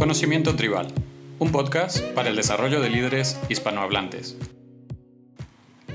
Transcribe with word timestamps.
Conocimiento 0.00 0.56
Tribal, 0.56 0.86
un 1.40 1.52
podcast 1.52 2.00
para 2.14 2.30
el 2.30 2.36
desarrollo 2.36 2.80
de 2.80 2.88
líderes 2.88 3.38
hispanohablantes. 3.50 4.34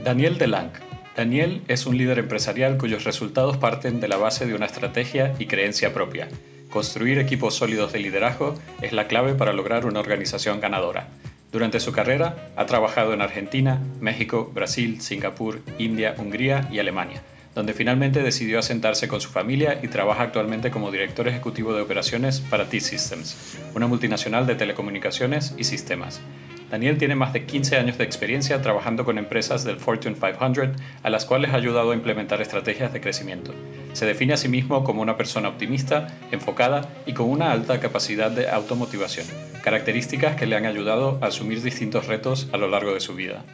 Daniel 0.03 0.37
Delang. 0.37 0.73
Daniel 1.17 1.63
es 1.67 1.87
un 1.87 1.97
líder 1.97 2.19
empresarial 2.19 2.77
cuyos 2.77 3.03
resultados 3.03 3.57
parten 3.57 3.99
de 3.99 4.07
la 4.07 4.17
base 4.17 4.45
de 4.45 4.53
una 4.53 4.67
estrategia 4.67 5.33
y 5.39 5.47
creencia 5.47 5.91
propia. 5.91 6.27
Construir 6.69 7.17
equipos 7.17 7.55
sólidos 7.55 7.93
de 7.93 7.99
liderazgo 7.99 8.53
es 8.79 8.93
la 8.93 9.07
clave 9.07 9.33
para 9.33 9.53
lograr 9.53 9.87
una 9.87 10.01
organización 10.01 10.59
ganadora. 10.59 11.07
Durante 11.51 11.79
su 11.79 11.91
carrera 11.91 12.51
ha 12.55 12.67
trabajado 12.67 13.11
en 13.11 13.23
Argentina, 13.23 13.81
México, 14.01 14.51
Brasil, 14.53 15.01
Singapur, 15.01 15.63
India, 15.79 16.13
Hungría 16.19 16.69
y 16.71 16.77
Alemania 16.77 17.23
donde 17.55 17.73
finalmente 17.73 18.21
decidió 18.21 18.59
asentarse 18.59 19.07
con 19.07 19.21
su 19.21 19.29
familia 19.29 19.79
y 19.81 19.87
trabaja 19.87 20.23
actualmente 20.23 20.69
como 20.69 20.91
director 20.91 21.27
ejecutivo 21.27 21.73
de 21.73 21.81
operaciones 21.81 22.41
para 22.41 22.69
T-Systems, 22.69 23.57
una 23.73 23.87
multinacional 23.87 24.45
de 24.45 24.55
telecomunicaciones 24.55 25.55
y 25.57 25.63
sistemas. 25.63 26.21
Daniel 26.69 26.97
tiene 26.97 27.15
más 27.15 27.31
de 27.31 27.45
15 27.45 27.77
años 27.77 27.97
de 27.97 28.03
experiencia 28.03 28.61
trabajando 28.61 29.05
con 29.05 29.17
empresas 29.17 29.63
del 29.63 29.77
Fortune 29.77 30.15
500 30.15 30.81
a 31.03 31.09
las 31.09 31.25
cuales 31.25 31.51
ha 31.51 31.57
ayudado 31.57 31.91
a 31.91 31.95
implementar 31.95 32.41
estrategias 32.41 32.91
de 32.91 33.01
crecimiento. 33.01 33.53
Se 33.93 34.05
define 34.05 34.33
a 34.33 34.37
sí 34.37 34.49
mismo 34.49 34.83
como 34.83 35.01
una 35.01 35.15
persona 35.15 35.47
optimista, 35.47 36.07
enfocada 36.31 36.89
y 37.05 37.13
con 37.13 37.29
una 37.29 37.51
alta 37.51 37.79
capacidad 37.79 38.31
de 38.31 38.49
automotivación, 38.49 39.27
características 39.63 40.35
que 40.35 40.47
le 40.47 40.57
han 40.57 40.65
ayudado 40.65 41.19
a 41.21 41.27
asumir 41.27 41.61
distintos 41.61 42.07
retos 42.07 42.49
a 42.51 42.57
lo 42.57 42.67
largo 42.67 42.93
de 42.93 42.99
su 42.99 43.15
vida. 43.15 43.45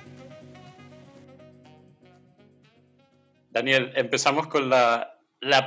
Daniel, 3.52 3.91
empezamos 3.96 4.48
con 4.48 4.70
la, 4.70 5.18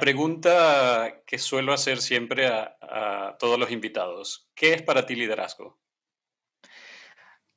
pregunta 0.01 1.21
que 1.27 1.37
suelo 1.37 1.75
hacer 1.75 2.01
siempre 2.01 2.47
a, 2.47 3.37
todos 3.39 3.59
los 3.59 3.71
invitados. 3.71 4.49
¿Qué 4.55 4.73
es 4.73 4.83
para 4.83 5.05
ti 5.05 5.15
liderazgo? 5.15 5.79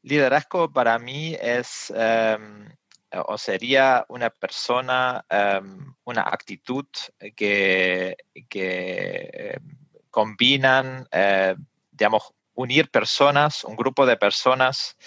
Liderazgo 0.02 0.72
para 0.74 1.00
mí 1.00 1.38
es 1.40 1.94
em, 1.96 2.68
o 3.12 3.38
sería 3.38 4.06
una 4.10 4.30
persona, 4.30 5.26
em, 5.30 5.96
una 6.04 6.24
actitud 6.24 6.88
que, 7.34 8.18
que 8.50 9.30
em, 9.34 9.78
combinan, 10.10 11.08
eh, 11.12 11.56
digamos, 11.92 12.34
unir 12.54 12.90
personas, 12.92 13.64
un 13.64 13.78
grupo 13.78 14.06
de 14.06 14.18
personas 14.18 14.98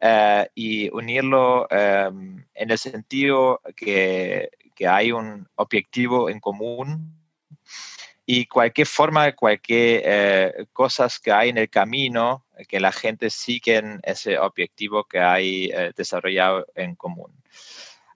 eh, 0.00 0.48
y 0.54 0.88
unirlo 0.90 1.66
em, 1.70 2.44
en 2.54 2.70
el 2.70 2.78
sentido 2.78 3.60
que, 3.74 4.50
que, 4.74 4.86
hay 4.86 5.12
un 5.12 5.48
objetivo 5.56 6.28
en 6.28 6.40
común 6.40 7.16
y 8.26 8.46
cualquier 8.46 8.88
forma, 8.88 9.32
cualquier 9.32 10.02
eh, 10.04 10.66
cosas 10.72 11.20
que 11.20 11.30
hay 11.30 11.50
en 11.50 11.58
el 11.58 11.70
camino, 11.70 12.44
que 12.68 12.80
la 12.80 12.90
gente 12.90 13.30
sigue 13.30 13.76
en 13.76 14.00
ese 14.02 14.36
objetivo 14.38 15.04
que 15.04 15.20
hay 15.20 15.66
eh, 15.66 15.92
desarrollado 15.96 16.66
en 16.74 16.96
común. 16.96 17.32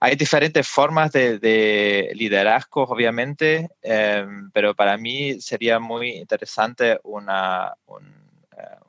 Hay 0.01 0.15
diferentes 0.15 0.67
formas 0.67 1.11
de, 1.11 2.11
liderazgo, 2.15 2.83
obviamente, 2.83 3.69
em, 3.81 4.51
pero 4.51 4.75
para 4.75 4.97
mí 4.97 5.39
sería 5.39 5.79
muy 5.79 6.09
interesante 6.09 6.99
una, 7.03 7.75
eh, 7.87 8.30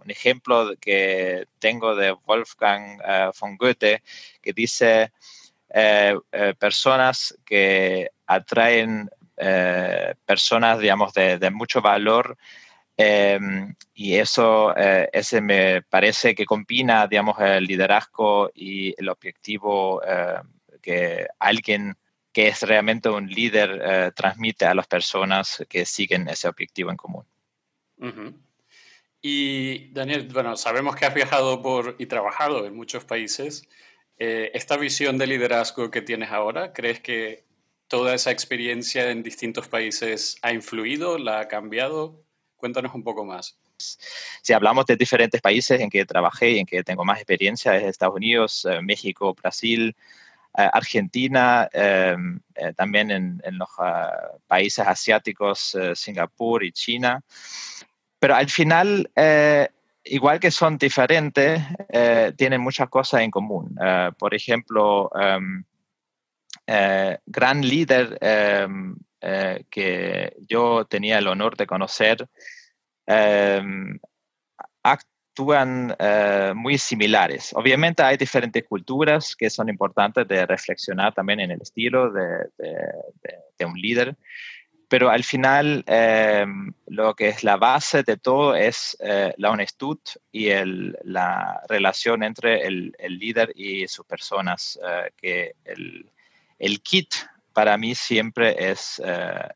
un 0.02 0.10
ejemplo 0.10 0.74
que 0.80 1.46
tengo 1.58 1.94
de 1.94 2.12
Wolfgang 2.12 3.00
eh, 3.06 3.30
von 3.38 3.56
Goethe, 3.56 4.02
que 4.40 4.52
dice 4.52 5.12
eh, 5.68 6.16
personas 6.58 7.38
que 7.44 8.10
atraen 8.26 9.10
personas, 10.24 10.78
digamos, 10.78 11.12
de, 11.14 11.50
mucho 11.50 11.80
valor 11.80 12.36
em, 12.96 13.74
y 13.92 14.14
eso 14.14 14.72
ese 14.76 15.40
me 15.40 15.82
parece 15.82 16.32
que 16.34 16.44
combina, 16.46 17.08
digamos, 17.08 17.40
el 17.40 17.64
liderazgo 17.64 18.52
y 18.54 18.94
el 18.96 19.08
objetivo 19.08 20.00
que 20.80 21.26
alguien 21.40 21.96
que 22.32 22.48
es 22.48 22.62
realmente 22.62 23.08
un 23.08 23.26
líder 23.26 24.12
transmite 24.14 24.64
a 24.64 24.74
las 24.74 24.86
personas 24.86 25.64
que 25.68 25.84
siguen 25.86 26.28
ese 26.28 26.46
objetivo 26.46 26.90
en 26.90 26.96
común. 26.96 27.26
Y 29.24 29.92
Daniel, 29.92 30.28
bueno, 30.32 30.56
sabemos 30.56 30.96
que 30.96 31.06
has 31.06 31.14
viajado 31.14 31.62
por 31.62 31.94
y 31.98 32.06
trabajado 32.06 32.66
en 32.66 32.74
muchos 32.74 33.04
países. 33.04 33.68
Eh, 34.18 34.50
esta 34.52 34.76
visión 34.76 35.16
de 35.16 35.28
liderazgo 35.28 35.92
que 35.92 36.02
tienes 36.02 36.30
ahora, 36.30 36.72
¿crees 36.72 36.98
que 36.98 37.44
toda 37.86 38.14
esa 38.14 38.32
experiencia 38.32 39.10
en 39.10 39.22
distintos 39.22 39.68
países 39.68 40.38
ha 40.42 40.52
influido, 40.52 41.18
la 41.18 41.38
ha 41.38 41.48
cambiado? 41.48 42.20
Cuéntanos 42.56 42.94
un 42.96 43.04
poco 43.04 43.24
más. 43.24 43.56
Si 43.76 44.52
hablamos 44.52 44.86
de 44.86 44.96
diferentes 44.96 45.40
países 45.40 45.80
en 45.80 45.88
que 45.88 46.04
trabajé 46.04 46.50
y 46.50 46.58
en 46.58 46.66
que 46.66 46.82
tengo 46.82 47.04
más 47.04 47.18
experiencia, 47.18 47.76
es 47.76 47.84
Estados 47.84 48.16
Unidos, 48.16 48.66
eh, 48.68 48.82
México, 48.82 49.34
Brasil, 49.34 49.94
eh, 50.58 50.68
Argentina, 50.72 51.68
también 52.76 53.10
en, 53.12 53.42
en 53.44 53.58
los 53.58 53.68
países 54.48 54.84
asiáticos, 54.84 55.76
Singapur 55.94 56.64
y 56.64 56.72
China. 56.72 57.22
Pero 58.22 58.36
al 58.36 58.48
final, 58.48 59.10
eh, 59.16 59.68
igual 60.04 60.38
que 60.38 60.52
son 60.52 60.78
diferentes, 60.78 61.60
eh, 61.88 62.32
tienen 62.36 62.60
muchas 62.60 62.88
cosas 62.88 63.22
en 63.22 63.32
común. 63.32 63.76
Eh, 63.84 64.12
por 64.16 64.32
ejemplo, 64.32 65.10
em, 65.20 65.64
gran 67.26 67.62
líder 67.62 68.16
em, 68.20 68.94
que 69.68 70.36
yo 70.48 70.84
tenía 70.84 71.18
el 71.18 71.26
honor 71.26 71.56
de 71.56 71.66
conocer, 71.66 72.28
em, 73.06 73.98
actúan 74.84 75.96
muy 76.54 76.78
similares. 76.78 77.52
Obviamente 77.56 78.04
hay 78.04 78.16
diferentes 78.16 78.62
culturas 78.68 79.34
que 79.34 79.50
son 79.50 79.68
importantes 79.68 80.28
de 80.28 80.46
reflexionar 80.46 81.12
también 81.12 81.40
en 81.40 81.50
el 81.50 81.60
estilo 81.60 82.12
de 82.12 83.66
un 83.66 83.74
líder, 83.74 84.16
pero 84.92 85.08
al 85.08 85.24
final 85.24 85.82
eh, 85.86 86.44
lo 86.88 87.14
que 87.14 87.28
es 87.28 87.44
la 87.44 87.56
base 87.56 88.02
de 88.02 88.18
todo 88.18 88.54
es 88.54 88.94
eh, 89.00 89.32
la 89.38 89.50
honestidad 89.50 89.96
y 90.30 90.50
la 91.04 91.62
relación 91.66 92.22
entre 92.22 92.66
el, 92.66 92.94
líder 93.08 93.54
y 93.56 93.88
sus 93.88 94.04
personas, 94.04 94.78
eh, 94.86 95.10
que 95.16 95.54
el, 95.64 96.82
kit 96.82 97.08
para 97.54 97.78
mí 97.78 97.94
siempre 97.94 98.70
es, 98.70 99.00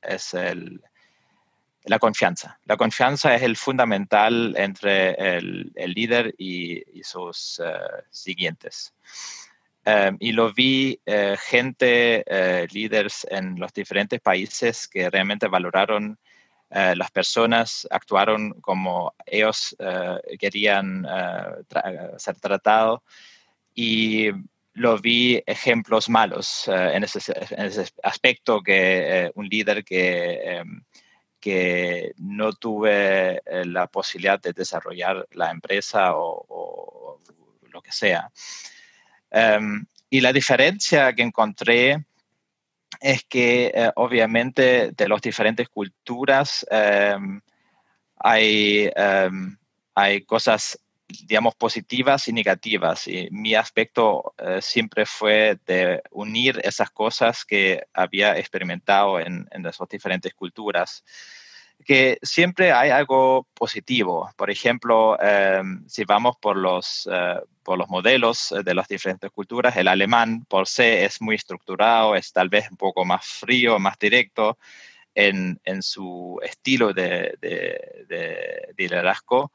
es 0.01 0.35
la 1.85 1.99
confianza. 1.99 2.59
La 2.65 2.79
confianza 2.79 3.35
es 3.35 3.43
el 3.43 3.59
fundamental 3.59 4.55
entre 4.57 5.37
el, 5.37 5.71
líder 5.95 6.35
y, 6.39 6.99
y 6.99 7.03
sus 7.05 7.61
siguientes. 8.11 8.95
Em, 9.89 10.17
y 10.19 10.33
lo 10.33 10.53
vi 10.53 11.01
eh, 11.07 11.37
gente, 11.39 12.25
eh, 12.27 12.67
líderes 12.73 13.25
en 13.31 13.57
los 13.57 13.73
diferentes 13.73 14.21
países 14.21 14.89
que 14.89 15.09
realmente 15.09 15.47
valoraron 15.47 16.19
eh, 16.71 16.97
las 16.97 17.13
personas, 17.13 17.87
actuaron 17.89 18.61
como 18.61 19.15
ellos 19.25 19.77
querían 20.41 21.07
ser 22.19 22.41
tratados 22.41 23.01
y 23.77 24.31
lo 24.73 24.99
vi 24.99 25.41
ejemplos 25.47 26.09
malos 26.09 26.67
en 26.67 27.05
ese, 27.05 27.33
aspecto 28.03 28.63
que 28.63 29.31
un 29.37 29.47
líder 29.47 29.85
que, 29.85 30.59
em, 30.59 30.83
que 31.39 32.13
no 32.19 32.53
tuve 32.55 33.41
la 33.67 33.87
posibilidad 33.87 34.41
de 34.41 34.53
desarrollar 34.53 35.29
la 35.31 35.53
empresa 35.53 36.17
o, 36.17 36.45
o 36.49 37.21
lo 37.71 37.81
que 37.81 37.93
sea. 37.93 38.33
Em, 39.31 39.87
y 40.11 40.21
la 40.21 40.33
diferencia 40.33 41.13
que 41.13 41.23
encontré 41.23 42.07
es 43.01 43.25
que 43.25 43.73
eh, 43.75 43.91
obviamente 43.97 44.93
de 44.93 45.09
las 45.09 45.21
diferentes 45.21 45.69
culturas 45.69 46.67
em, 46.71 47.41
hay, 48.19 48.91
em, 48.95 49.57
hay 49.95 50.23
cosas, 50.23 50.79
digamos, 51.09 51.55
positivas 51.55 52.29
y 52.29 52.33
negativas. 52.33 53.07
Y 53.09 53.29
mi 53.31 53.55
aspecto 53.55 54.35
eh, 54.39 54.61
siempre 54.63 55.07
fue 55.07 55.59
de 55.67 56.03
unir 56.11 56.61
esas 56.65 56.91
cosas 56.91 57.45
que 57.45 57.85
había 57.93 58.39
experimentado 58.39 59.21
en, 59.21 59.47
en 59.51 59.63
las 59.63 59.79
diferentes 59.91 60.35
culturas 60.35 61.05
que 61.87 62.19
siempre 62.21 62.73
hay 62.73 62.91
algo 62.91 63.47
positivo. 63.55 64.29
Por 64.37 64.51
ejemplo, 64.51 65.17
em, 65.21 65.89
si 65.89 66.05
vamos 66.05 66.37
por 66.37 66.57
los, 66.57 67.09
eh, 67.11 67.37
por 67.63 67.79
los 67.79 67.89
modelos 67.89 68.53
de 68.65 68.75
las 68.75 68.89
diferentes 68.89 69.31
culturas, 69.31 69.77
el 69.77 69.87
alemán 69.87 70.45
por 70.47 70.67
sí 70.67 70.83
es 70.83 71.23
muy 71.23 71.37
estructurado, 71.37 72.17
es 72.17 72.33
tal 72.33 72.49
vez 72.49 72.69
un 72.73 72.77
poco 72.77 73.05
más 73.05 73.25
frío, 73.25 73.79
más 73.79 73.99
directo 74.01 74.59
en, 75.15 75.61
en 75.65 75.81
su 75.81 76.41
estilo 76.43 76.93
de, 76.93 77.37
de, 77.41 78.75
liderazgo. 78.77 79.53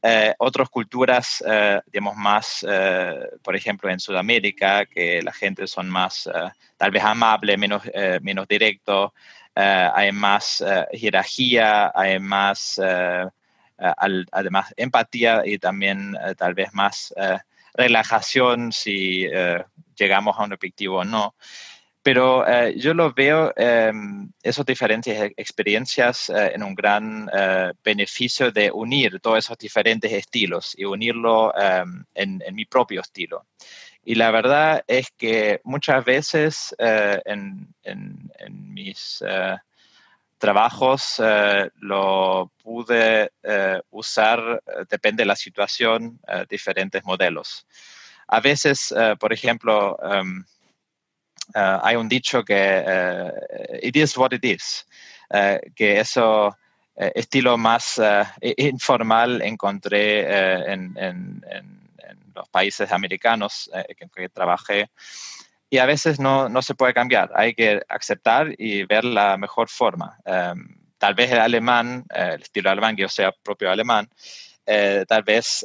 Eh, 0.00 0.32
otras 0.38 0.68
culturas, 0.68 1.42
eh, 1.44 1.80
digamos, 1.86 2.14
más, 2.16 2.64
por 3.42 3.56
ejemplo, 3.56 3.90
en 3.90 3.98
Sudamérica, 3.98 4.86
que 4.86 5.20
la 5.22 5.32
gente 5.32 5.66
son 5.66 5.90
más, 5.90 6.30
tal 6.76 6.90
vez 6.92 7.02
amable, 7.02 7.56
menos, 7.56 7.82
menos 8.22 8.46
directo, 8.46 9.12
eh, 9.12 9.28
hay 9.60 10.12
más 10.12 10.60
eh, 10.60 10.86
jerarquía, 10.92 11.92
hay 11.94 12.18
más, 12.18 12.80
eh, 12.82 13.26
además 14.32 14.72
empatía 14.76 15.42
y 15.44 15.58
también 15.58 16.16
tal 16.36 16.54
vez 16.54 16.72
más 16.74 17.14
relajación 17.74 18.72
si 18.72 19.26
llegamos 19.96 20.36
a 20.38 20.44
un 20.44 20.52
objetivo 20.52 20.98
o 20.98 21.04
no. 21.04 21.34
Pero 22.02 22.46
eh, 22.48 22.74
yo 22.78 22.94
lo 22.94 23.12
veo, 23.12 23.52
eh, 23.56 23.92
esas 24.42 24.64
diferentes 24.64 25.14
e-, 25.14 25.34
experiencias, 25.36 26.30
eh, 26.30 26.52
en 26.54 26.62
un 26.62 26.74
gran 26.74 27.28
eh, 27.30 27.72
beneficio 27.84 28.50
de 28.50 28.70
unir 28.70 29.20
todos 29.20 29.38
esos 29.38 29.58
diferentes 29.58 30.10
estilos 30.10 30.74
y 30.74 30.84
unirlo 30.84 31.52
en, 32.14 32.42
mi 32.52 32.64
propio 32.64 33.02
estilo. 33.02 33.46
Y 34.04 34.14
la 34.14 34.30
verdad 34.30 34.84
es 34.86 35.10
que 35.16 35.60
muchas 35.64 36.04
veces 36.04 36.74
en, 36.78 37.74
en, 37.82 38.30
mis 38.72 39.22
trabajos 40.38 41.20
lo 41.80 42.50
pude 42.62 43.30
usar, 43.90 44.62
depende 44.88 45.22
de 45.22 45.26
la 45.26 45.36
situación, 45.36 46.18
diferentes 46.48 47.04
modelos. 47.04 47.66
A 48.28 48.40
veces, 48.40 48.94
por 49.18 49.32
ejemplo, 49.32 49.98
em, 50.02 50.44
eh, 51.54 51.78
hay 51.82 51.96
un 51.96 52.08
dicho 52.08 52.44
que 52.44 52.54
eh, 52.86 53.80
it 53.82 53.96
is 53.96 54.16
what 54.16 54.32
it 54.32 54.44
is, 54.44 54.86
eh, 55.30 55.60
que 55.74 56.00
eso 56.00 56.56
estilo 56.96 57.56
más 57.56 58.00
informal 58.56 59.40
encontré 59.42 60.72
en, 60.72 60.96
en, 60.98 61.87
los 62.38 62.48
países 62.48 62.92
americanos 62.92 63.70
en 63.72 64.08
que, 64.08 64.28
trabajé. 64.28 64.90
Y 65.70 65.78
a 65.78 65.86
veces 65.86 66.18
no, 66.18 66.48
no, 66.48 66.62
se 66.62 66.74
puede 66.74 66.94
cambiar, 66.94 67.30
hay 67.34 67.54
que 67.54 67.82
aceptar 67.88 68.54
y 68.56 68.84
ver 68.84 69.04
la 69.04 69.36
mejor 69.36 69.68
forma. 69.68 70.18
tal 70.24 71.14
vez 71.14 71.30
el 71.30 71.40
alemán, 71.40 72.04
el 72.10 72.42
estilo 72.42 72.70
alemán, 72.70 72.96
que 72.96 73.02
yo 73.02 73.08
sea 73.08 73.32
propio 73.32 73.70
alemán, 73.70 74.08
tal 74.64 75.22
vez 75.24 75.64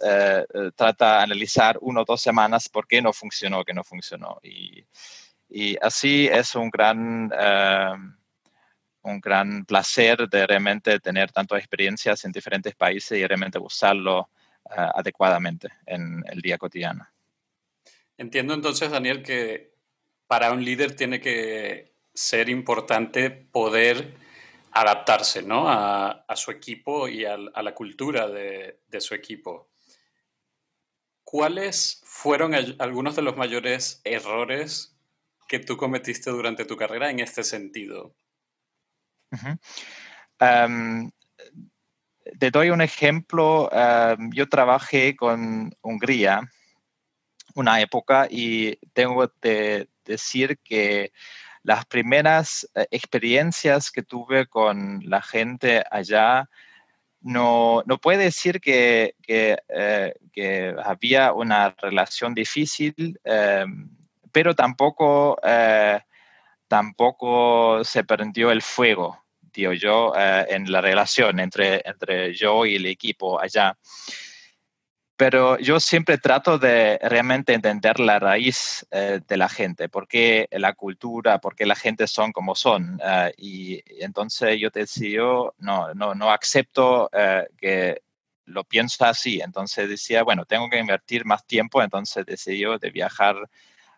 trata 0.76 1.18
de 1.18 1.24
analizar 1.24 1.78
uno 1.80 2.02
o 2.02 2.06
dos 2.06 2.22
semanas 2.22 2.68
por 2.68 2.86
qué 2.86 3.02
no 3.02 3.14
funcionó, 3.14 3.64
qué 3.64 3.74
no 3.74 3.84
funcionó. 3.84 4.40
Y, 4.44 4.86
y 5.54 5.78
así 5.80 6.28
es 6.32 6.56
un 6.56 6.72
gran, 6.72 7.32
eh, 7.32 7.94
un 9.04 9.22
gran 9.22 9.66
placer 9.66 10.28
de 10.28 10.48
realmente 10.48 11.00
tener 11.00 11.32
tantas 11.32 11.60
experiencias 11.60 12.26
en 12.26 12.32
diferentes 12.32 12.74
países 12.74 13.20
y 13.20 13.28
realmente 13.28 13.60
usarlo 13.60 14.22
eh, 14.22 14.43
adecuadamente 14.66 15.70
en 15.86 16.24
el 16.28 16.42
día 16.42 16.58
cotidiano. 16.58 17.08
Entiendo 18.18 18.54
entonces, 18.54 18.92
Daniel, 18.92 19.24
que 19.24 19.74
para 20.28 20.52
un 20.52 20.64
líder 20.64 20.96
tiene 20.96 21.20
que 21.20 21.94
ser 22.14 22.50
importante 22.50 23.30
poder 23.30 24.16
adaptarse 24.72 25.44
¿no? 25.44 25.70
a, 25.70 26.26
su 26.36 26.52
equipo 26.52 27.08
y 27.08 27.26
a, 27.26 27.38
la 27.38 27.76
cultura 27.76 28.28
de, 28.28 28.82
de, 28.88 29.02
su 29.02 29.14
equipo. 29.14 29.70
¿Cuáles 31.24 32.02
fueron 32.06 32.54
algunos 32.80 33.16
de 33.16 33.22
los 33.22 33.38
mayores 33.38 34.02
errores 34.04 34.96
que 35.48 35.60
tú 35.60 35.78
cometiste 35.78 36.32
durante 36.32 36.66
tu 36.66 36.76
carrera 36.78 37.10
en 37.10 37.20
este 37.20 37.44
sentido? 37.44 38.16
Te 42.40 42.52
doy 42.52 42.70
un 42.70 42.82
ejemplo. 42.82 43.70
yo 44.32 44.50
trabajé 44.50 45.16
con 45.16 45.76
Hungría 45.82 46.42
una 47.56 47.82
época 47.82 48.28
y 48.30 48.78
tengo 48.94 49.32
que 49.42 49.88
decir 50.06 50.58
que 50.64 51.12
las 51.62 51.86
primeras 51.86 52.68
eh, 52.76 52.88
experiencias 52.92 53.92
que 53.92 54.04
tuve 54.04 54.48
con 54.48 55.02
la 55.06 55.22
gente 55.22 55.84
allá, 55.92 56.50
no, 57.22 57.84
no 57.86 58.00
puede 58.00 58.26
decir 58.26 58.60
que, 58.60 59.16
que, 59.22 59.58
eh, 59.70 60.76
había 60.84 61.32
una 61.32 61.76
relación 61.80 62.34
difícil 62.34 63.18
pero 64.34 64.56
tampoco, 64.56 65.38
eh, 65.44 66.02
tampoco 66.68 67.84
se 67.86 68.04
prendió 68.04 68.52
el 68.52 68.62
fuego, 68.62 69.23
digo 69.54 69.74
yo, 69.74 70.14
eh, 70.18 70.48
en 70.50 70.72
la 70.72 70.82
relación 70.82 71.40
entre, 71.40 71.82
entre 71.86 72.34
yo 72.34 72.66
y 72.66 72.76
el 72.76 72.86
equipo 72.86 73.40
allá. 73.40 73.78
Pero 75.16 75.58
yo 75.60 75.80
siempre 75.80 76.18
trato 76.18 76.58
de 76.58 77.00
realmente 77.02 77.54
entender 77.54 78.00
la 78.00 78.20
raíz 78.20 78.86
eh, 78.92 79.22
de 79.26 79.38
la 79.38 79.48
gente, 79.48 79.88
por 79.88 80.08
qué 80.08 80.48
la 80.52 80.74
cultura, 80.74 81.40
por 81.40 81.56
qué 81.56 81.66
la 81.66 81.76
gente 81.76 82.08
son 82.08 82.32
como 82.32 82.56
son. 82.56 83.00
y, 83.38 83.82
entonces 84.04 84.60
yo 84.60 84.70
decía, 84.70 85.22
no, 85.60 85.94
no, 85.94 86.16
no 86.16 86.32
acepto 86.32 87.10
que 87.58 88.02
lo 88.46 88.64
pienso 88.64 89.06
así. 89.06 89.40
Entonces 89.42 89.90
decía, 89.90 90.24
bueno, 90.24 90.46
tengo 90.46 90.70
que 90.70 90.80
invertir 90.80 91.26
más 91.26 91.46
tiempo, 91.46 91.82
entonces 91.82 92.26
decidí 92.26 92.66
de 92.80 92.90
viajar 92.90 93.36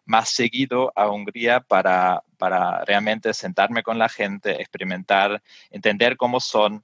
más 0.06 0.30
seguido 0.30 0.92
a 0.96 1.10
Hungría 1.10 1.60
para, 1.60 2.24
para 2.38 2.86
realmente 2.86 3.34
sentarme 3.34 3.84
con 3.84 3.98
la 3.98 4.10
gente, 4.10 4.62
experimentar, 4.62 5.42
entender 5.72 6.16
cómo 6.16 6.40
son. 6.40 6.84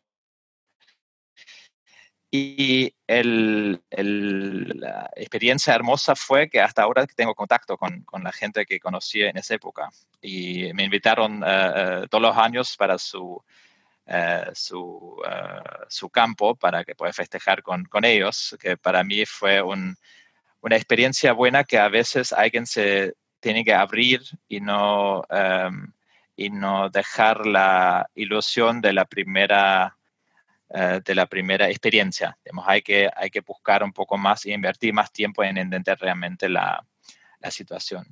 Y 2.33 2.95
el, 3.07 3.81
la 3.89 5.09
experiencia 5.18 5.75
hermosa 5.75 6.15
fue 6.15 6.50
que 6.50 6.62
hasta 6.62 6.83
ahora 6.83 7.06
tengo 7.06 7.35
contacto 7.35 7.77
con, 7.77 8.03
con, 8.03 8.23
la 8.23 8.31
gente 8.31 8.65
que 8.65 8.79
conocí 8.79 9.21
en 9.21 9.38
esa 9.38 9.56
época. 9.56 9.89
Y 10.21 10.71
me 10.73 10.83
invitaron 10.85 11.44
eh, 11.44 11.71
eh, 11.75 12.07
todos 12.09 12.21
los 12.21 12.38
años 12.38 12.77
para 12.77 12.97
su, 12.97 13.44
eh, 14.06 14.45
su, 14.53 15.21
su, 15.89 16.09
campo 16.09 16.56
para 16.56 16.85
que 16.85 16.95
pueda 16.95 17.12
festejar 17.12 17.62
con, 17.62 17.83
con, 17.83 18.06
ellos, 18.06 18.56
que 18.62 18.77
para 18.77 19.03
mí 19.03 19.25
fue 19.25 19.62
un, 19.62 19.97
una 20.62 20.75
experiencia 20.75 21.34
buena 21.34 21.63
que 21.63 21.80
a 21.80 21.90
veces 21.90 22.34
alguien 22.34 22.66
se 22.66 23.13
tiene 23.40 23.66
que 23.66 23.74
abrir 23.74 24.22
y 24.48 24.62
no, 24.62 25.24
em, 25.30 25.92
y 26.36 26.50
no 26.50 26.90
dejar 26.90 27.46
la 27.46 28.10
ilusión 28.16 28.81
de 28.81 28.94
la 28.94 29.06
primera, 29.06 29.98
eh, 30.69 31.02
de 31.04 31.16
la 31.16 31.25
primera 31.25 31.69
experiencia. 31.69 32.38
hay, 32.66 32.81
que, 32.81 33.10
hay 33.16 33.30
que 33.30 33.42
buscar 33.42 33.84
un 33.84 33.92
poco 33.92 34.18
más 34.18 34.46
y 34.46 34.54
invertir 34.54 34.94
más 34.94 35.12
tiempo 35.12 35.44
en 35.44 35.58
entender 35.58 35.98
realmente 36.00 36.48
la, 36.48 36.86
la 37.40 37.52
situación. 37.52 38.06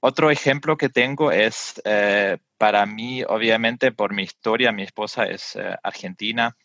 Otro 0.00 0.30
ejemplo 0.32 0.76
que 0.76 0.88
tengo 0.88 1.30
es, 1.30 1.80
eh, 1.84 2.38
para 2.58 2.84
mí, 2.86 3.22
obviamente, 3.22 3.92
por 3.92 4.12
mi 4.12 4.24
historia, 4.24 4.72
mi 4.72 4.82
esposa 4.82 5.26
es 5.26 5.54
eh, 5.54 5.76
argentina 5.82 6.56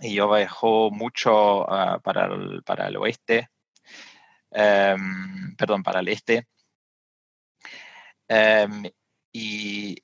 y 0.00 0.14
yo 0.14 0.32
viajo 0.32 0.90
mucho 0.92 1.66
para, 2.02 2.28
para 2.64 2.88
el 2.88 2.96
oeste, 2.96 3.48
em, 4.54 5.54
perdón, 5.56 5.82
para 5.82 6.00
el 6.00 6.08
este. 6.08 6.46
Em, 8.28 8.84
y 9.32 10.02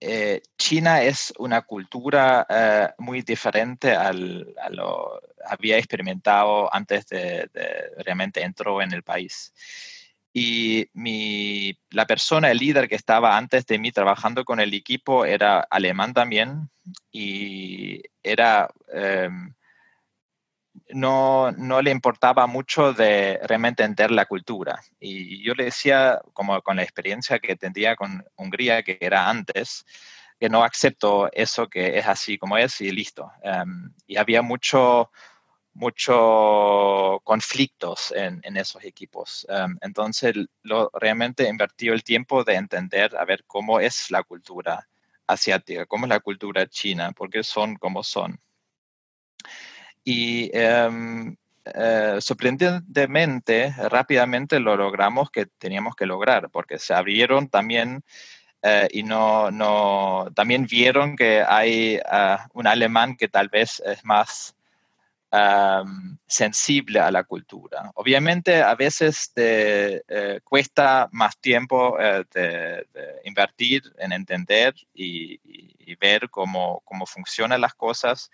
eh, 0.00 0.42
China 0.58 1.02
es 1.02 1.32
una 1.38 1.62
cultura 1.62 2.44
eh, 2.48 2.88
muy 2.98 3.22
diferente 3.22 3.92
al, 3.92 4.52
a 4.60 4.68
lo 4.70 5.20
había 5.46 5.78
experimentado 5.78 6.74
antes 6.74 7.06
de, 7.06 7.48
realmente 7.98 8.42
entró 8.42 8.82
en 8.82 8.92
el 8.92 9.04
país. 9.04 9.52
Y 10.32 10.88
mi, 10.94 11.78
la 11.90 12.06
persona, 12.06 12.50
el 12.50 12.58
líder 12.58 12.88
que 12.88 12.96
estaba 12.96 13.36
antes 13.36 13.66
de 13.66 13.78
mí 13.78 13.92
trabajando 13.92 14.44
con 14.44 14.60
el 14.60 14.74
equipo 14.74 15.24
era 15.24 15.60
alemán 15.70 16.14
también 16.14 16.70
y 17.12 18.02
era 18.22 18.68
em, 18.92 19.54
no, 20.92 21.50
no 21.52 21.82
le 21.82 21.90
importaba 21.90 22.46
mucho 22.46 22.92
de 22.92 23.40
realmente 23.44 23.82
entender 23.82 24.10
la 24.10 24.26
cultura. 24.26 24.80
Y 25.00 25.42
yo 25.42 25.54
le 25.54 25.64
decía, 25.64 26.20
como 26.32 26.60
con 26.62 26.76
la 26.76 26.82
experiencia 26.82 27.38
que 27.38 27.56
tendría 27.56 27.96
con 27.96 28.24
Hungría, 28.36 28.82
que 28.82 28.98
era 29.00 29.28
antes, 29.28 29.84
que 30.38 30.48
no 30.48 30.64
acepto 30.64 31.30
eso 31.32 31.68
que 31.68 31.98
es 31.98 32.06
así 32.06 32.38
como 32.38 32.56
es 32.58 32.80
y 32.80 32.90
listo. 32.90 33.30
Em, 33.42 33.92
y 34.06 34.16
había 34.16 34.42
mucho, 34.42 35.10
mucho 35.74 37.20
conflictos 37.24 38.12
en, 38.16 38.56
esos 38.56 38.84
equipos. 38.84 39.46
Em, 39.48 39.78
entonces, 39.80 40.34
lo, 40.62 40.90
realmente 40.94 41.48
invertí 41.48 41.88
el 41.88 42.02
tiempo 42.02 42.44
de 42.44 42.54
entender, 42.54 43.16
a 43.16 43.24
ver, 43.24 43.44
cómo 43.46 43.80
es 43.80 44.10
la 44.10 44.22
cultura 44.24 44.88
asiática, 45.26 45.86
cómo 45.86 46.06
es 46.06 46.10
la 46.10 46.20
cultura 46.20 46.66
china, 46.66 47.12
por 47.12 47.30
qué 47.30 47.42
son 47.42 47.76
como 47.76 48.02
son. 48.02 48.38
Y 50.04 50.50
em, 50.52 51.36
eh, 51.64 52.16
sorprendentemente, 52.20 53.72
rápidamente 53.88 54.58
lo 54.58 54.76
logramos 54.76 55.30
que 55.30 55.46
teníamos 55.46 55.94
que 55.94 56.06
lograr, 56.06 56.50
porque 56.50 56.78
se 56.78 56.92
abrieron 56.92 57.48
también 57.48 58.02
eh, 58.62 58.88
y 58.92 59.02
no, 59.04 59.50
no, 59.50 60.28
también 60.34 60.66
vieron 60.66 61.16
que 61.16 61.42
hay 61.46 62.00
ah, 62.04 62.48
un 62.52 62.66
alemán 62.66 63.16
que 63.16 63.28
tal 63.28 63.48
vez 63.48 63.82
es 63.84 64.04
más 64.04 64.56
sensible 66.26 67.00
a 67.00 67.10
la 67.10 67.24
cultura. 67.24 67.90
Obviamente 67.94 68.60
a 68.60 68.74
veces 68.74 69.32
te 69.32 70.02
cuesta 70.44 71.08
más 71.10 71.38
tiempo 71.38 71.98
eh, 71.98 72.22
de, 72.34 72.86
invertir 73.24 73.82
en 73.96 74.12
entender 74.12 74.74
y, 74.92 75.40
ver 76.00 76.30
cómo, 76.30 76.82
cómo, 76.84 77.06
funcionan 77.06 77.60
las 77.60 77.74
cosas, 77.74 78.30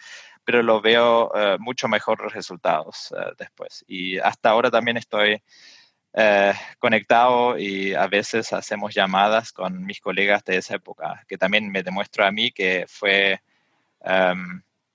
pero 0.49 0.63
lo 0.63 0.81
veo 0.81 1.31
eh, 1.35 1.59
mucho 1.59 1.89
mejores 1.89 2.33
resultados 2.33 3.15
después. 3.37 3.85
Y 3.87 4.17
hasta 4.17 4.49
ahora 4.49 4.71
también 4.71 4.97
estoy 4.97 5.43
conectado 6.79 7.59
y 7.59 7.93
a 7.93 8.07
veces 8.07 8.55
hacemos 8.55 8.95
llamadas 8.95 9.53
con 9.53 9.85
mis 9.85 10.01
colegas 10.01 10.43
de 10.47 10.57
esa 10.57 10.77
época, 10.77 11.23
que 11.29 11.37
también 11.37 11.71
me 11.71 11.83
demuestra 11.83 12.27
a 12.29 12.33
mí 12.33 12.51
que 12.51 12.87
fue 12.89 13.43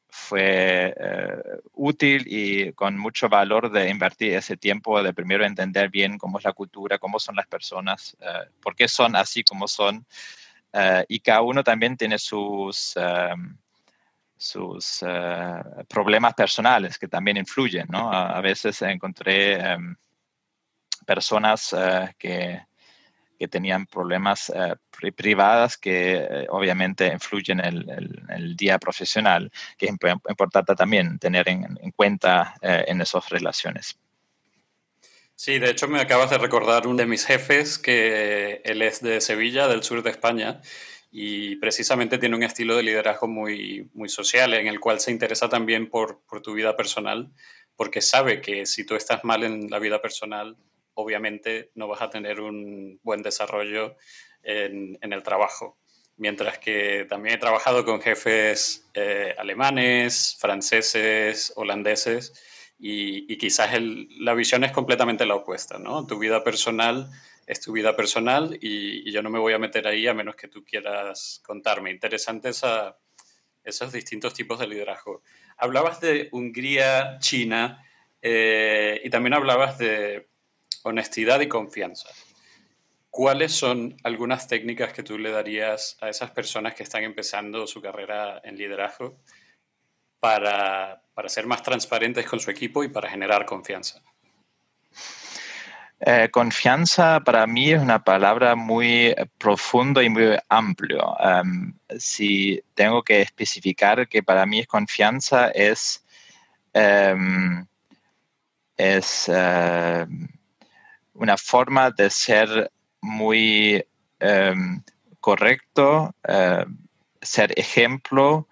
fue 0.09 0.91
eh, 0.99 1.43
útil 1.73 2.23
y 2.25 2.73
con 2.73 2.97
mucho 2.97 3.29
valor 3.29 3.71
de 3.71 3.91
invertir 3.91 4.33
ese 4.33 4.57
tiempo 4.57 5.03
de 5.03 5.13
primero 5.13 5.45
entender 5.45 5.89
bien 5.89 6.17
cómo 6.17 6.39
es 6.39 6.45
la 6.45 6.53
cultura, 6.53 6.97
cómo 6.97 7.19
son 7.19 7.35
las 7.35 7.45
personas, 7.45 8.17
por 8.59 8.75
qué 8.75 8.87
son 8.87 9.15
así 9.15 9.43
como 9.43 9.67
son. 9.67 10.03
Y 11.07 11.19
cada 11.19 11.41
uno 11.41 11.63
también 11.63 11.95
tiene 11.95 12.17
sus, 12.17 12.95
sus 14.37 15.03
problemas 15.87 16.33
personales 16.33 16.97
que 16.97 17.07
también 17.07 17.37
influyen. 17.37 17.87
¿no? 17.89 18.11
A, 18.11 18.41
veces 18.41 18.81
encontré 18.81 19.77
personas 21.05 21.75
que 22.17 22.61
que 23.43 23.47
tenían 23.49 23.85
problemas 23.87 24.49
eh, 24.55 24.75
privados 25.15 25.77
que 25.77 26.13
eh, 26.13 26.47
obviamente 26.49 27.07
influyen 27.07 27.59
en 27.59 27.85
el, 28.29 28.55
día 28.55 28.79
profesional, 28.79 29.51
que 29.77 29.87
es 29.87 29.91
importante 29.91 30.75
también 30.75 31.19
tener 31.19 31.49
en, 31.49 31.75
cuenta 31.93 32.55
eh, 32.61 32.85
en 32.87 33.01
esas 33.01 33.27
relaciones. 33.29 33.97
Sí, 35.35 35.59
de 35.59 35.71
hecho 35.71 35.89
me 35.89 35.99
acabas 35.99 36.29
de 36.29 36.37
recordar 36.37 36.87
uno 36.87 36.97
de 36.97 37.05
mis 37.05 37.25
jefes, 37.25 37.77
que 37.77 38.61
él 38.63 38.81
es 38.81 39.01
de 39.01 39.19
Sevilla, 39.19 39.67
del 39.67 39.83
sur 39.83 40.03
de 40.03 40.11
España, 40.11 40.61
y 41.15 41.57
precisamente 41.57 42.17
tiene 42.17 42.35
un 42.35 42.41
estilo 42.41 42.75
de 42.75 42.81
liderazgo 42.81 43.27
muy, 43.27 43.87
muy 43.93 44.09
social, 44.09 44.55
en 44.55 44.65
el 44.65 44.79
cual 44.79 44.99
se 44.99 45.11
interesa 45.11 45.47
también 45.47 45.87
por, 45.87 46.21
por 46.27 46.41
tu 46.41 46.55
vida 46.55 46.75
personal, 46.75 47.31
porque 47.75 48.01
sabe 48.01 48.41
que 48.41 48.65
si 48.65 48.83
tú 48.83 48.95
estás 48.95 49.23
mal 49.23 49.43
en 49.43 49.69
la 49.69 49.77
vida 49.77 50.01
personal, 50.01 50.57
obviamente 50.95 51.69
no 51.75 51.87
vas 51.87 52.01
a 52.01 52.09
tener 52.09 52.41
un 52.41 52.99
buen 53.03 53.21
desarrollo 53.21 53.95
en, 54.41 54.97
el 55.01 55.21
trabajo. 55.21 55.77
Mientras 56.17 56.57
que 56.57 57.05
también 57.07 57.35
he 57.35 57.39
trabajado 57.39 57.85
con 57.85 58.01
jefes 58.01 58.89
eh, 58.95 59.35
alemanes, 59.37 60.35
franceses, 60.39 61.53
holandeses, 61.55 62.33
y, 62.79 63.37
quizás 63.37 63.69
la 64.19 64.33
visión 64.33 64.63
es 64.63 64.71
completamente 64.71 65.27
la 65.27 65.35
opuesta, 65.35 65.77
¿no? 65.77 66.07
Tu 66.07 66.17
vida 66.17 66.43
personal 66.43 67.07
es 67.45 67.61
tu 67.61 67.71
vida 67.73 67.95
personal 67.95 68.57
y, 68.61 69.11
yo 69.11 69.21
no 69.21 69.29
me 69.29 69.39
voy 69.39 69.53
a 69.53 69.59
meter 69.59 69.87
ahí 69.87 70.07
a 70.07 70.13
menos 70.13 70.35
que 70.35 70.47
tú 70.47 70.63
quieras 70.63 71.41
contarme. 71.45 71.91
Interesante 71.91 72.49
esos 72.49 73.93
distintos 73.93 74.33
tipos 74.33 74.59
de 74.59 74.67
liderazgo. 74.67 75.23
Hablabas 75.57 76.01
de 76.01 76.29
Hungría, 76.31 77.17
China, 77.19 77.83
eh, 78.21 79.01
y 79.03 79.09
también 79.09 79.33
hablabas 79.33 79.77
de 79.77 80.29
honestidad 80.83 81.41
y 81.41 81.47
confianza. 81.47 82.09
¿Cuáles 83.09 83.51
son 83.51 83.95
algunas 84.03 84.47
técnicas 84.47 84.91
que 84.91 85.03
tú 85.03 85.19
le 85.19 85.29
darías 85.29 85.97
a 86.01 86.09
esas 86.09 86.31
personas 86.31 86.73
que 86.73 86.83
están 86.83 87.03
empezando 87.03 87.67
su 87.67 87.81
carrera 87.81 88.41
en 88.43 88.57
liderazgo 88.57 89.19
para, 90.19 91.03
ser 91.27 91.45
más 91.45 91.61
transparentes 91.61 92.25
con 92.25 92.39
su 92.39 92.49
equipo 92.49 92.83
y 92.83 92.87
para 92.87 93.09
generar 93.09 93.45
confianza? 93.45 94.01
Eh, 96.05 96.29
confianza 96.31 97.21
para 97.21 97.47
mí 97.47 97.71
es 97.71 97.81
una 97.81 98.03
palabra 98.03 98.55
muy 98.57 99.15
profundo 99.37 100.01
y 100.01 100.09
muy 100.09 100.37
amplio. 100.49 101.15
Em, 101.17 101.73
si 101.97 102.61
tengo 102.73 103.01
que 103.03 103.21
especificar 103.21 104.05
que 104.09 104.21
para 104.21 104.45
mí 104.45 104.65
confianza 104.65 105.49
es, 105.51 106.03
em, 106.73 107.65
es 108.75 109.29
em, 109.29 110.27
una 111.13 111.37
forma 111.37 111.89
de 111.91 112.09
ser 112.09 112.69
muy 113.01 113.85
correcto, 115.21 116.13
ser 117.21 117.57
ejemplo 117.57 118.47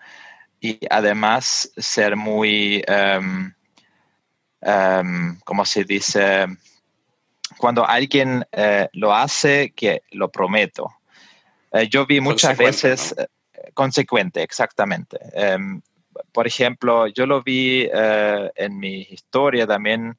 y 0.62 0.80
además 0.90 1.72
ser 1.78 2.16
muy, 2.16 2.84
como 5.46 5.66
se 5.66 5.84
dice, 5.86 6.48
cuando 7.62 7.88
alguien 7.88 8.44
eh, 8.52 8.90
lo 8.94 9.14
hace, 9.14 9.72
que 9.76 10.02
lo 10.12 10.30
prometo. 10.30 10.92
Eh, 11.72 11.88
yo 11.88 12.08
vi 12.08 12.20
muchas 12.20 12.58
veces, 12.58 13.16
eh, 13.16 13.28
consecuente, 13.76 14.42
exactamente. 14.42 15.20
por 16.34 16.48
ejemplo, 16.48 17.08
yo 17.08 17.26
lo 17.26 17.42
vi 17.44 17.88
en 17.94 18.80
mi 18.80 19.02
historia 19.02 19.68
también 19.68 20.18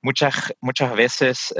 muchas, 0.00 0.54
muchas 0.60 0.96
veces 0.96 1.54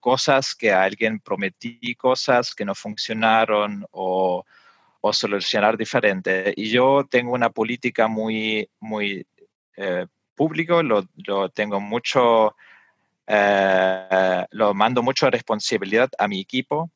cosas 0.00 0.54
que 0.54 0.72
a 0.72 0.82
alguien 0.82 1.20
prometí, 1.20 1.94
cosas 1.94 2.54
que 2.54 2.64
no 2.64 2.74
funcionaron 2.74 3.86
o, 3.92 4.44
o 5.00 5.12
solucionar 5.12 5.76
diferente. 5.76 6.52
Y 6.56 6.70
yo 6.70 7.06
tengo 7.08 7.32
una 7.32 7.50
política 7.50 8.08
muy, 8.08 8.68
muy 8.80 9.24
público, 10.34 10.82
lo, 10.82 11.06
lo, 11.26 11.48
tengo 11.50 11.80
mucho, 11.80 12.56
eh, 13.26 14.46
lo 14.50 14.74
mando 14.74 15.02
mucho 15.02 15.30
responsabilidad 15.30 16.10
a 16.18 16.28
mi 16.28 16.40
equipo. 16.40 16.90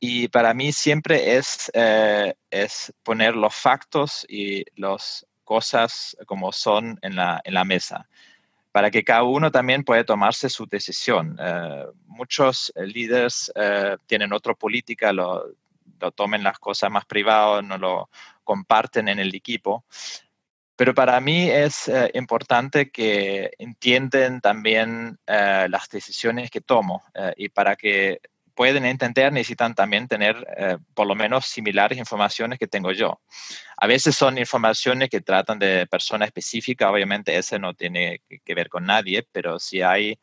Y 0.00 0.28
para 0.28 0.54
mí 0.54 0.72
siempre 0.72 1.36
es, 1.36 1.72
es 1.74 2.92
poner 3.02 3.34
los 3.34 3.52
factos 3.52 4.24
y 4.28 4.64
las 4.76 5.26
cosas 5.42 6.16
como 6.26 6.52
son 6.52 6.98
en 7.02 7.16
la, 7.16 7.40
en 7.42 7.54
la 7.54 7.64
mesa 7.64 8.06
para 8.78 8.90
que 8.90 9.02
cada 9.02 9.24
uno 9.24 9.50
también 9.50 9.82
pueda 9.82 10.04
tomarse 10.04 10.48
su 10.48 10.66
decisión. 10.66 11.36
Eh, 11.40 11.84
muchos 12.06 12.72
eh, 12.76 12.86
líderes 12.86 13.50
eh, 13.56 13.96
tienen 14.06 14.32
otra 14.32 14.54
política, 14.54 15.12
lo, 15.12 15.46
tomen 16.14 16.44
las 16.44 16.60
cosas 16.60 16.88
más 16.88 17.04
privadas, 17.04 17.64
no 17.64 17.76
lo 17.76 18.08
comparten 18.44 19.08
en 19.08 19.18
el 19.18 19.34
equipo. 19.34 19.84
Pero 20.78 20.94
para 20.94 21.20
mí 21.20 21.50
es 21.50 21.90
importante 22.14 22.90
que 22.90 23.50
entiendan 23.58 24.40
también 24.40 25.18
las 25.26 25.88
decisiones 25.90 26.52
que 26.52 26.60
tomo 26.60 27.02
y 27.36 27.48
para 27.48 27.74
que 27.74 28.20
pueden 28.58 28.84
entender 28.86 29.32
necesitan 29.32 29.72
también 29.72 30.08
tener 30.08 30.44
eh, 30.56 30.78
por 30.92 31.06
lo 31.06 31.14
menos 31.14 31.46
similares 31.46 31.96
informaciones 31.96 32.58
que 32.58 32.66
tengo 32.66 32.90
yo. 32.90 33.20
A 33.76 33.86
veces 33.86 34.16
son 34.16 34.36
informaciones 34.36 35.10
que 35.10 35.20
tratan 35.20 35.60
de 35.60 35.86
persona 35.86 36.24
específica, 36.24 36.90
obviamente 36.90 37.36
ese 37.36 37.60
no 37.60 37.74
tiene 37.74 38.20
que 38.44 38.54
ver 38.56 38.68
con 38.68 38.84
nadie, 38.84 39.24
pero 39.30 39.60
si 39.60 39.80
hay 39.80 40.18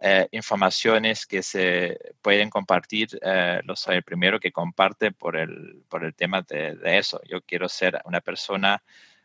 eh, 0.00 0.28
informaciones 0.30 1.26
que 1.26 1.42
se 1.42 1.98
pueden 2.22 2.48
compartir, 2.48 3.08
eh, 3.20 3.60
lo 3.64 3.74
soy 3.74 3.96
el 3.96 4.04
primero 4.04 4.38
que 4.38 4.52
comparte 4.52 5.10
por 5.10 5.36
el, 5.36 5.82
por 5.88 6.04
el 6.04 6.14
tema 6.14 6.42
de, 6.42 6.76
de 6.76 6.98
eso. 6.98 7.20
Yo 7.28 7.42
quiero 7.42 7.68
ser 7.68 8.00
una 8.04 8.20
persona 8.20 8.80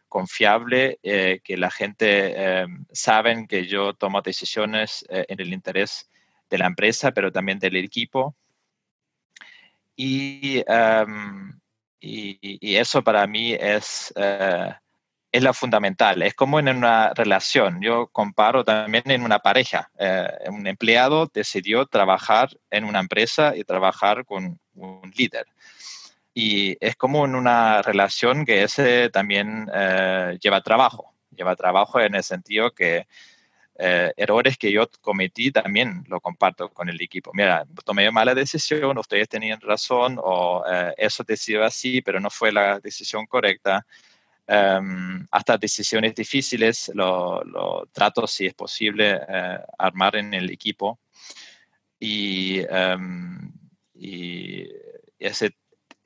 confiable, 0.10 1.00
que 1.02 1.58
la 1.58 1.72
gente 1.72 2.66
sabe 2.92 3.46
que 3.48 3.68
yo 3.68 3.94
tomo 3.94 4.22
decisiones 4.22 5.06
en 5.10 5.40
el 5.40 5.54
interés 5.54 6.10
de 6.50 6.58
la 6.58 6.66
empresa, 6.66 7.12
pero 7.12 7.32
también 7.32 7.60
del 7.60 7.76
equipo. 7.78 8.36
Y, 9.96 10.64
y, 12.00 12.76
eso 12.76 13.04
para 13.04 13.28
mí 13.28 13.54
es, 13.54 14.14
uh, 14.16 14.72
es 15.32 15.44
lo 15.44 15.54
fundamental. 15.54 16.22
Es 16.22 16.34
como 16.34 16.60
en 16.60 16.70
una 16.70 17.14
relación. 17.14 17.82
Yo 17.82 18.08
comparo 18.08 18.64
también 18.64 19.04
en 19.12 19.24
una 19.24 19.40
pareja. 19.40 19.92
Un 20.48 20.68
empleado 20.68 21.30
decidió 21.32 21.86
trabajar 21.86 22.50
en 22.72 22.86
una 22.86 23.00
empresa 23.00 23.56
y 23.56 23.64
trabajar 23.64 24.26
con 24.26 24.60
un 24.74 25.12
líder. 25.16 25.46
Y 26.34 26.78
es 26.80 26.96
como 26.96 27.26
en 27.26 27.36
una 27.36 27.82
relación 27.82 28.46
que 28.46 28.64
ese 28.64 29.10
también 29.10 29.70
uh, 29.70 30.38
lleva 30.40 30.62
trabajo. 30.62 31.14
Lleva 31.36 31.56
trabajo 31.56 32.00
en 32.00 32.16
el 32.16 32.24
sentido 32.24 32.72
que 32.72 33.08
eh, 33.82 34.12
errores 34.18 34.58
que 34.58 34.74
yo 34.74 34.90
cometí 35.00 35.54
también 35.54 36.04
lo 36.10 36.20
comparto 36.20 36.68
con 36.68 36.90
el 36.90 37.02
equipo. 37.02 37.32
Mira, 37.34 37.66
tomé 37.86 38.12
mala 38.12 38.36
decisión, 38.36 38.98
ustedes 38.98 39.30
tenían 39.30 39.62
razón 39.62 40.18
o 40.22 40.66
eh, 40.70 40.94
eso 40.98 41.24
decidió 41.24 41.64
así, 41.64 42.02
pero 42.02 42.20
no 42.20 42.30
fue 42.30 42.52
la 42.52 42.82
decisión 42.82 43.26
correcta. 43.26 43.86
Um, 44.48 45.26
hasta 45.32 45.58
decisiones 45.58 46.14
difíciles 46.14 46.92
lo, 46.94 47.42
lo, 47.44 47.88
trato, 47.94 48.28
si 48.28 48.48
es 48.48 48.54
posible, 48.54 49.16
uh, 49.16 49.64
armar 49.78 50.18
en 50.18 50.34
el 50.34 50.50
equipo. 50.50 51.00
Y, 52.00 52.60
um, 52.68 53.54
y 53.94 54.68
ese 55.20 55.56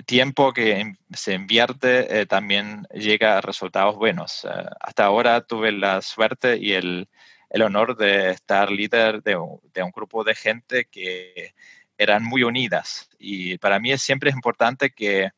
tiempo 0.05 0.53
que 0.53 0.93
se 1.13 1.33
invierte 1.33 2.21
eh, 2.21 2.25
también 2.25 2.87
llega 2.93 3.37
a 3.37 3.41
resultados 3.41 3.95
buenos. 3.95 4.47
hasta 4.79 5.05
ahora 5.05 5.41
tuve 5.41 5.71
la 5.71 6.01
suerte 6.01 6.57
y 6.57 6.73
el, 6.73 7.09
el 7.49 7.61
honor 7.61 7.95
de 7.97 8.31
estar 8.31 8.71
líder 8.71 9.21
de 9.23 9.37
de 9.73 9.83
un, 9.83 9.91
grupo 9.91 10.23
de 10.23 10.35
gente 10.35 10.85
que 10.85 11.53
eran 11.97 12.23
muy 12.23 12.43
unidas. 12.43 13.09
Y 13.19 13.57
para 13.57 13.79
mí 13.79 13.97
siempre 13.97 14.29
es 14.29 14.35
importante 14.35 14.91
que, 14.91 15.31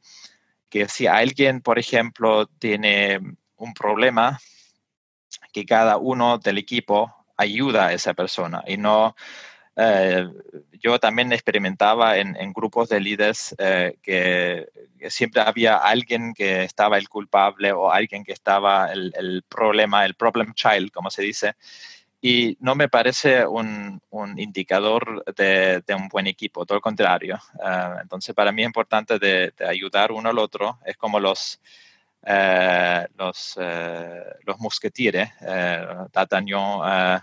que 0.70 0.88
si 0.88 1.08
alguien, 1.08 1.62
por 1.62 1.80
ejemplo, 1.80 2.48
tiene 2.48 3.20
un 3.58 3.74
problema, 3.74 4.40
que 5.52 5.66
cada 5.66 5.98
uno 5.98 6.38
del 6.38 6.58
equipo 6.58 7.14
ayuda 7.38 7.88
a 7.88 7.94
esa 7.94 8.14
persona 8.14 8.64
y 8.68 8.78
no 8.78 9.16
eh, 9.76 10.30
yo 10.80 11.00
también 11.00 11.34
experimentaba 11.34 12.18
en, 12.18 12.54
grupos 12.54 12.90
de 12.90 13.00
líderes 13.00 13.56
eh, 13.58 13.98
que, 14.02 14.68
siempre 15.10 15.42
había 15.42 15.78
alguien 15.78 16.34
que 16.34 16.64
estaba 16.64 16.98
el 16.98 17.10
culpable 17.10 17.72
o 17.72 17.92
alguien 17.92 18.24
que 18.24 18.32
estaba 18.32 18.92
el, 18.92 19.14
el 19.16 19.44
problema, 19.44 20.04
el 20.06 20.16
problem 20.16 20.54
child, 20.54 20.92
como 20.92 21.12
se 21.12 21.22
dice. 21.22 21.54
Y 22.22 22.58
no 22.60 22.74
me 22.74 22.90
parece 22.90 23.46
un, 23.46 24.02
un 24.10 24.40
indicador 24.40 25.24
de, 25.36 25.82
de, 25.86 25.94
un 25.94 26.08
buen 26.08 26.26
equipo, 26.26 26.66
todo 26.66 26.78
lo 26.78 26.82
contrario. 26.82 27.40
Eh, 27.64 27.90
entonces, 28.02 28.34
para 28.34 28.52
mí 28.52 28.64
es 28.64 28.68
importante 28.68 29.20
de, 29.20 29.54
de, 29.56 29.68
ayudar 29.68 30.12
uno 30.12 30.30
al 30.30 30.40
otro. 30.40 30.80
Es 30.86 30.98
como 30.98 31.20
los, 31.20 31.62
los, 33.16 33.60
los 34.46 34.60
mosquetires, 34.60 35.30
D'Artagnan, 36.12 37.22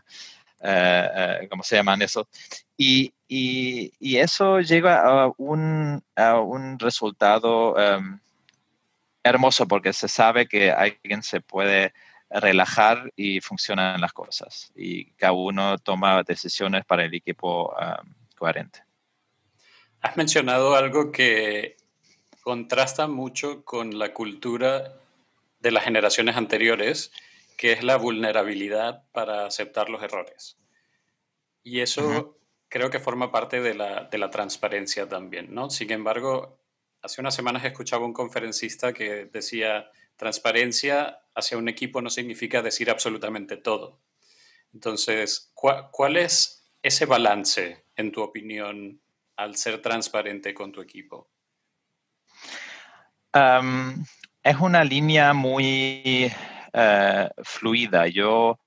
eh, 0.63 1.09
eh, 1.15 1.49
¿cómo 1.51 1.63
se 1.63 1.77
llaman 1.77 2.03
eso? 2.03 2.29
Y, 2.77 3.13
y, 3.29 3.93
y, 3.99 4.17
eso 4.17 4.61
llega 4.61 5.01
a 5.01 5.33
un, 5.37 6.03
a 6.17 6.41
un 6.41 6.79
resultado 6.79 7.79
em, 7.79 8.21
hermoso 9.23 9.67
porque 9.67 9.93
se 9.93 10.09
sabe 10.09 10.47
que 10.47 10.71
alguien 10.71 11.23
se 11.23 11.41
puede 11.41 11.93
relajar 12.31 13.13
y 13.17 13.41
funcionan 13.41 14.01
las 14.01 14.13
cosas 14.13 14.73
y 14.75 15.13
cada 15.13 15.33
uno 15.33 15.79
toma 15.79 16.23
decisiones 16.23 16.85
para 16.85 17.05
el 17.05 17.15
equipo 17.15 17.75
um, 17.75 18.15
coherente. 18.37 18.83
Has 20.01 20.17
mencionado 20.17 20.75
algo 20.75 21.13
que 21.13 21.77
contrasta 22.43 23.07
mucho 23.07 23.65
con 23.65 23.99
la 23.99 24.13
cultura 24.13 24.95
de 25.61 25.71
las 25.71 25.85
generaciones 25.85 26.37
anteriores 26.37 27.13
que 27.63 27.71
es 27.71 27.85
la 27.85 27.97
vulnerabilidad 27.97 29.05
para 29.13 29.47
aceptar 29.47 29.89
los 29.89 30.03
errores. 30.03 30.59
Y 31.63 31.79
eso 31.79 32.37
creo 32.69 32.91
que 32.91 32.99
forma 32.99 33.31
parte 33.31 33.61
de 33.61 33.75
la, 33.75 34.09
de 34.11 34.19
la, 34.19 34.31
transparencia 34.31 35.09
también, 35.09 35.55
¿no? 35.55 35.71
Sin 35.71 35.93
embargo, 35.93 36.59
hace 37.03 37.21
unas 37.21 37.37
semanas 37.37 37.65
escuchaba 37.65 38.05
un 38.05 38.13
conferencista 38.13 38.93
que 38.93 39.27
decía, 39.27 39.89
transparencia 40.17 41.21
hacia 41.37 41.57
un 41.57 41.69
equipo 41.69 42.03
no 42.03 42.11
significa 42.11 42.63
decir 42.63 42.91
absolutamente 42.91 43.57
todo. 43.57 44.01
Entonces, 44.75 45.53
¿cuál, 45.55 46.17
es 46.17 46.69
ese 46.83 47.07
balance, 47.07 47.85
en 47.95 48.11
tu 48.11 48.23
opinión, 48.23 49.01
al 49.37 49.55
ser 49.55 49.81
transparente 49.81 50.53
con 50.53 50.73
tu 50.73 50.81
equipo? 50.81 51.31
es 54.43 54.57
una 54.61 54.83
línea 54.83 55.33
muy 55.33 56.31
eh, 56.73 57.29
fluida. 57.43 58.07
Yo, 58.07 58.59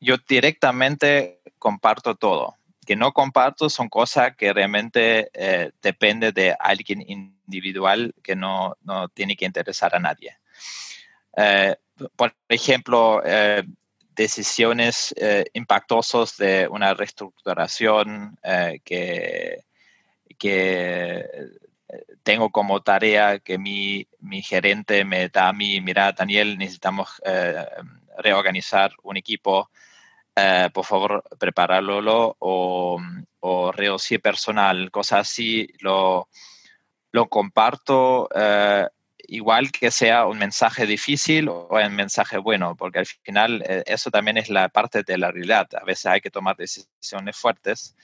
yo 0.00 0.16
directamente 0.28 1.40
comparto 1.58 2.14
todo. 2.14 2.56
Que 2.84 2.96
no 2.96 3.12
comparto 3.12 3.70
son 3.70 3.88
cosas 3.88 4.36
que 4.36 4.52
realmente 4.52 5.30
eh, 5.34 5.70
depende 5.80 6.32
de 6.32 6.56
alguien 6.58 7.00
individual 7.08 8.12
que 8.22 8.34
no, 8.34 8.76
no, 8.82 9.08
tiene 9.08 9.36
que 9.36 9.44
interesar 9.44 9.94
a 9.94 10.00
nadie. 10.00 10.36
Eh, 11.36 11.76
por 12.16 12.34
ejemplo, 12.48 13.22
eh, 13.24 13.62
decisiones 14.14 15.14
impactosas 15.54 16.36
de 16.36 16.68
una 16.68 16.92
reestructuración 16.92 18.36
que, 18.84 19.64
que 20.36 21.24
tengo 22.22 22.50
como 22.50 22.82
tarea 22.82 23.38
que 23.38 23.58
mi, 23.58 24.06
mi, 24.20 24.42
gerente 24.42 25.04
me 25.04 25.28
da 25.28 25.48
a 25.48 25.52
mí, 25.52 25.80
mira, 25.80 26.12
Daniel, 26.12 26.58
necesitamos 26.58 27.20
eh, 27.24 27.66
reorganizar 28.18 28.92
un 29.02 29.16
equipo, 29.16 29.70
eh, 30.36 30.70
por 30.72 30.84
favor, 30.84 31.24
prepararlo 31.38 32.36
o, 32.38 33.00
o 33.40 33.72
reducir 33.72 34.20
personal, 34.20 34.90
cosas 34.90 35.20
así, 35.28 35.68
lo, 35.80 36.28
lo 37.12 37.28
comparto 37.28 38.28
eh, 38.34 38.88
igual 39.28 39.70
que 39.70 39.90
sea 39.90 40.26
un 40.26 40.38
mensaje 40.38 40.86
difícil 40.86 41.48
o 41.48 41.68
un 41.70 41.94
mensaje 41.94 42.38
bueno, 42.38 42.76
porque 42.76 43.00
al 43.00 43.06
final 43.06 43.62
eso 43.86 44.10
también 44.10 44.36
es 44.36 44.48
la 44.50 44.68
parte 44.68 45.02
de 45.04 45.16
la 45.16 45.30
realidad. 45.30 45.68
A 45.80 45.84
veces 45.84 46.06
hay 46.06 46.20
que 46.20 46.30
tomar 46.30 46.56
decisiones 46.56 47.36
fuertes 47.36 47.94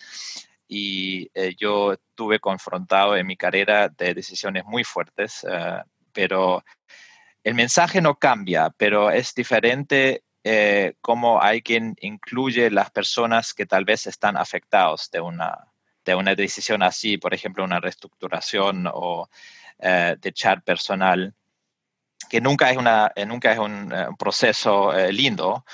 y 0.68 1.30
eh, 1.34 1.54
yo 1.56 1.96
tuve 2.14 2.38
confrontado 2.38 3.16
en 3.16 3.26
mi 3.26 3.36
carrera 3.36 3.88
de 3.88 4.12
decisiones 4.12 4.66
muy 4.66 4.84
fuertes, 4.84 5.44
uh, 5.44 5.82
pero 6.12 6.62
el 7.42 7.54
mensaje 7.54 8.02
no 8.02 8.16
cambia, 8.16 8.70
pero 8.76 9.10
es 9.10 9.34
diferente 9.34 10.24
eh, 10.44 10.94
cómo 11.00 11.40
alguien 11.40 11.96
incluye 12.00 12.70
las 12.70 12.90
personas 12.90 13.54
que 13.54 13.64
tal 13.64 13.86
vez 13.86 14.06
están 14.06 14.36
afectados 14.36 15.10
de 15.10 15.20
una, 15.20 15.56
de 16.04 16.14
una 16.14 16.34
decisión 16.34 16.82
así, 16.82 17.16
por 17.16 17.32
ejemplo, 17.32 17.64
una 17.64 17.80
reestructuración 17.80 18.86
o 18.92 19.30
eh, 19.78 20.16
de 20.20 20.28
echar 20.28 20.62
personal, 20.62 21.34
que 22.28 22.42
nunca 22.42 22.70
es, 22.70 22.76
una, 22.76 23.10
nunca 23.26 23.52
es 23.52 23.58
un, 23.58 23.90
un 23.92 24.16
proceso 24.18 24.92
lindo, 25.10 25.64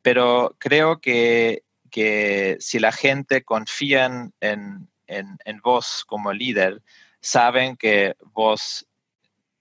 pero 0.00 0.54
creo 0.58 1.00
que 1.00 1.65
que 1.90 2.56
si 2.60 2.78
la 2.78 2.92
gente 2.92 3.42
confía 3.42 4.06
en, 4.40 4.88
en, 5.06 5.60
vos 5.62 6.04
como 6.06 6.32
líder, 6.32 6.82
saben 7.20 7.76
que 7.76 8.16
vos 8.32 8.86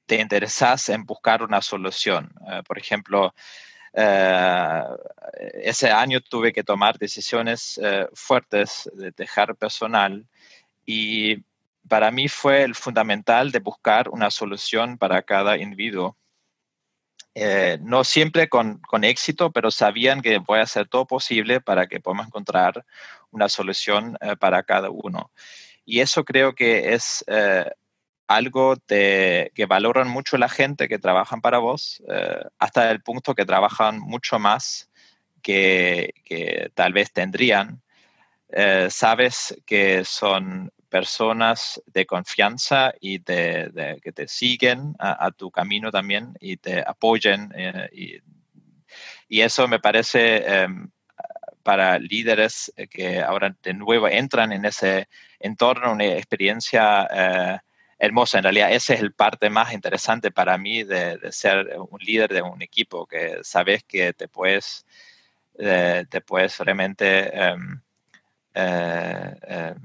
te 0.05 0.19
interesás 0.21 0.89
en 0.89 1.05
buscar 1.05 1.43
una 1.43 1.61
solución. 1.61 2.31
Eh, 2.49 2.61
por 2.67 2.77
ejemplo, 2.77 3.33
eh, 3.93 4.83
ese 5.63 5.89
año 5.89 6.21
tuve 6.21 6.53
que 6.53 6.63
tomar 6.63 6.97
decisiones 6.97 7.79
eh, 7.81 8.07
fuertes 8.13 8.89
de 8.93 9.11
dejar 9.11 9.55
personal 9.55 10.25
y 10.85 11.43
para 11.87 12.11
mí 12.11 12.27
fue 12.27 12.63
el 12.63 12.75
fundamental 12.75 13.51
de 13.51 13.59
buscar 13.59 14.09
una 14.09 14.31
solución 14.31 14.97
para 14.97 15.21
cada 15.21 15.57
individuo 15.57 16.17
eh, 17.37 17.77
no 17.81 18.05
siempre 18.05 18.47
con, 18.47 18.79
éxito, 19.03 19.51
pero 19.51 19.69
sabían 19.69 20.21
que 20.21 20.37
voy 20.37 20.59
a 20.59 20.63
hacer 20.63 20.87
todo 20.87 21.05
posible 21.05 21.59
para 21.59 21.85
que 21.87 21.99
podamos 21.99 22.27
encontrar 22.27 22.85
una 23.29 23.49
solución 23.49 24.17
eh, 24.21 24.37
para 24.37 24.63
cada 24.63 24.89
uno. 24.89 25.31
Y 25.83 25.99
eso 25.99 26.23
creo 26.23 26.55
que 26.55 26.93
es 26.93 27.25
eh, 27.27 27.69
algo 28.27 28.77
que 28.87 29.65
valoran 29.67 30.07
mucho 30.07 30.37
la 30.37 30.47
gente 30.47 30.87
que 30.87 30.97
trabajan 30.97 31.41
para 31.41 31.59
vos, 31.59 32.01
hasta 32.57 32.89
el 32.89 33.03
punto 33.03 33.35
que 33.35 33.45
trabajan 33.45 33.99
mucho 33.99 34.39
más 34.39 34.89
que 35.43 36.11
tal 36.73 36.93
vez 36.93 37.11
tendrían. 37.11 37.83
sabes 38.89 39.55
que 39.67 40.03
son 40.05 40.71
personas 40.95 41.81
de 41.87 42.05
confianza 42.05 42.93
y 43.01 43.17
de, 43.17 43.99
que 44.01 44.13
te 44.13 44.29
siguen 44.29 44.95
a, 44.97 45.29
tu 45.31 45.51
camino 45.51 45.91
también 45.91 46.37
y 46.39 46.55
te 46.55 46.79
apoyen. 46.79 47.51
Eh, 47.53 48.21
y, 49.27 49.41
eso 49.41 49.67
me 49.67 49.79
parece 49.79 50.21
em, 50.47 50.89
para 51.63 51.99
líderes 51.99 52.71
que 52.89 53.19
ahora 53.19 53.53
de 53.61 53.73
nuevo 53.73 54.07
entran 54.07 54.53
en 54.53 54.63
ese 54.63 55.09
entorno, 55.37 55.91
una 55.91 56.05
experiencia 56.05 57.09
eh, 57.11 57.59
hermosa. 57.99 58.37
En 58.37 58.45
realidad, 58.45 58.71
esa 58.71 58.93
es 58.93 59.01
el 59.01 59.11
parte 59.11 59.49
más 59.49 59.73
interesante 59.73 60.31
para 60.31 60.57
mí 60.57 60.85
de, 60.85 61.19
ser 61.33 61.77
un 61.77 61.99
líder 61.99 62.31
de 62.31 62.41
un 62.41 62.61
equipo, 62.61 63.05
que 63.05 63.39
sabes 63.43 63.83
que 63.83 64.13
te 64.13 64.29
puedes, 64.29 64.85
eh, 65.59 66.05
te 66.09 66.21
puedes 66.21 66.57
realmente... 66.59 67.33
Em, 68.55 69.35
em, 69.47 69.75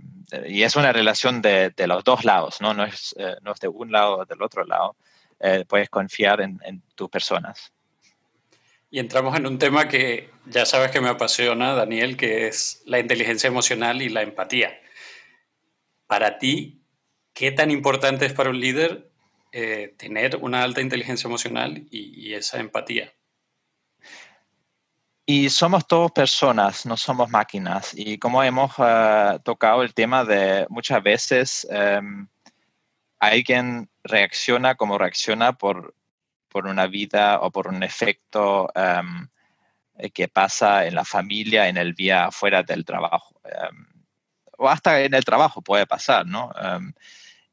y 0.47 0.63
es 0.63 0.77
una 0.77 0.93
relación 0.93 1.43
de, 1.43 1.75
los 1.89 2.05
dos 2.05 2.25
lados, 2.25 2.61
¿no? 2.61 2.73
No 2.73 2.85
es, 2.85 3.15
eh, 3.19 3.35
no 3.43 3.53
es 3.53 3.59
de 3.59 3.67
un 3.67 3.91
lado 3.91 4.19
o 4.19 4.25
del 4.25 4.41
otro 4.43 4.65
lado. 4.65 4.97
Eh, 5.41 5.65
puedes 5.67 5.91
confiar 5.91 6.41
en, 6.41 6.61
en, 6.65 6.83
tus 6.95 7.11
personas. 7.11 7.73
Y 8.89 9.01
entramos 9.01 9.37
en 9.37 9.47
un 9.47 9.59
tema 9.59 9.89
que 9.89 10.31
ya 10.47 10.67
sabes 10.67 10.93
que 10.93 11.01
me 11.01 11.09
apasiona, 11.09 11.75
Daniel, 11.75 12.17
que 12.17 12.47
es 12.47 12.83
la 12.87 13.01
inteligencia 13.01 13.49
emocional 13.49 14.03
y 14.03 14.09
la 14.09 14.23
empatía. 14.23 14.79
Para 16.07 16.39
ti, 16.39 16.83
¿qué 17.33 17.51
tan 17.51 17.71
importante 17.71 18.27
es 18.27 18.33
para 18.33 18.51
un 18.51 18.61
líder 18.61 19.11
eh, 19.53 19.95
tener 19.97 20.37
una 20.37 20.63
alta 20.63 20.81
inteligencia 20.81 21.27
emocional 21.27 21.87
y 21.91 22.35
esa 22.35 22.61
empatía? 22.61 23.13
Y 25.33 25.49
somos 25.49 25.87
todos 25.87 26.11
personas, 26.11 26.85
no 26.87 26.97
somos 26.97 27.31
máquinas. 27.31 27.93
Y 27.95 28.19
como 28.19 28.43
hemos 28.43 28.77
uh, 28.81 29.39
tocado 29.45 29.85
el 29.85 29.95
tema 29.95 30.25
de 30.25 30.67
muchas 30.69 31.01
veces, 31.05 31.69
um, 31.71 32.27
alguien 33.21 33.89
reacciona 34.03 34.75
como 34.75 34.99
reacciona 34.99 35.53
por, 35.53 35.95
por 36.49 36.67
una 36.67 36.89
vida 36.89 37.39
o 37.43 37.53
por 37.53 37.69
un 37.69 37.85
efecto 37.85 38.73
em, 38.75 39.29
que 40.13 40.27
pasa 40.27 40.85
en 40.87 40.97
la 40.97 41.05
familia, 41.05 41.69
en 41.69 41.77
el 41.77 41.95
día 41.95 42.33
fuera 42.33 42.65
del 42.65 42.85
trabajo. 42.85 43.41
Em, 43.45 43.87
o 44.59 44.69
hasta 44.69 45.01
en 45.01 45.15
el 45.15 45.25
trabajo 45.25 45.63
puede 45.63 45.87
pasar, 45.87 46.27
¿no? 46.27 46.51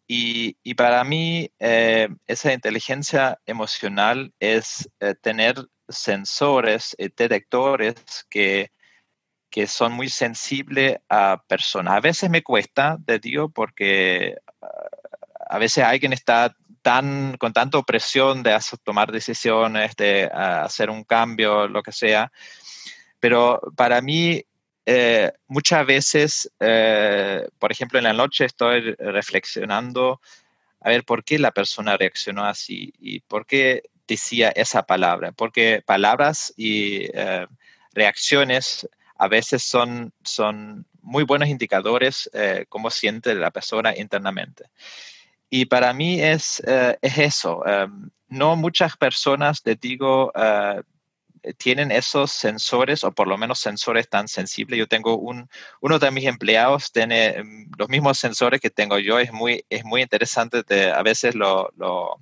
Y, 0.07 0.57
y, 0.63 0.73
para 0.73 1.03
mí, 1.03 1.51
eh, 1.59 2.09
esa 2.25 2.53
inteligencia 2.53 3.39
emocional 3.45 4.33
es 4.39 4.89
eh, 4.99 5.13
tener 5.13 5.67
sensores, 5.89 6.95
eh, 6.97 7.09
detectores 7.15 7.95
que, 8.29 8.71
que 9.49 9.67
son 9.67 9.93
muy 9.93 10.09
sensibles 10.09 10.97
a 11.09 11.41
personas. 11.47 11.95
A 11.95 11.99
veces 11.99 12.29
me 12.29 12.43
cuesta, 12.43 12.97
te 13.05 13.19
digo, 13.19 13.49
porque 13.49 14.35
ah, 14.61 14.67
a 15.49 15.57
veces 15.59 15.83
alguien 15.83 16.13
está 16.13 16.55
tan, 16.81 17.37
con 17.37 17.53
tanta 17.53 17.81
presión 17.83 18.43
de 18.43 18.57
tomar 18.83 19.11
decisiones, 19.11 19.95
de 19.95 20.29
ah, 20.33 20.63
hacer 20.63 20.89
un 20.89 21.03
cambio, 21.03 21.67
lo 21.67 21.83
que 21.83 21.91
sea. 21.91 22.31
Pero 23.19 23.61
para 23.75 24.01
mí 24.01 24.43
eh, 24.85 25.33
muchas 25.47 25.85
veces, 25.85 26.51
eh, 26.61 27.45
por 27.59 27.71
ejemplo, 27.71 27.99
en 27.99 28.05
la 28.05 28.13
noche 28.13 28.45
estoy 28.45 28.93
reflexionando 28.95 30.21
a 30.79 30.89
ver 30.89 31.03
por 31.03 31.25
qué 31.25 31.37
la 31.39 31.51
persona 31.51 31.97
reaccionó 31.97 32.45
así 32.45 32.93
y 32.99 33.19
por 33.19 33.45
qué 33.45 33.83
decía 34.07 34.49
esa 34.49 34.83
palabra, 34.83 35.31
porque 35.31 35.83
palabras 35.85 36.53
y 36.57 37.05
eh, 37.13 37.47
reacciones 37.93 38.87
a 39.17 39.27
veces 39.27 39.63
son, 39.63 40.13
son 40.23 40.85
muy 41.01 41.23
buenos 41.23 41.49
indicadores 41.49 42.29
cómo 42.69 42.91
siente 42.91 43.33
la 43.33 43.49
persona 43.49 43.97
internamente. 43.97 44.65
Y 45.49 45.65
para 45.65 45.91
mí 45.93 46.21
es, 46.21 46.61
es 47.01 47.17
eso. 47.17 47.63
no 48.27 48.55
muchas 48.55 48.95
personas, 48.95 49.63
te 49.63 49.75
digo, 49.75 50.31
eh, 51.47 51.53
tienen 51.53 51.91
esos 51.91 52.31
sensores 52.31 53.03
o 53.03 53.11
por 53.11 53.27
lo 53.27 53.37
menos 53.37 53.59
sensores 53.59 54.09
tan 54.09 54.27
sensibles. 54.27 54.79
Yo 54.79 54.87
tengo 54.87 55.17
un, 55.17 55.49
uno 55.81 55.99
de 55.99 56.11
mis 56.11 56.25
empleados 56.25 56.91
tiene 56.91 57.41
mm, 57.43 57.71
los 57.77 57.89
mismos 57.89 58.19
sensores 58.19 58.59
que 58.61 58.69
tengo 58.69 58.99
yo. 58.99 59.19
Es 59.19 59.31
muy, 59.31 59.65
es 59.69 59.83
muy 59.85 60.01
interesante. 60.01 60.63
a 60.91 61.03
veces 61.03 61.35
lo, 61.35 61.71
lo, 61.77 62.21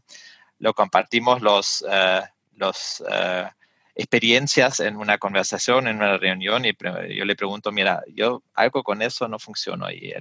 lo, 0.65 0.73
compartimos 0.73 1.41
los, 1.41 1.81
uh, 1.83 2.25
los 2.55 3.01
uh, 3.01 3.47
experiencias 3.93 4.79
en 4.79 4.95
una 4.97 5.17
conversación, 5.17 5.87
en 5.87 5.97
una 5.97 6.17
reunión 6.17 6.65
y 6.65 6.73
yo 7.15 7.25
le 7.25 7.35
pregunto, 7.35 7.71
mira, 7.71 8.03
yo 8.13 8.43
algo 8.53 8.83
con 8.83 9.01
eso 9.01 9.27
no 9.27 9.39
funciona 9.39 9.93
y 9.93 10.13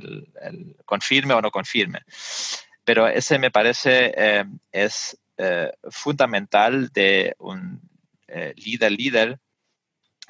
confirme 0.84 1.34
o 1.34 1.40
no 1.40 1.50
confirme. 1.50 2.00
Pero 2.84 3.08
ese 3.08 3.38
me 3.38 3.50
parece 3.50 4.12
eh, 4.16 4.44
es 4.70 5.18
fundamental 5.90 6.90
de 6.90 7.34
un, 7.38 7.80
eh, 8.36 8.52
líder, 8.56 8.90
líder, 8.90 9.38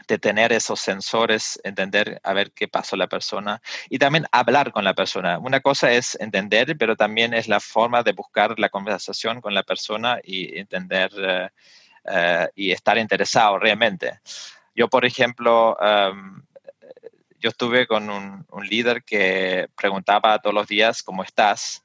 de 0.06 0.18
tener 0.18 0.52
esos 0.52 0.80
sensores, 0.80 1.60
entender 1.64 2.20
a 2.22 2.32
ver 2.32 2.52
qué 2.52 2.68
pasó 2.68 2.96
la 2.96 3.06
persona 3.06 3.60
y 3.88 3.98
también 3.98 4.26
hablar 4.32 4.72
con 4.72 4.84
la 4.84 4.94
persona. 4.94 5.38
Una 5.38 5.60
cosa 5.60 5.92
es 5.92 6.16
entender, 6.20 6.76
pero 6.78 6.96
también 6.96 7.34
es 7.34 7.48
la 7.48 7.60
forma 7.60 8.02
de 8.02 8.12
buscar 8.12 8.58
la 8.58 8.68
conversación 8.68 9.40
con 9.40 9.54
la 9.54 9.62
persona 9.62 10.18
y 10.22 10.58
entender 10.58 11.10
eh, 11.16 11.48
eh, 12.06 12.48
y 12.54 12.70
estar 12.70 12.98
interesado 12.98 13.58
realmente. 13.58 14.20
Yo, 14.74 14.88
por 14.88 15.04
ejemplo, 15.04 15.76
em, 15.80 16.42
yo 17.38 17.50
estuve 17.50 17.86
con 17.86 18.10
un, 18.10 18.46
un, 18.50 18.66
líder 18.66 19.04
que 19.04 19.68
preguntaba 19.76 20.38
todos 20.38 20.54
los 20.54 20.66
días 20.66 21.02
cómo 21.02 21.22
estás 21.22 21.84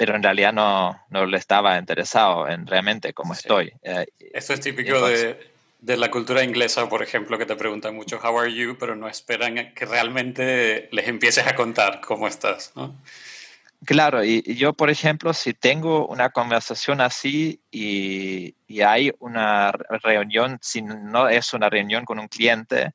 pero 0.00 0.16
en 0.16 0.22
realidad 0.22 0.54
no, 0.54 0.98
no 1.10 1.26
le 1.26 1.36
estaba 1.36 1.76
interesado 1.76 2.48
en 2.48 2.66
realmente 2.66 3.12
cómo 3.12 3.34
estoy. 3.34 3.70
Eh, 3.82 4.06
Esto 4.32 4.54
es 4.54 4.60
típico 4.60 5.06
de, 5.06 5.38
de, 5.80 5.96
la 5.96 6.10
cultura 6.10 6.42
inglesa, 6.42 6.88
por 6.88 7.02
ejemplo, 7.02 7.38
que 7.38 7.46
te 7.46 7.56
preguntan 7.56 7.94
mucho 7.94 8.18
how 8.18 8.38
are 8.38 8.52
you, 8.52 8.76
pero 8.78 8.96
no 8.96 9.08
esperan 9.08 9.74
que 9.74 9.86
realmente 9.86 10.88
les 10.92 11.08
empieces 11.08 11.46
a 11.46 11.54
contar 11.54 12.00
cómo 12.00 12.26
estás. 12.26 12.72
¿no? 12.76 12.96
Claro, 13.84 14.24
y, 14.24 14.42
yo, 14.54 14.72
por 14.72 14.90
ejemplo, 14.90 15.32
si 15.32 15.54
tengo 15.54 16.06
una 16.06 16.30
conversación 16.30 17.00
así 17.00 17.60
y, 17.70 18.54
y, 18.66 18.80
hay 18.82 19.12
una 19.18 19.72
reunión, 20.02 20.58
si 20.60 20.82
no 20.82 21.28
es 21.28 21.54
una 21.54 21.70
reunión 21.70 22.04
con 22.04 22.18
un 22.18 22.28
cliente, 22.28 22.92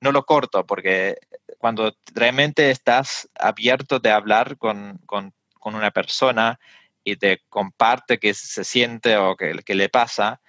no 0.00 0.12
lo 0.12 0.24
corto 0.24 0.66
porque 0.66 1.16
cuando 1.58 1.96
realmente 2.14 2.70
estás 2.70 3.28
abierto 3.34 3.98
de 3.98 4.10
hablar 4.10 4.58
con, 4.58 4.98
con 5.06 5.32
con 5.66 5.74
una 5.74 5.90
persona 5.90 6.60
y 7.02 7.16
te 7.16 7.42
comparte 7.48 8.20
qué 8.20 8.32
se 8.34 8.62
siente 8.62 9.16
o 9.16 9.34
qué, 9.34 9.74
le 9.74 9.88
pasa, 9.88 10.40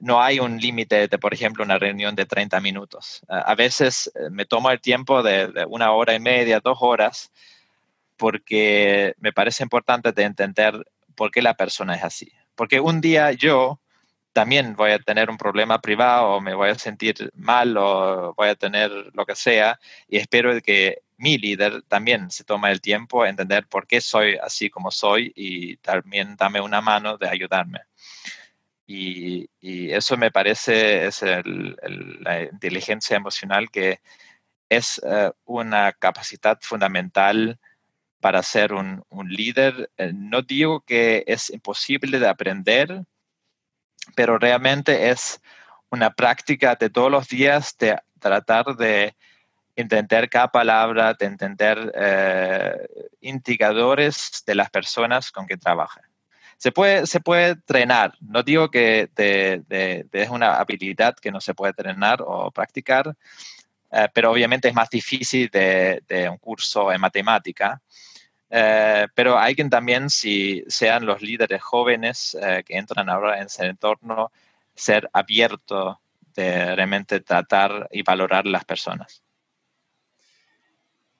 no 0.00 0.22
hay 0.22 0.40
un 0.40 0.58
límite 0.58 1.08
de, 1.08 1.18
por 1.18 1.34
ejemplo, 1.34 1.64
una 1.64 1.78
reunión 1.78 2.14
de 2.14 2.26
30 2.26 2.60
minutos. 2.60 3.22
A 3.28 3.54
veces 3.54 4.10
eh, 4.14 4.30
me 4.30 4.44
tomo 4.44 4.70
el 4.70 4.80
tiempo 4.80 5.22
de, 5.22 5.66
una 5.68 5.92
hora 5.92 6.14
y 6.14 6.20
media, 6.20 6.60
dos 6.60 6.78
horas, 6.80 7.32
porque 8.16 9.14
me 9.18 9.32
parece 9.32 9.62
importante 9.62 10.12
de 10.12 10.22
entender 10.24 10.84
por 11.14 11.30
qué 11.30 11.42
la 11.42 11.54
persona 11.54 11.94
es 11.94 12.04
así. 12.04 12.32
Porque 12.54 12.80
un 12.80 13.00
día 13.00 13.32
yo 13.32 13.80
también 14.32 14.76
voy 14.76 14.92
a 14.92 14.98
tener 14.98 15.30
un 15.30 15.38
problema 15.38 15.80
privado 15.80 16.28
o 16.28 16.40
me 16.40 16.54
voy 16.54 16.70
a 16.70 16.78
sentir 16.78 17.30
mal 17.34 17.76
o 17.76 18.34
voy 18.36 18.48
a 18.48 18.54
tener 18.54 18.90
lo 19.12 19.26
que 19.26 19.34
sea 19.34 19.80
y 20.08 20.18
espero 20.18 20.60
que 20.60 21.02
mi 21.16 21.38
líder 21.38 21.82
también 21.88 22.30
se 22.30 22.44
toma 22.44 22.70
el 22.70 22.80
tiempo 22.80 23.22
a 23.22 23.28
entender 23.28 23.66
por 23.66 23.86
qué 23.86 24.00
soy 24.00 24.36
así 24.36 24.70
como 24.70 24.92
soy 24.92 25.32
y 25.34 25.76
también 25.78 26.36
dame 26.36 26.60
una 26.60 26.80
mano 26.80 27.18
de 27.18 27.28
ayudarme. 27.28 27.80
Y, 28.90 29.50
eso 29.60 30.16
me 30.16 30.30
parece 30.30 31.06
es 31.06 31.22
la 31.22 32.42
inteligencia 32.42 33.16
emocional 33.16 33.70
que 33.70 34.00
es 34.68 35.00
eh, 35.04 35.30
una 35.44 35.92
capacidad 35.92 36.58
fundamental 36.62 37.58
para 38.20 38.42
ser 38.42 38.72
un, 38.72 39.04
líder. 39.26 39.90
Eh, 39.98 40.12
no 40.14 40.40
digo 40.42 40.80
que 40.80 41.22
es 41.26 41.50
imposible 41.50 42.18
de 42.18 42.28
aprender, 42.28 43.04
pero 44.14 44.38
realmente 44.38 45.10
es 45.10 45.42
una 45.90 46.10
práctica 46.14 46.74
de 46.74 46.88
todos 46.88 47.10
los 47.10 47.28
días 47.28 47.76
de 47.78 47.98
tratar 48.18 48.76
de 48.76 49.14
entender 49.76 50.30
cada 50.30 50.48
palabra, 50.48 51.12
de 51.14 51.26
entender 51.26 51.92
eh, 51.94 52.88
indicadores 53.20 54.42
de 54.46 54.54
las 54.54 54.70
personas 54.70 55.30
con 55.30 55.46
que 55.46 55.58
trabaja. 55.58 56.07
Se 56.58 56.72
puede, 56.72 57.06
se 57.06 57.20
puede 57.20 57.50
entrenar, 57.50 58.14
no 58.20 58.42
digo 58.42 58.68
que 58.70 59.08
es 60.12 60.28
una 60.28 60.56
habilidad 60.56 61.14
que 61.16 61.30
no 61.30 61.40
se 61.40 61.54
puede 61.54 61.70
entrenar 61.70 62.20
o 62.20 62.50
practicar, 62.50 63.16
eh, 63.90 64.08
pero 64.12 64.32
obviamente 64.32 64.68
es 64.68 64.74
más 64.74 64.90
difícil 64.90 65.48
de, 65.50 66.28
un 66.30 66.38
curso 66.38 66.92
en 66.92 67.00
matemática. 67.00 67.80
Eh, 68.50 69.06
pero 69.14 69.38
que 69.54 69.64
también, 69.66 70.10
si 70.10 70.64
sean 70.66 71.06
los 71.06 71.22
líderes 71.22 71.62
jóvenes 71.62 72.36
que 72.66 72.76
entran 72.76 73.08
ahora 73.08 73.38
en 73.38 73.46
ese 73.46 73.66
entorno, 73.66 74.32
ser 74.74 75.08
abierto 75.12 76.00
de 76.34 76.74
realmente 76.74 77.20
tratar 77.20 77.88
y 77.92 78.02
valorar 78.02 78.46
las 78.46 78.64
personas. 78.64 79.22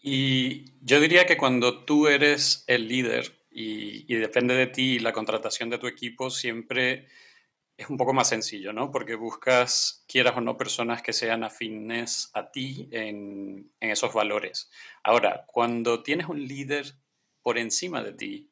Y 0.01 0.73
yo 0.81 1.01
diría 1.01 1.27
que 1.27 1.37
cuando 1.37 1.85
tú 1.85 2.07
eres 2.07 2.65
el 2.67 2.89
líder 2.89 3.38
y, 3.61 4.15
depende 4.15 4.55
de 4.55 4.69
ti 4.69 4.99
la 5.01 5.13
contratación 5.13 5.69
de 5.71 5.79
tu 5.79 5.87
equipo, 5.87 6.31
siempre 6.31 7.09
es 7.77 7.91
un 7.91 7.97
poco 7.97 8.13
más 8.13 8.29
sencillo, 8.29 8.73
¿no? 8.73 8.91
Porque 8.91 9.17
buscas, 9.17 10.05
quieras 10.09 10.37
o 10.37 10.41
no, 10.41 10.57
personas 10.57 11.03
que 11.03 11.13
sean 11.13 11.45
afines 11.45 12.31
a 12.35 12.51
ti 12.51 12.89
en, 12.93 13.73
en 13.81 13.91
esos 13.91 14.13
valores. 14.13 14.71
Ahora, 15.03 15.45
cuando 15.47 16.03
tienes 16.03 16.29
un 16.29 16.47
líder 16.47 16.95
por 17.43 17.59
encima 17.59 18.03
de 18.03 18.13
ti, 18.13 18.51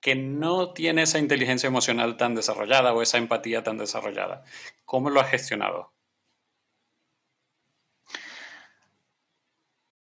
que 0.00 0.14
no 0.14 0.72
tiene 0.72 1.02
esa 1.02 1.18
inteligencia 1.18 1.66
emocional 1.66 2.16
tan 2.16 2.34
desarrollada 2.34 2.94
o 2.94 3.02
esa 3.02 3.18
empatía 3.18 3.62
tan 3.62 3.76
desarrollada, 3.76 4.44
¿cómo 4.86 5.10
lo 5.10 5.20
has 5.20 5.30
gestionado? 5.30 5.92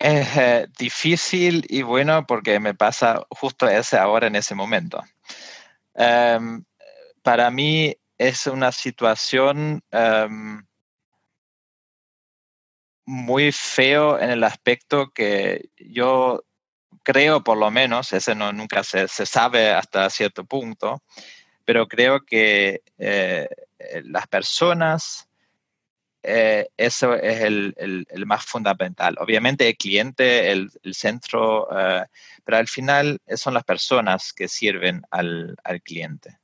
Es 0.04 0.36
eh, 0.36 0.68
difícil 0.78 1.66
y 1.70 1.82
bueno 1.82 2.28
porque 2.28 2.60
me 2.60 2.74
pasa 2.74 3.26
justo 3.30 3.70
ese 3.70 3.98
ahora 3.98 4.28
en 4.28 4.36
ese 4.36 4.54
momento. 4.54 5.02
Em, 5.96 6.66
para 7.22 7.50
mí 7.50 7.96
es 8.18 8.48
una 8.48 8.74
situación 8.74 9.82
em, 9.92 10.62
muy 13.06 13.54
feo 13.54 14.20
en 14.20 14.32
el 14.32 14.44
aspecto 14.44 15.10
que 15.12 15.70
yo 15.78 16.44
creo 17.04 17.42
por 17.42 17.58
lo 17.58 17.72
menos, 17.72 18.12
ese 18.12 18.36
no, 18.36 18.52
nunca 18.52 18.84
se, 18.84 19.08
se 19.08 19.26
sabe 19.26 19.72
hasta 19.72 20.10
cierto 20.10 20.44
punto, 20.44 21.02
pero 21.64 21.88
creo 21.88 22.26
que 22.26 22.82
eh, 22.98 23.48
las 24.04 24.28
personas 24.28 25.30
eh, 26.24 26.70
eso 26.78 27.14
es 27.16 27.42
el, 27.42 28.06
más 28.26 28.46
fundamental. 28.46 29.18
Obviamente 29.20 29.68
el 29.68 29.76
cliente, 29.76 30.52
el, 30.52 30.72
centro, 30.94 31.68
eh, 31.78 32.06
pero 32.46 32.58
al 32.58 32.68
final 32.68 33.20
son 33.36 33.54
las 33.54 33.66
personas 33.66 34.32
que 34.32 34.48
sirven 34.48 35.02
al, 35.12 35.58
cliente. 35.84 36.40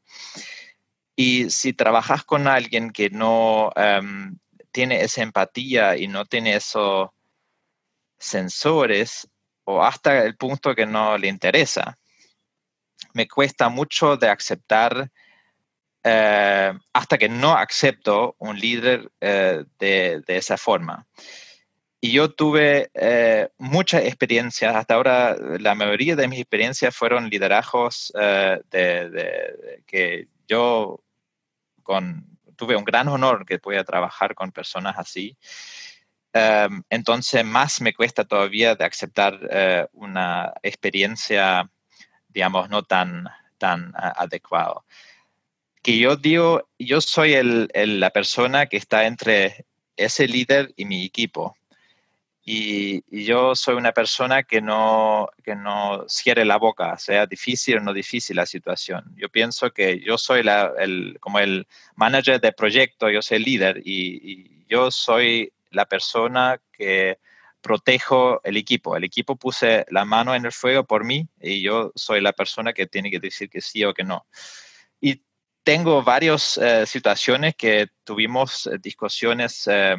Y 1.16 1.50
si 1.50 1.74
trabajas 1.74 2.24
con 2.24 2.48
alguien 2.48 2.92
que 2.92 3.10
no 3.10 3.72
em, 3.76 4.38
tiene 4.72 5.02
esa 5.02 5.22
empatía 5.22 5.98
y 5.98 6.08
no 6.08 6.26
tiene 6.26 6.56
esos 6.56 7.10
sensores, 8.18 9.30
o 9.64 9.84
hasta 9.84 10.24
el 10.26 10.36
punto 10.36 10.76
que 10.76 10.86
no 10.86 11.18
le 11.18 11.28
interesa, 11.28 11.98
me 13.14 13.28
cuesta 13.28 13.70
mucho 13.70 14.18
de 14.18 14.30
aceptar 14.30 15.12
eh, 16.02 16.74
hasta 16.94 17.18
que 17.18 17.28
no 17.28 17.58
acepto 17.58 18.36
un 18.40 18.58
líder 18.58 19.12
eh, 19.20 19.66
de, 19.80 20.24
esa 20.28 20.58
forma. 20.58 21.06
Y 22.00 22.14
yo 22.14 22.32
tuve 22.32 22.90
eh, 22.94 23.50
muchas 23.58 24.06
experiencias, 24.06 24.74
hasta 24.76 24.94
ahora 24.94 25.36
la 25.60 25.76
mayoría 25.76 26.16
de 26.16 26.30
mis 26.30 26.40
experiencias 26.40 26.96
fueron 26.96 27.30
liderazgos 27.30 28.14
de, 28.16 29.84
que 29.86 30.28
yo 30.48 31.04
tuve 32.56 32.78
un 32.78 32.86
gran 32.86 33.10
honor 33.10 33.46
que 33.46 33.60
pueda 33.60 33.84
trabajar 33.84 34.36
con 34.36 34.54
personas 34.54 34.96
así. 34.98 35.38
Em, 36.32 36.84
entonces 36.90 37.44
más 37.44 37.82
me 37.82 37.94
cuesta 37.94 38.24
todavía 38.24 38.76
de 38.76 38.86
aceptar 38.86 39.90
una 39.92 40.54
experiencia, 40.64 41.70
digamos, 42.30 42.70
no 42.70 42.84
tan, 42.84 43.28
tan 43.58 43.92
adecuada 43.96 44.82
que 45.90 45.98
yo 45.98 46.16
digo, 46.16 46.70
yo 46.78 47.02
soy 47.02 47.34
el, 47.34 47.68
la 47.74 48.12
persona 48.12 48.68
que 48.68 48.78
está 48.78 49.08
entre 49.08 49.66
ese 49.98 50.28
líder 50.28 50.72
y 50.76 50.86
mi 50.86 51.04
equipo. 51.04 51.56
Y, 52.46 53.02
yo 53.26 53.56
soy 53.56 53.74
una 53.74 53.92
persona 53.92 54.44
que 54.44 54.62
no, 54.62 55.30
que 55.44 55.56
no 55.56 56.06
cierre 56.08 56.46
la 56.46 56.58
boca, 56.58 56.96
sea 57.00 57.26
difícil 57.26 57.78
o 57.78 57.80
no 57.80 57.92
difícil 57.92 58.36
la 58.36 58.46
situación. 58.46 59.04
Yo 59.16 59.30
pienso 59.30 59.72
que 59.72 60.00
yo 60.00 60.20
soy 60.20 60.44
la, 60.44 60.74
el, 60.78 61.18
como 61.20 61.40
el 61.40 61.66
manager 61.96 62.40
de 62.40 62.52
proyecto, 62.52 63.10
yo 63.10 63.24
soy 63.24 63.38
el 63.38 63.44
líder 63.44 63.82
y, 63.84 64.32
y 64.32 64.66
yo 64.70 64.92
soy 64.92 65.52
la 65.72 65.88
persona 65.88 66.62
que 66.72 67.18
protejo 67.62 68.42
el 68.44 68.58
equipo. 68.58 68.96
El 68.96 69.06
equipo 69.06 69.38
puse 69.38 69.88
la 69.90 70.06
mano 70.06 70.36
en 70.36 70.46
el 70.46 70.52
fuego 70.52 70.84
por 70.84 71.04
mí 71.04 71.28
y 71.42 71.64
yo 71.64 71.92
soy 71.96 72.22
la 72.22 72.34
persona 72.34 72.74
que 72.74 72.86
tiene 72.86 73.10
que 73.10 73.20
decir 73.20 73.50
que 73.50 73.60
sí 73.60 73.84
o 73.84 73.94
que 73.96 74.04
no. 74.04 74.28
Y 75.02 75.24
tengo 75.64 76.04
varias 76.04 76.58
eh, 76.58 76.86
situaciones 76.86 77.56
que 77.56 77.88
tuvimos 78.04 78.68
eh, 78.68 78.78
discusiones 78.82 79.68
eh, 79.68 79.96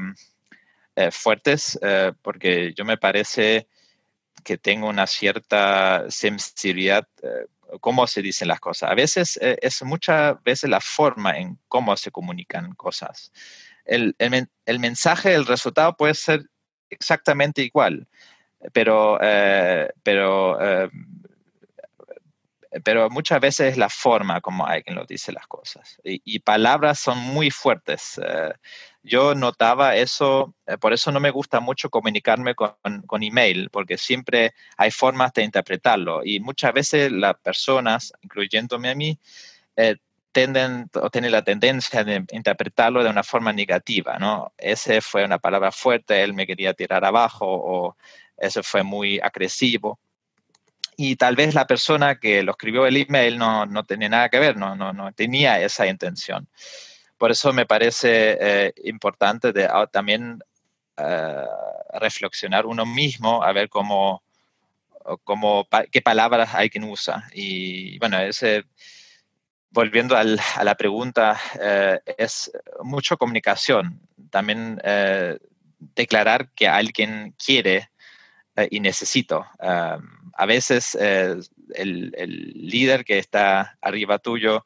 fuertes 1.12 1.78
porque 2.20 2.74
yo 2.74 2.84
me 2.84 2.98
parece 2.98 3.68
que 4.44 4.58
tengo 4.58 4.86
una 4.86 5.06
cierta 5.06 6.04
sensibilidad 6.10 7.08
cómo 7.80 8.06
se 8.06 8.20
dicen 8.20 8.48
las 8.48 8.60
cosas. 8.60 8.90
A 8.90 8.94
veces 8.94 9.38
es 9.40 9.82
muchas 9.82 10.42
veces 10.42 10.68
la 10.68 10.80
forma 10.80 11.38
en 11.38 11.58
cómo 11.68 11.96
se 11.96 12.10
comunican 12.10 12.74
cosas. 12.74 13.32
El, 13.86 14.14
el, 14.18 14.78
mensaje, 14.78 15.32
el 15.32 15.46
resultado 15.46 15.96
puede 15.96 16.12
ser 16.12 16.42
exactamente 16.90 17.62
igual, 17.62 18.06
pero, 18.74 19.18
pero 20.02 20.90
pero 22.84 23.10
muchas 23.10 23.40
veces 23.40 23.72
es 23.72 23.76
la 23.76 23.88
forma 23.88 24.40
como 24.40 24.66
alguien 24.66 24.94
lo 24.94 25.04
dice 25.04 25.32
las 25.32 25.46
cosas. 25.46 25.98
Y, 26.04 26.38
palabras 26.40 27.00
son 27.00 27.18
muy 27.18 27.50
fuertes. 27.50 28.20
Eh, 28.24 28.52
yo 29.02 29.34
notaba 29.34 29.96
eso, 29.96 30.54
eh, 30.66 30.78
por 30.78 30.92
eso 30.92 31.10
no 31.10 31.20
me 31.20 31.30
gusta 31.30 31.60
mucho 31.60 31.90
comunicarme 31.90 32.54
con, 32.54 32.74
con, 33.06 33.22
email, 33.22 33.70
porque 33.70 33.98
siempre 33.98 34.54
hay 34.76 34.90
formas 34.92 35.32
de 35.32 35.42
interpretarlo. 35.42 36.22
Y 36.24 36.38
muchas 36.40 36.72
veces 36.72 37.10
las 37.10 37.36
personas, 37.40 38.12
incluyéndome 38.22 38.90
a 38.90 38.94
mí, 38.94 39.18
eh, 39.76 39.96
tienden 40.32 40.88
o 40.94 41.10
tienen 41.10 41.32
la 41.32 41.42
tendencia 41.42 42.04
de 42.04 42.24
interpretarlo 42.30 43.02
de 43.02 43.10
una 43.10 43.24
forma 43.24 43.52
negativa, 43.52 44.18
¿no? 44.18 44.52
Ese 44.56 45.00
fue 45.00 45.24
una 45.24 45.38
palabra 45.38 45.72
fuerte, 45.72 46.22
él 46.22 46.34
me 46.34 46.46
quería 46.46 46.72
tirar 46.74 47.04
abajo 47.04 47.46
o 47.46 47.96
eso 48.36 48.62
fue 48.62 48.84
muy 48.84 49.18
agresivo 49.20 49.98
y 51.02 51.16
tal 51.16 51.34
vez 51.34 51.54
la 51.54 51.66
persona 51.66 52.16
que 52.16 52.42
lo 52.42 52.52
escribió 52.52 52.86
el 52.86 52.98
email 52.98 53.38
no, 53.38 53.64
no 53.64 53.86
tenía 53.86 54.10
nada 54.10 54.28
que 54.28 54.38
ver, 54.38 54.58
no, 54.58 54.76
no, 54.76 54.92
no 54.92 55.10
tenía 55.12 55.58
esa 55.58 55.86
intención. 55.86 56.46
Por 57.16 57.30
eso 57.30 57.54
me 57.54 57.64
parece 57.64 58.36
eh, 58.38 58.74
importante 58.84 59.50
de, 59.50 59.64
ah, 59.64 59.86
también 59.86 60.40
uh, 60.98 61.98
reflexionar 61.98 62.66
uno 62.66 62.84
mismo 62.84 63.42
a 63.42 63.50
ver 63.54 63.70
cómo, 63.70 64.22
cómo, 65.24 65.66
qué 65.90 66.02
palabras 66.02 66.54
hay 66.54 66.68
quien 66.68 66.84
usa. 66.84 67.24
Y 67.32 67.98
bueno, 67.98 68.18
volviendo 69.70 70.18
a 70.18 70.24
la 70.64 70.74
pregunta, 70.74 71.40
eh, 71.58 71.98
es 72.18 72.52
mucho 72.82 73.16
comunicación. 73.16 74.00
También 74.30 74.78
declarar 75.78 76.50
que 76.50 76.68
alguien 76.68 77.34
quiere 77.42 77.89
y 78.68 78.80
necesito 78.80 79.46
a 80.40 80.46
veces 80.46 80.96
eh, 80.98 81.36
el, 81.74 82.10
líder 82.54 83.04
que 83.04 83.18
está 83.18 83.76
arriba 83.82 84.18
tuyo 84.18 84.64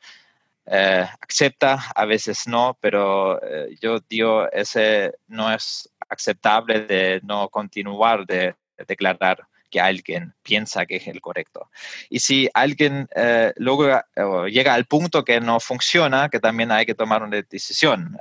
eh, 0.66 1.04
acepta, 1.20 1.90
a 1.94 2.04
veces 2.04 2.46
no, 2.46 2.78
pero 2.80 3.42
eh, 3.42 3.76
yo 3.80 3.98
digo, 4.08 4.48
ese 4.52 5.14
no 5.26 5.52
es 5.52 5.90
aceptable 6.08 6.86
de 6.86 7.20
no 7.24 7.48
continuar 7.48 8.24
de, 8.24 8.54
declarar 8.86 9.46
que 9.68 9.80
alguien 9.80 10.32
piensa 10.44 10.86
que 10.86 10.96
es 10.96 11.08
el 11.08 11.20
correcto. 11.20 11.70
Y 12.08 12.20
si 12.20 12.48
alguien 12.54 13.08
luego 13.56 14.00
llega 14.46 14.74
al 14.74 14.84
punto 14.86 15.24
que 15.24 15.40
no 15.40 15.58
funciona, 15.58 16.28
que 16.28 16.40
también 16.40 16.70
hay 16.70 16.86
que 16.86 16.94
tomar 16.94 17.22
una 17.22 17.40
decisión. 17.42 18.16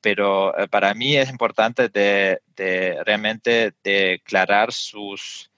Pero 0.00 0.54
para 0.70 0.92
mí 0.94 1.16
es 1.16 1.30
importante 1.30 1.88
de, 1.88 2.40
realmente 3.04 3.72
declarar 3.82 4.72
sus 4.72 5.50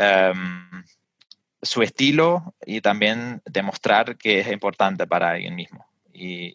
Em, 0.00 0.84
su 1.60 1.82
estilo 1.82 2.54
y 2.64 2.80
también 2.80 3.42
demostrar 3.44 4.16
que 4.16 4.38
es 4.38 4.46
importante 4.46 5.08
para 5.08 5.30
alguien 5.30 5.56
mismo 5.56 5.84
y, 6.12 6.54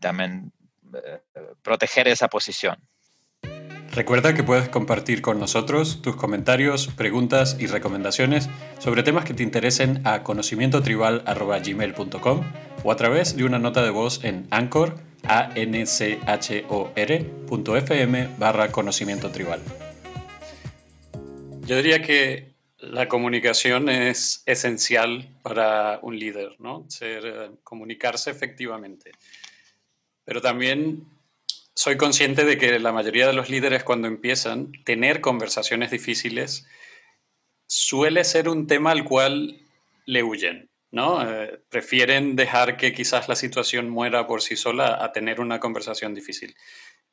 también 0.00 0.52
eh, 0.92 1.20
proteger 1.62 2.08
esa 2.08 2.28
posición. 2.28 2.76
Recuerda 3.98 4.32
que 4.32 4.44
puedes 4.44 4.68
compartir 4.68 5.20
con 5.22 5.40
nosotros 5.40 6.02
tus 6.02 6.14
comentarios, 6.14 6.88
preguntas 6.88 7.56
y 7.58 7.66
recomendaciones 7.66 8.48
sobre 8.78 9.02
temas 9.02 9.24
que 9.24 9.34
te 9.34 9.42
interesen 9.42 10.06
a 10.06 10.22
conocimientotribal.gmail.com 10.22 12.44
o 12.84 12.92
a 12.92 12.96
través 12.96 13.36
de 13.36 13.42
una 13.42 13.58
nota 13.58 13.82
de 13.82 13.90
voz 13.90 14.22
en 14.22 14.46
Anchor, 14.50 15.00
a-n-c-h-o-r.fm 15.24 15.88
barra 18.38 18.70
conocimiento 18.70 19.32
tribal. 19.32 19.60
Yo 21.62 21.76
diría 21.76 22.00
que 22.00 22.54
la 22.78 23.08
comunicación 23.08 23.88
es 23.88 24.44
esencial 24.46 25.28
para 25.42 25.98
un 26.02 26.16
líder, 26.16 26.54
¿no? 26.60 26.84
Ser, 26.88 27.26
eh, 27.26 27.50
comunicarse 27.64 28.30
efectivamente. 28.30 29.10
Pero 30.24 30.40
también 30.40 31.17
soy 31.78 31.96
consciente 31.96 32.44
de 32.44 32.58
que 32.58 32.76
la 32.80 32.90
mayoría 32.90 33.28
de 33.28 33.32
los 33.32 33.50
líderes 33.50 33.84
cuando 33.84 34.08
empiezan 34.08 34.72
tener 34.84 35.20
conversaciones 35.20 35.92
difíciles 35.92 36.66
suele 37.68 38.24
ser 38.24 38.48
un 38.48 38.66
tema 38.66 38.90
al 38.90 39.04
cual 39.04 39.64
le 40.04 40.24
huyen, 40.24 40.72
¿no? 40.90 41.22
Eh, 41.22 41.62
prefieren 41.68 42.34
dejar 42.34 42.76
que 42.76 42.92
quizás 42.92 43.28
la 43.28 43.36
situación 43.36 43.90
muera 43.90 44.26
por 44.26 44.42
sí 44.42 44.56
sola 44.56 44.98
a 45.00 45.12
tener 45.12 45.38
una 45.38 45.60
conversación 45.60 46.14
difícil. 46.14 46.56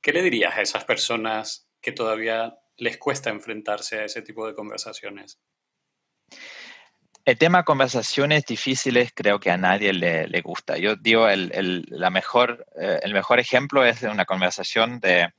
¿Qué 0.01 0.12
le 0.12 0.23
dirías 0.23 0.58
a 0.58 0.63
esas 0.63 0.84
personas 0.84 1.69
que 1.80 1.91
todavía 1.91 2.58
les 2.75 2.97
cuesta 2.97 3.30
enfrentarse 3.30 3.99
a 3.99 4.06
ese 4.06 4.23
tipo 4.23 4.47
de 4.47 4.56
conversaciones? 4.56 5.39
El 7.25 7.39
tema 7.39 7.63
conversaciones 7.63 8.45
difíciles 8.45 9.11
creo 9.11 9.39
que 9.39 9.49
a 9.49 9.57
nadie 9.57 9.93
le, 9.93 10.41
gusta. 10.41 10.77
Yo 10.77 10.95
digo, 10.95 11.27
el, 11.27 11.83
la 11.89 12.11
mejor, 12.11 12.67
eh, 12.79 12.99
el 13.01 13.13
mejor 13.13 13.39
ejemplo 13.39 13.83
es 13.83 14.03
una 14.03 14.25
conversación 14.25 14.99
de, 14.99 15.33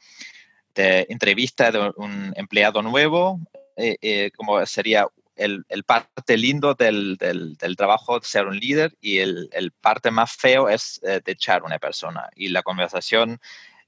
entrevista 0.74 1.70
de 1.70 1.92
un 1.96 2.32
empleado 2.34 2.82
nuevo, 2.82 3.38
eh, 3.76 3.96
eh, 4.02 4.32
como 4.36 4.66
sería 4.66 5.06
el, 5.36 5.64
parte 5.86 6.36
lindo 6.36 6.74
del, 6.74 7.18
trabajo 7.76 8.18
de 8.18 8.26
ser 8.26 8.46
un 8.46 8.58
líder 8.58 8.96
y 9.00 9.18
el, 9.18 9.72
parte 9.80 10.10
más 10.10 10.32
feo 10.32 10.68
es 10.68 11.00
de 11.02 11.22
echar 11.24 11.62
una 11.62 11.78
persona. 11.78 12.28
Y 12.34 12.48
la 12.48 12.64
conversación 12.64 13.38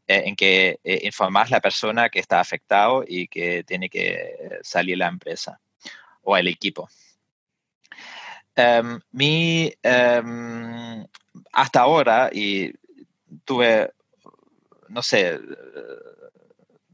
en 0.06 0.36
que 0.36 0.78
informas 1.02 1.50
a 1.50 1.56
la 1.56 1.60
persona 1.60 2.10
que 2.10 2.20
está 2.20 2.38
afectado 2.38 3.02
y 3.04 3.26
que 3.26 3.64
tiene 3.64 3.90
que 3.90 4.60
salir 4.62 4.98
la 4.98 5.08
empresa 5.08 5.58
o 6.22 6.36
el 6.36 6.46
equipo. 6.46 6.88
Em, 8.58 8.98
mi, 9.12 9.72
em, 9.84 11.06
hasta 11.52 11.80
ahora, 11.80 12.28
y 12.32 12.72
tuve 13.44 13.92
no 14.88 15.02
sé, 15.02 15.38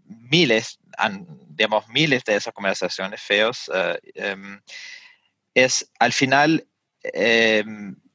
miles, 0.06 0.78
digamos, 1.48 1.88
miles 1.88 2.24
de 2.24 2.36
esas 2.36 2.52
conversaciones 2.52 3.22
feos, 3.22 3.70
em, 4.14 4.60
es 5.54 5.90
al 5.98 6.12
final, 6.12 6.66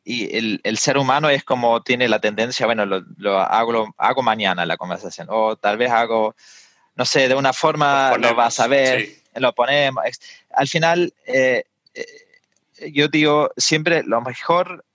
y 0.04 0.38
el, 0.64 0.78
ser 0.78 0.98
humano 0.98 1.30
es 1.30 1.44
como 1.44 1.82
tiene 1.82 2.08
la 2.08 2.20
tendencia, 2.20 2.66
bueno, 2.66 2.86
lo, 2.86 3.40
hago, 3.40 3.94
hago 3.98 4.22
mañana 4.22 4.66
la 4.66 4.78
conversación, 4.78 5.28
o 5.30 5.56
tal 5.56 5.78
vez 5.78 5.92
hago, 5.92 6.36
no 6.96 7.06
sé, 7.06 7.28
de 7.28 7.36
una 7.36 7.54
forma 7.54 8.16
lo, 8.18 8.36
vas 8.36 8.60
a 8.60 8.68
ver, 8.68 9.08
lo 9.36 9.54
ponemos. 9.54 10.04
Al 10.52 10.68
final, 10.68 11.14
eh, 11.26 11.64
eh, 11.94 12.29
yo 12.92 13.08
digo, 13.08 13.52
siempre 13.58 14.04
lo 14.04 14.22
mejor 14.22 14.86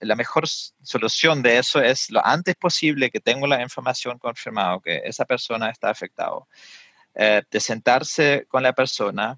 la 0.00 0.16
mejor 0.16 0.48
solución 0.48 1.42
de 1.42 1.58
eso 1.58 1.82
es 1.82 2.10
lo 2.10 2.24
antes 2.24 2.56
posible 2.56 3.10
que 3.10 3.20
tengo 3.20 3.46
la 3.46 3.60
información 3.60 4.18
confirmada 4.18 4.80
que 4.82 5.02
esa 5.04 5.26
persona 5.26 5.68
está 5.68 5.90
afectada. 5.90 6.38
Eh, 7.14 7.42
de 7.50 7.58
sentarse 7.58 8.46
con 8.48 8.62
la 8.62 8.72
persona 8.72 9.36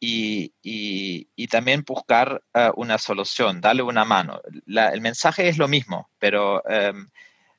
y, 0.00 0.52
y, 0.60 1.46
también 1.46 1.84
buscar 1.86 2.42
eh, 2.52 2.70
una 2.74 2.98
solución, 2.98 3.60
darle 3.60 3.82
una 3.82 4.04
mano. 4.04 4.40
el 4.66 5.00
mensaje 5.00 5.48
es 5.48 5.56
lo 5.56 5.68
mismo, 5.68 6.10
pero 6.18 6.66
em, 6.68 7.08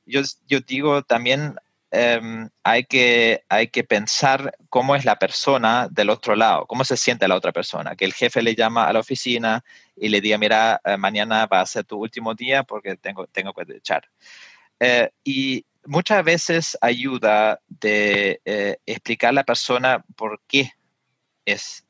yo, 0.05 0.21
yo 0.47 0.59
digo 0.59 1.03
también 1.03 1.55
Em, 1.93 2.49
hay, 2.63 2.85
que, 2.85 3.43
hay 3.49 3.67
que 3.67 3.83
pensar 3.83 4.55
cómo 4.69 4.95
es 4.95 5.03
la 5.03 5.19
persona 5.19 5.89
del 5.91 6.09
otro 6.09 6.37
lado, 6.37 6.65
cómo 6.65 6.85
se 6.85 6.95
siente 6.95 7.27
la 7.27 7.35
otra 7.35 7.51
persona. 7.51 7.97
Que 7.97 8.05
el 8.05 8.13
jefe 8.13 8.41
le 8.41 8.55
llama 8.55 8.87
a 8.87 8.93
la 8.93 8.99
oficina 8.99 9.61
y 9.97 10.07
le 10.07 10.21
diga, 10.21 10.37
mira, 10.37 10.79
eh, 10.85 10.95
mañana 10.95 11.45
va 11.47 11.59
a 11.59 11.65
ser 11.65 11.83
tu 11.83 11.97
último 11.97 12.33
día 12.33 12.63
porque 12.63 12.95
tengo, 12.95 13.27
tengo 13.27 13.53
que 13.53 13.63
echar. 13.75 14.07
Eh, 14.79 15.11
y 15.25 15.65
muchas 15.85 16.23
veces 16.23 16.77
ayuda 16.79 17.59
de 17.67 18.39
eh, 18.45 18.77
explicar 18.85 19.31
a 19.31 19.33
la 19.33 19.43
persona 19.43 20.01
por 20.15 20.41
qué 20.47 20.71
es, 21.43 21.85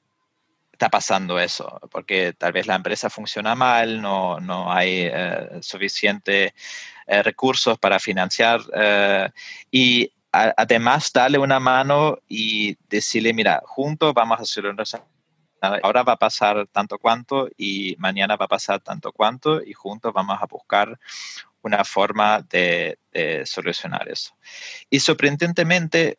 está 0.71 0.89
pasando 0.89 1.39
eso, 1.39 1.79
porque 1.91 2.33
tal 2.33 2.53
vez 2.53 2.65
la 2.65 2.75
empresa 2.75 3.11
funciona 3.11 3.53
mal, 3.53 4.01
no, 4.01 4.39
no 4.39 4.71
hay 4.73 5.11
suficiente 5.61 6.55
eh, 7.07 7.23
recursos 7.23 7.77
para 7.77 7.99
financiar 7.99 8.61
eh, 8.75 9.29
y 9.71 10.11
además 10.31 11.11
darle 11.13 11.37
una 11.37 11.59
mano 11.59 12.17
y 12.27 12.77
decirle, 12.87 13.33
mira, 13.33 13.61
juntos 13.65 14.13
vamos 14.13 14.39
a 14.39 14.43
hacer 14.43 14.65
una 14.65 14.83
ahora 15.83 16.03
va 16.03 16.13
a 16.13 16.17
pasar 16.17 16.67
tanto 16.71 16.97
cuanto 16.97 17.49
y 17.57 17.95
mañana 17.99 18.35
va 18.35 18.45
a 18.45 18.47
pasar 18.47 18.79
tanto 18.79 19.11
cuanto 19.11 19.61
y 19.61 19.73
juntos 19.73 20.11
vamos 20.13 20.41
a 20.41 20.45
buscar 20.47 20.99
una 21.61 21.83
forma 21.83 22.41
de, 22.49 22.97
solucionar 23.45 24.09
eso. 24.09 24.33
Y 24.89 24.99
sorprendentemente, 24.99 26.17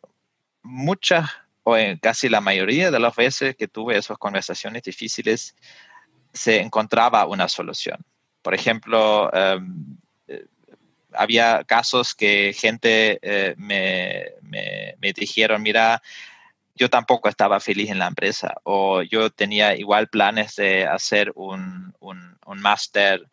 muchas 0.61 1.29
o 1.63 1.75
casi 2.01 2.29
la 2.29 2.41
mayoría 2.41 2.91
de 2.91 2.99
las 2.99 3.15
veces 3.15 3.55
que 3.55 3.67
tuve 3.67 3.97
esas 3.97 4.17
conversaciones 4.17 4.83
difíciles, 4.83 5.55
se 6.33 6.59
encontraba 6.59 7.25
una 7.25 7.47
solución. 7.47 7.97
Por 8.41 8.53
ejemplo, 8.53 9.31
em, 9.33 9.97
había 11.15 11.63
casos 11.63 12.15
que 12.15 12.53
gente 12.53 13.19
eh, 13.21 13.55
me, 13.57 14.25
me, 14.41 15.13
dijeron, 15.13 15.61
mira, 15.61 16.01
yo 16.75 16.89
tampoco 16.89 17.29
estaba 17.29 17.59
feliz 17.59 17.89
en 17.89 17.99
la 17.99 18.07
empresa 18.07 18.55
o 18.63 19.01
yo 19.03 19.29
tenía 19.29 19.75
igual 19.75 20.09
planes 20.09 20.55
de 20.55 20.85
hacer 20.85 21.31
un, 21.35 21.93
un, 21.99 22.59
máster. 22.59 23.27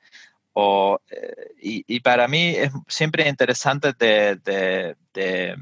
O, 0.53 1.01
eh, 1.11 1.85
y, 1.87 2.01
para 2.01 2.29
mí 2.29 2.49
es 2.57 2.71
siempre 2.88 3.29
interesante 3.29 3.93
de 3.93 4.97
de 5.14 5.57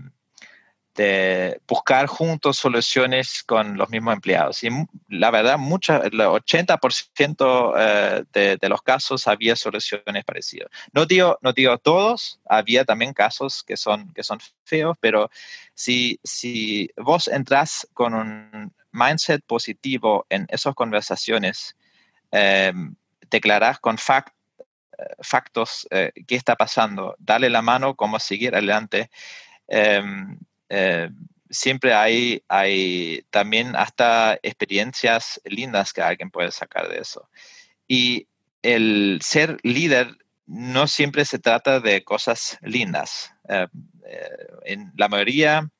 buscar 1.66 2.06
juntos 2.06 2.58
soluciones 2.58 3.42
con 3.44 3.76
los 3.76 3.88
mismos 3.88 4.14
empleados. 4.14 4.64
Y 4.64 4.68
la 5.08 5.30
verdad, 5.30 5.58
mucha, 5.58 5.98
el 5.98 6.12
80% 6.12 7.74
eh, 7.76 8.24
de, 8.32 8.56
de, 8.56 8.68
los 8.68 8.82
casos 8.82 9.28
había 9.28 9.54
soluciones 9.54 10.24
parecidas. 10.24 10.70
No 10.92 11.06
digo, 11.06 11.38
no 11.42 11.52
digo 11.52 11.78
todos, 11.78 12.40
había 12.48 12.84
también 12.84 13.12
casos 13.12 13.62
que 13.62 13.76
son, 13.76 14.12
que 14.12 14.24
son 14.24 14.38
feos, 14.64 14.96
pero 15.00 15.30
si, 15.74 16.18
si 16.24 16.90
vos 16.96 17.28
entras 17.28 17.86
con 17.94 18.14
un 18.14 18.72
mindset 18.90 19.44
positivo 19.44 20.26
en 20.28 20.46
esas 20.48 20.74
conversaciones, 20.74 21.76
eh, 22.32 22.72
declarás 23.30 23.78
con 23.78 23.98
fact, 23.98 24.34
factos 25.20 25.86
eh, 25.90 26.12
qué 26.26 26.34
está 26.34 26.56
pasando, 26.56 27.14
dale 27.18 27.50
la 27.50 27.62
mano, 27.62 27.94
cómo 27.94 28.18
seguir 28.18 28.54
adelante. 28.54 29.10
Eh, 30.68 31.10
siempre 31.50 31.94
hay, 31.94 32.42
hay 32.48 33.24
también 33.30 33.74
hasta 33.76 34.38
experiencias 34.42 35.40
lindas 35.44 35.92
que 35.92 36.02
alguien 36.02 36.30
puede 36.30 36.50
sacar 36.50 36.88
de 36.88 36.98
eso. 36.98 37.28
Y 37.86 38.28
el 38.62 39.20
ser 39.22 39.58
líder 39.62 40.16
no 40.46 40.86
siempre 40.86 41.24
se 41.24 41.38
trata 41.38 41.80
de 41.80 42.04
cosas 42.04 42.58
lindas. 42.62 43.32
Eh, 43.48 43.66
eh, 44.06 44.28
en 44.64 44.92
la 44.96 45.08
mayoría 45.08 45.70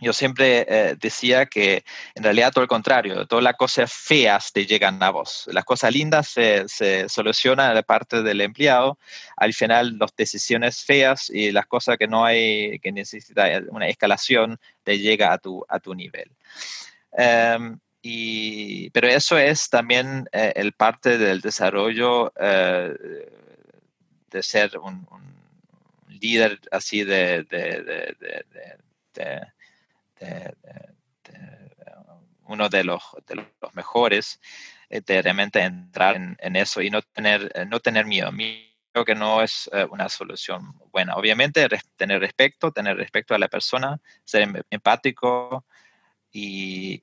yo 0.00 0.12
siempre 0.12 0.66
eh, 0.68 0.96
decía 1.00 1.46
que 1.46 1.82
en 2.14 2.22
realidad 2.22 2.52
todo 2.52 2.62
el 2.62 2.68
contrario, 2.68 3.26
todas 3.26 3.42
las 3.42 3.56
cosas 3.56 3.92
feas 3.92 4.52
te 4.52 4.66
llegan 4.66 5.02
a 5.02 5.10
vos. 5.10 5.48
Las 5.52 5.64
cosas 5.64 5.92
lindas 5.92 6.28
se, 6.28 6.68
se 6.68 7.08
solucionan 7.08 7.74
de 7.74 7.82
parte 7.82 8.22
del 8.22 8.42
empleado. 8.42 8.98
Al 9.36 9.54
final, 9.54 9.98
las 9.98 10.14
decisiones 10.14 10.84
feas 10.84 11.30
y 11.30 11.50
las 11.50 11.66
cosas 11.66 11.96
que 11.96 12.08
no 12.08 12.24
hay, 12.24 12.78
que 12.80 12.92
necesita 12.92 13.46
una 13.68 13.88
escalación, 13.88 14.58
te 14.84 14.98
llega 14.98 15.32
a 15.32 15.38
tu, 15.38 15.64
a 15.68 15.80
tu 15.80 15.94
nivel. 15.94 16.30
Em, 17.12 17.78
y, 18.02 18.90
pero 18.90 19.08
eso 19.08 19.38
es 19.38 19.68
también 19.70 20.28
eh, 20.32 20.52
el 20.56 20.72
parte 20.72 21.16
del 21.18 21.40
desarrollo 21.40 22.32
eh, 22.38 22.94
de 24.30 24.42
ser 24.42 24.78
un, 24.78 25.06
líder 26.08 26.60
así 26.70 27.04
de 27.04 27.46
uno 32.48 32.68
de 32.68 32.84
los, 32.84 33.02
de 33.26 33.36
los 33.36 33.74
mejores, 33.74 34.40
eh, 34.88 35.00
de 35.00 35.22
realmente 35.22 35.60
entrar 35.60 36.16
en, 36.16 36.56
eso 36.56 36.80
y 36.80 36.90
no 36.90 37.02
tener, 37.02 37.50
eh, 37.54 37.66
no 37.66 37.80
tener 37.80 38.06
miedo. 38.06 38.30
Creo 38.92 39.04
que 39.04 39.14
no 39.14 39.42
es 39.42 39.68
eh, 39.72 39.86
una 39.90 40.08
solución 40.08 40.74
buena. 40.90 41.16
Obviamente, 41.16 41.68
tener 41.96 42.20
respeto, 42.20 42.72
tener 42.72 42.96
respeto 42.96 43.34
a 43.34 43.38
la 43.38 43.48
persona, 43.48 44.00
ser 44.24 44.42
em, 44.42 44.54
empático 44.70 45.64
y, 46.32 47.00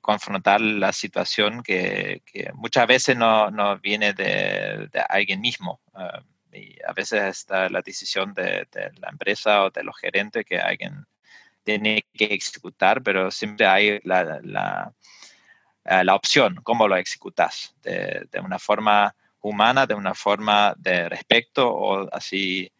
confrontar 0.00 0.60
la 0.60 0.92
situación 0.92 1.62
que, 1.62 2.22
muchas 2.54 2.86
veces 2.86 3.16
no, 3.16 3.50
no 3.50 3.78
viene 3.78 4.12
de, 4.12 4.88
alguien 5.08 5.40
mismo. 5.40 5.80
y 6.52 6.76
a 6.86 6.92
veces 6.92 7.22
está 7.22 7.68
la 7.68 7.82
decisión 7.82 8.34
de, 8.34 8.66
de, 8.70 8.92
la 9.00 9.08
empresa 9.10 9.64
o 9.64 9.70
de 9.70 9.82
los 9.82 9.96
gerentes 9.98 10.44
que 10.44 10.58
alguien 10.58 11.06
tiene 11.64 12.04
que 12.12 12.26
ejecutar, 12.26 13.02
pero 13.02 13.30
siempre 13.30 13.66
hay 13.66 14.00
la, 14.04 14.40
la, 14.42 14.92
eh, 15.84 16.04
la 16.04 16.14
opción, 16.14 16.60
cómo 16.62 16.86
lo 16.86 16.96
ejecutas, 16.96 17.74
de, 17.82 18.26
de, 18.30 18.40
una 18.40 18.58
forma 18.58 19.14
humana, 19.40 19.86
de 19.86 19.94
una 19.94 20.14
forma 20.14 20.74
de 20.78 21.08
respeto 21.08 21.68
o 21.68 22.08
así 22.14 22.70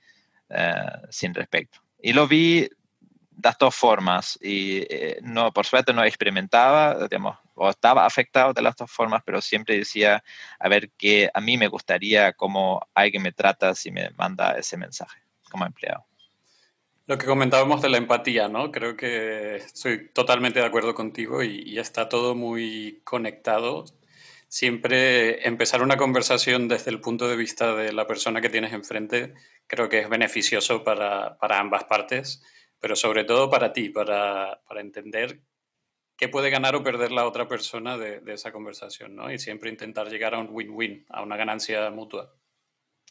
eh, 0.48 0.74
sin 1.10 1.34
respeto. 1.34 1.80
Y 2.00 2.12
lo 2.12 2.28
vi 2.28 2.60
de 2.60 3.48
las 3.48 3.58
dos 3.58 3.74
formas 3.74 4.38
y 4.40 4.78
eh, 4.88 5.18
no, 5.22 5.52
por 5.52 5.66
suerte 5.66 5.92
no 5.92 6.04
experimentaba, 6.04 7.08
digamos, 7.08 7.38
o 7.54 7.70
estaba 7.70 8.06
afectado 8.06 8.52
de 8.52 8.62
las 8.62 8.76
dos 8.76 8.90
formas, 8.90 9.22
pero 9.24 9.40
siempre 9.40 9.76
decía, 9.78 10.22
a 10.58 10.68
ver, 10.68 10.90
que 10.92 11.30
a 11.32 11.40
mí 11.40 11.56
me 11.56 11.68
gustaría 11.68 12.32
cómo 12.32 12.80
alguien 12.94 13.22
me 13.22 13.32
trata 13.32 13.74
si 13.74 13.90
me 13.90 14.10
manda 14.10 14.52
ese 14.52 14.76
mensaje 14.76 15.20
como 15.50 15.66
empleado. 15.66 16.06
Lo 17.06 17.18
que 17.18 17.26
comentábamos 17.26 17.82
de 17.82 17.90
la 17.90 17.98
empatía, 17.98 18.48
¿no? 18.48 18.72
Creo 18.72 18.96
que 18.96 19.56
estoy 19.56 20.08
totalmente 20.08 20.60
de 20.60 20.64
acuerdo 20.64 20.94
contigo 20.94 21.42
y, 21.42 21.78
está 21.78 22.08
todo 22.08 22.34
muy 22.34 23.02
conectado. 23.04 23.84
Siempre 24.48 25.46
empezar 25.46 25.82
una 25.82 25.98
conversación 25.98 26.66
desde 26.66 26.90
el 26.90 27.00
punto 27.00 27.28
de 27.28 27.36
vista 27.36 27.74
de 27.74 27.92
la 27.92 28.06
persona 28.06 28.40
que 28.40 28.48
tienes 28.48 28.72
enfrente 28.72 29.34
creo 29.66 29.88
que 29.90 30.00
es 30.00 30.08
beneficioso 30.08 30.82
para, 30.82 31.36
para 31.38 31.58
ambas 31.58 31.84
partes, 31.84 32.42
pero 32.80 32.96
sobre 32.96 33.24
todo 33.24 33.50
para 33.50 33.72
ti, 33.72 33.90
para, 33.90 34.62
para, 34.66 34.80
entender 34.80 35.40
qué 36.16 36.28
puede 36.28 36.50
ganar 36.50 36.74
o 36.74 36.82
perder 36.82 37.12
la 37.12 37.26
otra 37.26 37.48
persona 37.48 37.98
de, 37.98 38.20
de 38.20 38.34
esa 38.34 38.52
conversación, 38.52 39.14
¿no? 39.16 39.30
Y 39.32 39.38
siempre 39.38 39.70
intentar 39.70 40.08
llegar 40.08 40.34
a 40.34 40.38
un 40.38 40.48
win-win, 40.50 41.04
a 41.10 41.22
una 41.22 41.36
ganancia 41.36 41.90
mutua. 41.90 42.34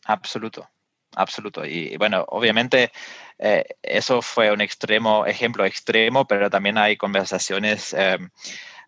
Absoluto, 0.06 0.70
absoluto. 1.16 1.66
Y, 1.66 1.98
bueno, 1.98 2.26
obviamente 2.30 2.92
eh, 3.40 3.66
eso 3.82 4.22
fue 4.22 4.52
un 4.52 4.62
extremo, 4.62 5.26
ejemplo 5.26 5.66
extremo, 5.66 6.26
pero 6.26 6.50
también 6.50 6.78
hay 6.78 6.98
conversaciones, 6.98 7.94
eh, 7.94 8.18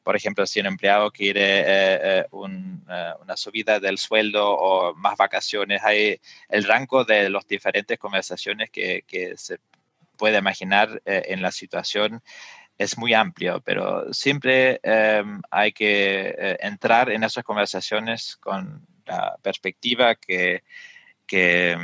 por 0.03 0.15
ejemplo, 0.15 0.45
si 0.45 0.59
un 0.59 0.67
empleado 0.67 1.11
quiere 1.11 1.63
eh, 1.67 2.25
una 2.31 3.37
subida 3.37 3.79
del 3.79 3.97
sueldo 3.97 4.49
o 4.51 4.93
más 4.95 5.17
vacaciones, 5.17 5.83
hay 5.83 6.19
el 6.49 6.63
rango 6.63 7.03
de 7.03 7.29
las 7.29 7.47
diferentes 7.47 7.97
conversaciones 7.97 8.69
que, 8.69 9.03
que 9.07 9.35
se 9.37 9.57
puede 10.17 10.37
imaginar 10.37 11.01
en 11.05 11.41
la 11.41 11.51
situación 11.51 12.21
es 12.77 12.97
muy 12.97 13.13
amplio, 13.13 13.61
pero 13.61 14.13
siempre 14.13 14.79
em, 14.83 15.41
hay 15.49 15.71
que 15.71 16.57
entrar 16.59 17.09
en 17.09 17.23
esas 17.23 17.43
conversaciones 17.43 18.35
con 18.37 18.85
la 19.05 19.37
perspectiva 19.41 20.15
que, 20.15 20.63
que, 21.25 21.77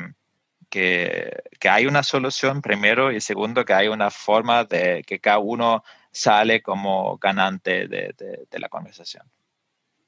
que, 0.71 1.43
hay 1.69 1.85
una 1.85 2.01
solución 2.01 2.63
primero 2.63 3.11
y 3.11 3.21
segundo 3.21 3.63
que 3.65 3.73
hay 3.73 3.87
una 3.87 4.09
forma 4.09 4.63
de 4.63 5.03
que 5.05 5.19
cada 5.19 5.37
uno 5.37 5.83
sale 6.11 6.63
como 6.63 7.19
ganante 7.19 7.87
de, 7.87 8.15
de 8.49 8.59
la 8.59 8.69
conversación. 8.69 9.23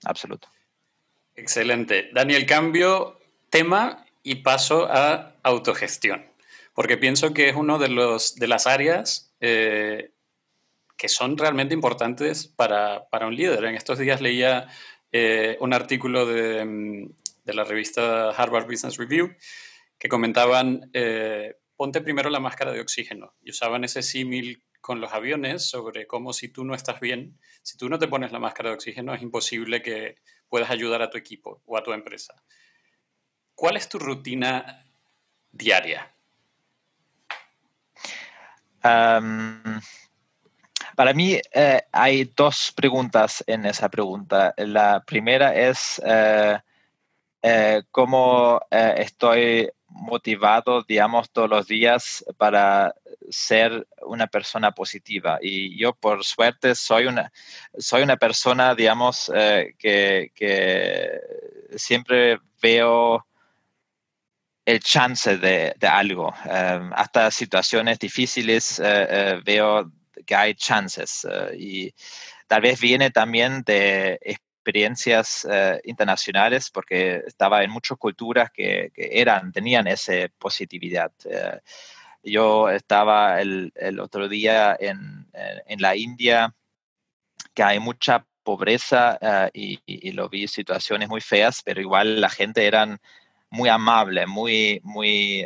Absoluto. 0.04 0.50
Excelente. 1.36 2.10
Daniel, 2.14 2.46
cambio 2.46 3.20
tema 3.50 4.06
y 4.24 4.36
paso 4.36 4.88
a 4.92 5.36
autogestión, 5.44 6.26
porque 6.74 6.98
pienso 6.98 7.34
que 7.34 7.50
es 7.50 7.56
una 7.56 7.78
de, 7.78 7.88
de 8.36 8.48
las 8.48 8.68
áreas 8.68 9.34
eh, 9.42 10.12
que 10.98 11.10
son 11.10 11.38
realmente 11.38 11.74
importantes 11.74 12.48
para, 12.48 13.10
para, 13.10 13.28
un 13.28 13.36
líder. 13.36 13.66
En 13.66 13.76
estos 13.76 14.00
días 14.00 14.22
leía 14.22 14.68
eh, 15.12 15.58
un 15.60 15.74
artículo 15.74 16.26
de, 16.26 16.64
mm, 16.64 17.10
de, 17.46 17.54
la 17.54 17.64
revista 17.64 18.30
Harvard 18.30 18.66
Business 18.66 18.98
Review 18.98 19.36
que 20.04 20.10
comentaban, 20.10 20.92
eh, 20.92 21.56
ponte 21.78 22.02
primero 22.02 22.30
la 22.30 22.42
máscara 22.42 22.74
de 22.74 22.82
oxígeno, 22.82 23.36
y 23.42 23.52
usaban 23.52 23.86
ese 23.86 24.04
símil 24.04 24.62
con 24.82 25.00
los 25.00 25.14
aviones 25.14 25.70
sobre 25.70 26.08
cómo 26.08 26.34
si 26.34 26.50
tú 26.50 26.66
no 26.66 26.76
estás 26.76 27.00
bien, 27.00 27.40
si 27.62 27.78
tú 27.78 27.88
no 27.88 27.98
te 27.98 28.10
pones 28.10 28.34
la 28.34 28.40
máscara 28.40 28.68
de 28.68 28.76
oxígeno, 28.76 29.14
es 29.14 29.22
imposible 29.22 29.82
que 29.82 30.18
puedas 30.50 30.70
ayudar 30.70 31.02
a 31.02 31.10
tu 31.10 31.18
equipo 31.18 31.62
o 31.66 31.78
a 31.78 31.84
tu 31.84 31.94
empresa. 31.94 32.36
¿Cuál 33.56 33.78
es 33.78 33.88
tu 33.88 33.98
rutina 33.98 34.86
diaria? 35.50 36.14
para 38.82 39.80
mí 41.16 41.40
eh, 41.54 41.82
hay 41.94 42.26
dos 42.36 42.74
preguntas 42.76 43.42
en 43.48 43.66
esa 43.66 43.88
pregunta. 43.88 44.54
La 44.58 45.02
primera 45.06 45.56
es 45.56 46.02
eh, 46.06 46.60
cómo 47.90 48.60
estoy 48.70 49.72
motivado, 49.94 50.84
digamos, 50.84 51.30
todos 51.32 51.50
los 51.50 51.68
días 51.68 52.26
para 52.38 52.94
ser 53.30 53.88
una 54.02 54.28
persona 54.28 54.72
positiva. 54.72 55.40
Y 55.42 55.78
yo, 55.78 55.94
por 55.94 56.24
suerte, 56.24 56.76
soy 56.76 57.06
una, 57.06 57.32
soy 57.78 58.04
una 58.04 58.18
persona, 58.18 58.76
digamos, 58.76 59.32
eh, 59.34 59.76
que, 59.78 61.22
siempre 61.76 62.40
veo 62.62 63.26
el 64.66 64.80
chance 64.80 65.38
de, 65.38 65.76
algo. 65.82 66.34
Eh, 66.46 66.90
hasta 66.94 67.32
situaciones 67.32 68.00
difíciles 68.00 68.82
eh, 68.84 69.42
veo 69.46 69.92
que 70.26 70.36
hay 70.36 70.56
chances. 70.56 71.26
y 71.58 71.94
tal 72.48 72.62
vez 72.62 72.80
viene 72.80 73.12
también 73.12 73.64
de 73.64 74.20
experiencias 74.64 75.46
eh, 75.50 75.82
internacionales 75.84 76.70
porque 76.72 77.22
estaba 77.28 77.64
en 77.64 77.70
muchas 77.70 77.98
culturas 77.98 78.50
que, 78.50 78.94
eran, 78.96 79.52
tenían 79.52 79.88
esa 79.88 80.14
positividad. 80.40 81.12
Eh, 81.26 81.60
yo 82.24 82.70
estaba 82.70 83.42
el, 83.42 83.74
otro 84.00 84.30
día 84.30 84.78
en, 84.80 85.28
en, 85.34 85.82
la 85.82 85.98
India, 85.98 86.56
que 87.54 87.62
hay 87.62 87.80
mucha 87.80 88.26
pobreza 88.42 89.18
eh, 89.20 89.80
y, 89.86 90.12
lo 90.14 90.30
vi 90.30 90.48
situaciones 90.48 91.10
muy 91.10 91.20
feas, 91.20 91.62
pero 91.62 91.82
igual 91.82 92.22
la 92.22 92.30
gente 92.30 92.66
eran 92.66 93.02
muy 93.50 93.68
amable, 93.68 94.26
muy, 94.26 94.80
muy, 94.84 95.46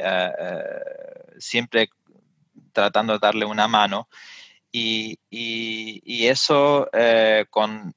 siempre 1.40 1.90
tratando 2.72 3.14
de 3.14 3.20
darle 3.20 3.46
una 3.46 3.68
mano. 3.68 4.08
Y, 4.80 5.18
y, 6.04 6.28
eso 6.28 6.88
eh, 6.94 7.46
con, 7.50 7.96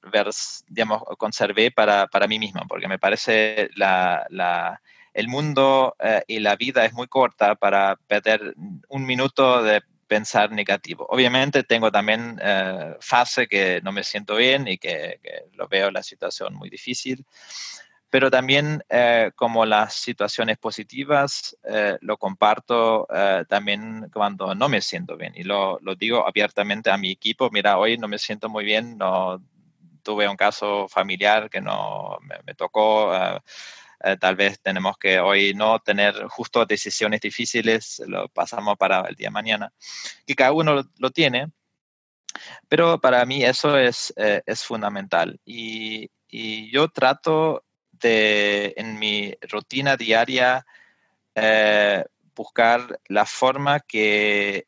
digamos, 0.68 1.02
conservé 1.18 1.70
para, 1.70 2.06
para, 2.06 2.26
mí 2.26 2.38
mismo, 2.38 2.62
porque 2.68 2.88
me 2.88 2.98
parece 2.98 3.68
la, 3.74 4.26
la, 4.30 4.80
el 5.12 5.28
mundo 5.28 5.94
eh, 5.98 6.22
y 6.26 6.38
la 6.38 6.56
vida 6.56 6.86
es 6.86 6.94
muy 6.94 7.06
corta 7.06 7.54
para 7.54 7.96
perder 8.06 8.54
un 8.88 9.04
minuto 9.04 9.62
de 9.62 9.82
pensar 10.06 10.52
negativo. 10.52 11.06
Obviamente 11.10 11.64
tengo 11.64 11.92
también 11.92 12.40
eh, 12.42 12.96
fase 13.00 13.46
que 13.46 13.80
no 13.82 13.92
me 13.92 14.02
siento 14.02 14.36
bien 14.36 14.66
y 14.66 14.78
que, 14.78 15.20
que, 15.22 15.44
lo 15.54 15.68
veo 15.68 15.90
la 15.90 16.02
situación 16.02 16.54
muy 16.54 16.70
difícil, 16.70 17.26
pero 18.10 18.28
también 18.28 18.82
eh, 18.88 19.30
como 19.36 19.64
las 19.64 19.94
situaciones 19.94 20.58
positivas 20.58 21.56
eh, 21.62 21.96
lo 22.00 22.18
comparto 22.18 23.06
eh, 23.14 23.44
también 23.48 24.10
cuando 24.12 24.54
no 24.54 24.68
me 24.68 24.82
siento 24.82 25.16
bien. 25.16 25.32
Y 25.36 25.44
lo, 25.44 25.78
lo, 25.80 25.94
digo 25.94 26.26
abiertamente 26.26 26.90
a 26.90 26.96
mi 26.96 27.12
equipo, 27.12 27.50
mira, 27.52 27.78
hoy 27.78 27.96
no 27.98 28.08
me 28.08 28.18
siento 28.18 28.48
muy 28.48 28.64
bien, 28.64 28.98
no 28.98 29.40
tuve 30.02 30.28
un 30.28 30.36
caso 30.36 30.88
familiar 30.88 31.48
que 31.48 31.60
no 31.60 32.18
me, 32.22 32.54
tocó, 32.54 33.12
tal 34.18 34.34
vez 34.34 34.60
tenemos 34.60 34.96
que 34.96 35.20
hoy 35.20 35.52
no 35.54 35.78
tener 35.78 36.24
justo 36.28 36.64
decisiones 36.64 37.20
difíciles, 37.20 38.02
lo 38.06 38.28
pasamos 38.28 38.76
para 38.78 39.02
el 39.02 39.14
día 39.14 39.28
de 39.28 39.32
mañana, 39.32 39.72
que 40.26 40.34
cada 40.34 40.52
uno 40.52 40.74
lo, 40.74 40.84
lo 40.98 41.10
tiene, 41.10 41.52
pero 42.68 42.98
para 43.00 43.24
mí 43.26 43.44
eso 43.44 43.76
es, 43.76 44.12
es 44.16 44.64
fundamental. 44.64 45.38
Y, 45.44 46.10
y 46.28 46.70
yo 46.72 46.88
trato 46.88 47.62
en 48.08 48.98
mi 48.98 49.34
rutina 49.42 49.96
diaria 49.96 50.64
eh, 51.34 52.04
buscar 52.34 53.00
la 53.08 53.26
forma 53.26 53.80
que, 53.80 54.66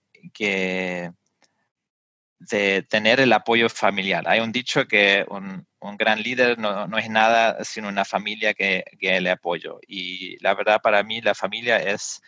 de 2.39 2.83
tener 2.89 3.20
el 3.20 3.33
apoyo 3.33 3.68
familiar. 3.68 4.24
Hay 4.26 4.41
un 4.41 4.53
dicho 4.53 4.87
que 4.87 5.24
un, 5.28 5.66
gran 5.97 6.22
líder 6.22 6.59
no, 6.59 6.99
es 6.99 7.11
nada 7.11 7.64
sino 7.64 7.89
una 7.89 8.05
familia 8.05 8.55
que, 8.55 8.85
le 9.01 9.30
apoyo. 9.30 9.80
Y 9.87 10.37
la 10.43 10.55
verdad 10.55 10.80
para 10.83 11.03
mí 11.03 11.20
la 11.20 11.35
familia 11.35 11.78
es, 11.78 12.22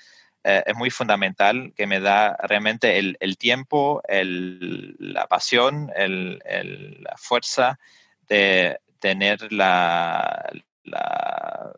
eh, 0.45 0.63
es 0.67 0.77
muy 0.77 0.91
fundamental, 0.91 1.73
que 1.77 1.87
me 1.87 2.01
da 2.01 2.37
realmente 2.43 2.99
el, 2.99 3.39
tiempo, 3.39 4.03
la 4.09 5.27
pasión, 5.27 5.91
la 5.97 7.17
fuerza 7.17 7.79
de 8.29 8.79
tener 8.99 9.53
la, 9.53 10.51
la, 10.85 11.73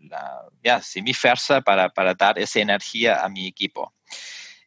la 0.00 0.44
ya, 0.62 0.80
sí, 0.80 1.02
mi 1.02 1.14
fuerza 1.14 1.60
para, 1.60 1.88
para 1.90 2.14
dar 2.14 2.38
esa 2.38 2.60
energía 2.60 3.24
a 3.24 3.28
mi 3.28 3.46
equipo. 3.46 3.92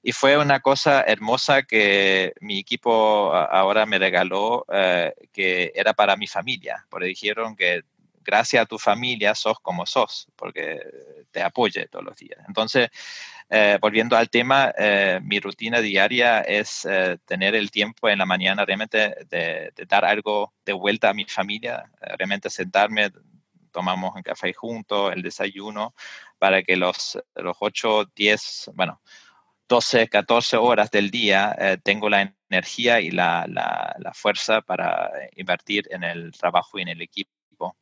Y 0.03 0.11
fue 0.11 0.37
una 0.37 0.59
cosa 0.59 1.01
hermosa 1.01 1.63
que 1.63 2.33
mi 2.39 2.59
equipo 2.59 3.33
ahora 3.33 3.85
me 3.85 3.99
regaló, 3.99 4.65
eh, 4.71 5.13
que 5.33 5.71
era 5.75 5.93
para 5.93 6.15
mi 6.15 6.27
familia, 6.27 6.85
porque 6.89 7.07
dijeron 7.07 7.55
que 7.55 7.81
gracias 8.27 8.63
a 8.63 8.65
tu 8.65 8.77
familia 8.77 9.33
sos 9.33 9.59
como 9.59 9.85
sos, 9.85 10.27
porque 10.35 10.79
te 11.31 11.41
apoye 11.41 11.87
todos 11.87 12.05
los 12.05 12.17
días. 12.17 12.39
Entonces, 12.47 12.89
eh, 13.49 13.77
volviendo 13.81 14.17
al 14.17 14.29
tema, 14.29 14.73
eh, 14.77 15.19
mi 15.23 15.39
rutina 15.39 15.79
diaria 15.79 16.41
es 16.41 16.87
tener 17.25 17.55
el 17.55 17.71
tiempo 17.71 18.09
en 18.09 18.19
la 18.19 18.25
mañana 18.25 18.65
realmente 18.65 19.15
de, 19.29 19.71
de, 19.75 19.85
dar 19.87 20.05
algo 20.05 20.53
de 20.65 20.73
vuelta 20.73 21.09
a 21.09 21.13
mi 21.13 21.25
familia, 21.25 21.89
realmente 22.17 22.49
sentarme, 22.49 23.11
tomamos 23.71 24.15
un 24.15 24.23
café 24.23 24.53
juntos, 24.53 25.13
el 25.13 25.21
desayuno, 25.21 25.93
para 26.39 26.63
que 26.63 26.75
los, 26.75 27.19
los 27.35 27.57
8, 27.59 28.11
10, 28.15 28.71
bueno, 28.73 29.01
12, 29.67 30.07
14 30.07 30.57
horas 30.57 30.89
del 30.91 31.11
día 31.11 31.55
eh, 31.59 31.77
tengo 31.83 32.09
la 32.09 32.33
energía 32.49 33.01
y 33.01 33.11
la, 33.11 33.45
la, 33.47 34.13
fuerza 34.13 34.61
para 34.61 35.11
invertir 35.35 35.87
en 35.91 36.03
el 36.03 36.31
trabajo 36.31 36.79
y 36.79 36.83
en 36.83 36.87
el 36.87 37.01
equipo. 37.01 37.77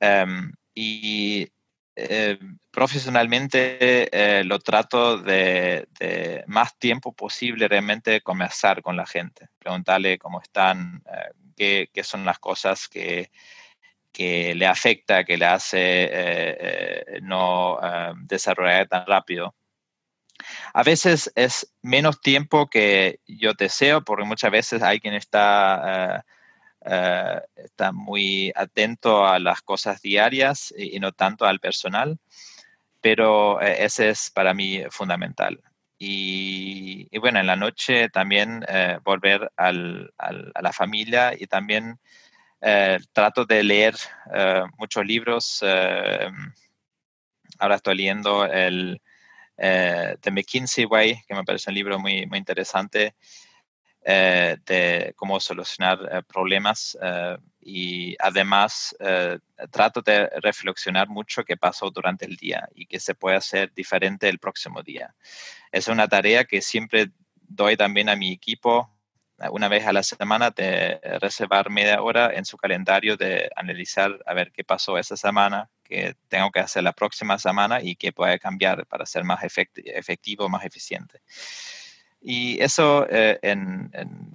Em, 0.00 0.52
y 0.74 1.48
eh, 1.96 2.38
profesionalmente 2.70 4.08
eh, 4.12 4.44
lo 4.44 4.58
trato 4.58 5.18
de, 5.18 5.86
más 6.46 6.78
tiempo 6.78 7.12
posible 7.12 7.68
realmente 7.68 8.20
conversar 8.20 8.82
con 8.82 8.96
la 8.96 9.06
gente, 9.06 9.48
preguntarle 9.58 10.18
cómo 10.18 10.40
están, 10.40 11.02
qué, 11.56 11.90
qué, 11.92 12.02
son 12.02 12.24
las 12.24 12.38
cosas 12.38 12.88
que, 12.88 13.30
que 14.12 14.54
le 14.54 14.66
afecta, 14.66 15.24
que 15.24 15.36
le 15.36 15.46
hace 15.46 16.04
eh, 16.04 16.10
eh, 16.12 17.20
no 17.22 17.78
eh, 17.82 18.12
desarrollar 18.24 18.86
tan 18.86 19.06
rápido. 19.06 19.54
A 20.74 20.82
veces 20.82 21.32
es 21.34 21.72
menos 21.82 22.20
tiempo 22.20 22.68
que 22.68 23.20
yo 23.26 23.54
deseo, 23.54 24.02
porque 24.04 24.24
muchas 24.24 24.50
veces 24.50 24.82
alguien 24.82 25.14
está, 25.14 26.24
está 26.84 27.92
muy 27.92 28.52
atento 28.54 29.26
a 29.26 29.38
las 29.38 29.62
cosas 29.62 30.02
diarias 30.02 30.74
y, 30.76 30.98
no 31.00 31.12
tanto 31.12 31.44
al 31.46 31.60
personal, 31.60 32.18
pero 33.00 33.60
ese 33.60 34.10
es 34.10 34.30
para 34.30 34.54
mí 34.54 34.82
fundamental. 34.90 35.60
Y, 35.98 37.16
bueno, 37.18 37.38
en 37.38 37.46
la 37.46 37.56
noche 37.56 38.08
también 38.08 38.64
volver 39.04 39.52
al, 39.56 40.12
a 40.18 40.62
la 40.62 40.72
familia 40.72 41.32
y 41.38 41.46
también 41.46 42.00
eh, 42.64 43.00
trato 43.12 43.44
de 43.44 43.64
leer 43.64 43.96
eh, 44.32 44.62
muchos 44.78 45.04
libros. 45.04 45.58
Eh, 45.62 46.30
ahora 47.58 47.74
estoy 47.74 47.96
leyendo 47.96 48.44
el, 48.44 49.00
The 49.56 50.30
McKinsey 50.30 50.84
Way, 50.84 51.22
que 51.26 51.34
me 51.34 51.44
parece 51.44 51.70
un 51.70 51.74
libro 51.74 51.98
muy, 51.98 52.26
muy 52.26 52.38
interesante 52.38 53.14
de 54.04 55.12
cómo 55.16 55.38
solucionar 55.40 56.24
problemas 56.26 56.98
y 57.60 58.16
además 58.18 58.96
trato 59.70 60.02
de 60.02 60.28
reflexionar 60.40 61.08
mucho 61.08 61.44
qué 61.44 61.56
pasó 61.56 61.90
durante 61.90 62.24
el 62.24 62.36
día 62.36 62.68
y 62.74 62.86
qué 62.86 62.98
se 62.98 63.14
puede 63.14 63.36
hacer 63.36 63.72
diferente 63.72 64.28
el 64.28 64.38
próximo 64.38 64.82
día. 64.82 65.14
Es 65.70 65.88
una 65.88 66.08
tarea 66.08 66.44
que 66.44 66.60
siempre 66.60 67.10
doy 67.40 67.76
también 67.76 68.08
a 68.08 68.16
mi 68.16 68.32
equipo 68.32 68.90
una 69.50 69.66
vez 69.68 69.86
a 69.86 69.92
la 69.92 70.02
semana 70.04 70.50
de 70.50 71.00
reservar 71.20 71.68
media 71.68 72.00
hora 72.00 72.32
en 72.32 72.44
su 72.44 72.56
calendario 72.56 73.16
de 73.16 73.50
analizar 73.56 74.16
a 74.24 74.34
ver 74.34 74.52
qué 74.52 74.62
pasó 74.62 74.98
esa 74.98 75.16
semana, 75.16 75.68
qué 75.82 76.14
tengo 76.28 76.50
que 76.50 76.60
hacer 76.60 76.84
la 76.84 76.92
próxima 76.92 77.38
semana 77.38 77.82
y 77.82 77.96
qué 77.96 78.12
puede 78.12 78.38
cambiar 78.38 78.86
para 78.86 79.04
ser 79.04 79.24
más 79.24 79.42
efectivo, 79.42 80.48
más 80.48 80.64
eficiente. 80.64 81.22
Y 82.22 82.60
eso 82.62 83.06
eh, 83.10 83.38
en, 83.42 83.90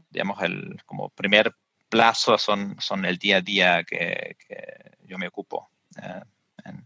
digamos, 0.10 0.42
el 0.44 0.82
como 0.86 1.10
primer 1.10 1.54
plazo 1.90 2.38
son, 2.38 2.76
son 2.80 3.06
el 3.06 3.18
día 3.18 3.38
a 3.38 3.42
día 3.42 3.84
que, 3.84 4.36
yo 5.06 5.18
me 5.18 5.28
ocupo 5.28 5.70
eh, 6.04 6.22
en, 6.66 6.86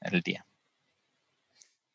el 0.00 0.20
día. 0.22 0.44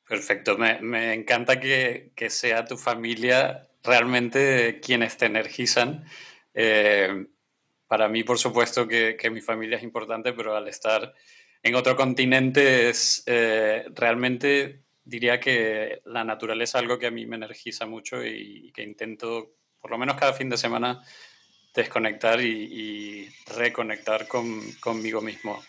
Perfecto, 0.07 0.57
me, 0.57 0.79
me 0.81 1.13
encanta 1.13 1.59
que, 1.59 2.11
que, 2.15 2.29
sea 2.29 2.63
tu 2.63 2.77
familia 2.77 3.67
realmente 3.83 4.79
quienes 4.79 5.17
te 5.17 5.25
energizan. 5.25 6.05
Eh, 6.53 7.25
para 7.87 8.07
mí, 8.07 8.23
por 8.23 8.39
supuesto, 8.39 8.87
que, 8.87 9.29
mi 9.31 9.41
familia 9.41 9.77
es 9.77 9.83
importante, 9.83 10.33
pero 10.33 10.55
al 10.55 10.67
estar 10.67 11.13
en 11.61 11.75
otro 11.75 11.95
continente 11.95 12.89
es 12.89 13.23
eh, 13.25 13.85
realmente 13.93 14.84
diría 15.05 15.39
que 15.39 16.01
la 16.05 16.23
naturaleza 16.23 16.79
es 16.79 16.83
algo 16.83 16.99
que 16.99 17.07
a 17.07 17.11
mí 17.11 17.25
me 17.25 17.37
energiza 17.37 17.85
mucho 17.85 18.25
y, 18.25 18.71
que 18.73 18.83
intento, 18.83 19.53
por 19.79 19.91
lo 19.91 19.97
menos 19.97 20.17
cada 20.17 20.33
fin 20.33 20.49
de 20.49 20.57
semana, 20.57 21.03
desconectar 21.73 22.41
y, 22.41 23.29
reconectar 23.55 24.27
conmigo 24.27 25.21
mismo. 25.21 25.63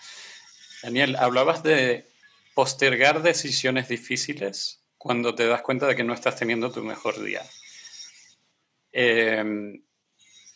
Daniel, 0.82 1.16
hablabas 1.16 1.62
de 1.62 2.09
postergar 2.55 3.22
decisiones 3.22 3.89
difíciles 3.89 4.82
cuando 4.97 5.34
te 5.34 5.47
das 5.47 5.62
cuenta 5.62 5.87
de 5.87 5.95
que 5.95 6.05
no 6.05 6.14
estás 6.14 6.37
teniendo 6.37 6.72
tu 6.72 6.82
mejor 6.82 7.22
día. 7.22 7.43
Em, 8.93 9.82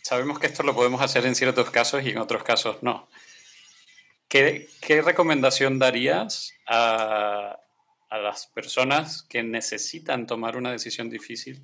sabemos 0.03 0.39
que 0.39 0.47
esto 0.47 0.63
lo 0.63 0.75
podemos 0.75 1.03
hacer 1.03 1.27
en 1.27 1.35
ciertos 1.35 1.71
casos 1.71 2.03
y 2.05 2.11
en 2.11 2.19
otros 2.19 2.43
casos 2.43 2.83
no. 2.83 3.09
¿Qué, 4.29 4.69
recomendación 5.05 5.79
darías 5.79 6.53
a, 6.67 7.59
las 8.19 8.47
personas 8.49 9.23
que 9.23 9.43
necesitan 9.43 10.27
tomar 10.27 10.57
una 10.57 10.73
decisión 10.73 11.09
difícil 11.09 11.63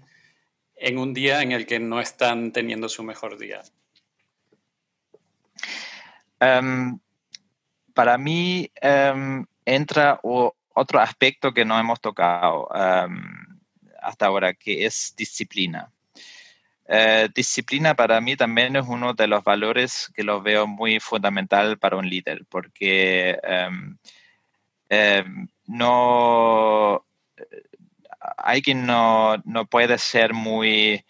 en 0.76 0.99
un 0.99 1.12
día 1.12 1.42
en 1.42 1.53
el 1.53 1.66
que 1.66 1.78
no 1.78 2.01
están 2.01 2.53
teniendo 2.53 2.88
su 2.88 3.03
mejor 3.03 3.38
día? 3.38 3.62
Em, 6.38 6.99
para 7.94 8.18
mí 8.18 8.70
em, 8.80 9.44
entra 9.64 10.20
otro 10.22 11.01
aspecto 11.01 11.53
que 11.53 11.64
no 11.64 11.78
hemos 11.78 12.01
tocado 12.01 12.68
hasta 14.01 14.26
ahora, 14.26 14.55
que 14.55 14.84
es 14.86 15.14
disciplina. 15.16 15.90
Eh, 16.88 17.28
disciplina 17.34 17.97
para 17.97 18.20
mí 18.20 18.36
también 18.36 18.76
es 18.76 18.86
uno 18.86 19.12
de 19.12 19.26
los 19.26 19.42
valores 19.42 20.12
que 20.14 20.22
lo 20.22 20.40
veo 20.40 20.68
muy 20.68 21.01
fundamental 21.01 21.78
para 21.78 21.97
un 21.97 22.09
líder, 22.09 22.44
porque 22.49 23.36
no, 25.66 27.04
alguien 28.36 28.86
no, 28.86 29.36
no 29.44 29.66
puede 29.66 29.98
ser 29.98 30.32
muy, 30.32 31.04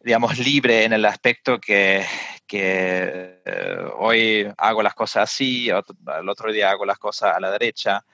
digamos, 0.00 0.38
libre 0.38 0.84
en 0.84 0.92
el 0.92 1.04
aspecto 1.04 1.60
que, 1.60 2.04
que 2.46 3.42
eh, 3.44 3.78
hoy 3.96 4.52
hago 4.56 4.82
las 4.82 4.94
cosas 4.94 5.30
así, 5.30 5.68
el 5.68 6.28
otro 6.28 6.52
día 6.52 6.70
hago 6.70 6.84
las 6.84 6.98
cosas 6.98 7.36
a 7.36 7.40
la 7.40 7.50
derecha 7.50 8.04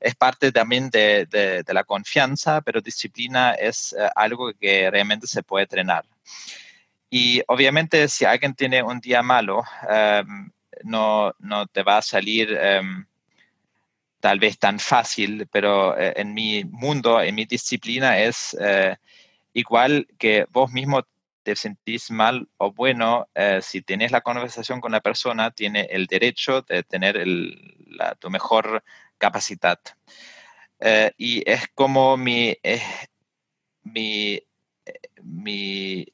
es 0.00 0.14
parte 0.14 0.50
también 0.50 0.88
de, 0.88 1.62
la 1.68 1.84
confianza, 1.84 2.62
pero 2.62 2.80
disciplina 2.80 3.52
es 3.52 3.92
eh, 3.92 4.08
algo 4.16 4.50
que 4.54 4.90
realmente 4.90 5.26
se 5.26 5.42
puede 5.42 5.64
entrenar. 5.64 6.06
Y 7.10 7.42
obviamente 7.48 8.08
si 8.08 8.24
alguien 8.24 8.54
tiene 8.54 8.82
un 8.82 9.00
día 9.00 9.22
malo, 9.22 9.62
no, 10.84 11.34
no, 11.38 11.66
te 11.66 11.82
va 11.82 11.98
a 11.98 12.02
salir 12.02 12.56
em, 12.58 13.04
tal 14.20 14.38
vez 14.38 14.58
tan 14.58 14.78
fácil, 14.78 15.48
pero 15.50 15.98
eh, 15.98 16.14
en 16.16 16.34
mi 16.34 16.64
mundo, 16.64 17.20
en 17.20 17.34
mi 17.34 17.46
disciplina 17.46 18.18
es 18.18 18.56
eh, 18.60 18.96
igual 19.54 20.06
que 20.18 20.46
vos 20.50 20.70
mismo 20.70 21.02
te 21.42 21.56
sentís 21.56 22.10
mal 22.10 22.48
o 22.58 22.70
bueno, 22.70 23.26
si 23.62 23.80
tienes 23.80 24.12
la 24.12 24.20
conversación 24.20 24.78
con 24.82 24.92
la 24.92 25.00
persona, 25.00 25.50
tiene 25.50 25.88
el 25.90 26.06
derecho 26.06 26.60
de 26.60 26.82
tener 26.82 27.18
la, 27.26 28.14
tu 28.16 28.28
mejor 28.28 28.84
capacidad. 29.16 29.78
Eh, 30.80 31.12
y 31.18 31.48
es 31.48 31.68
como 31.74 32.16
mi, 32.16 32.56
eh, 32.62 32.82
mi, 33.84 34.40
mi, 35.22 36.06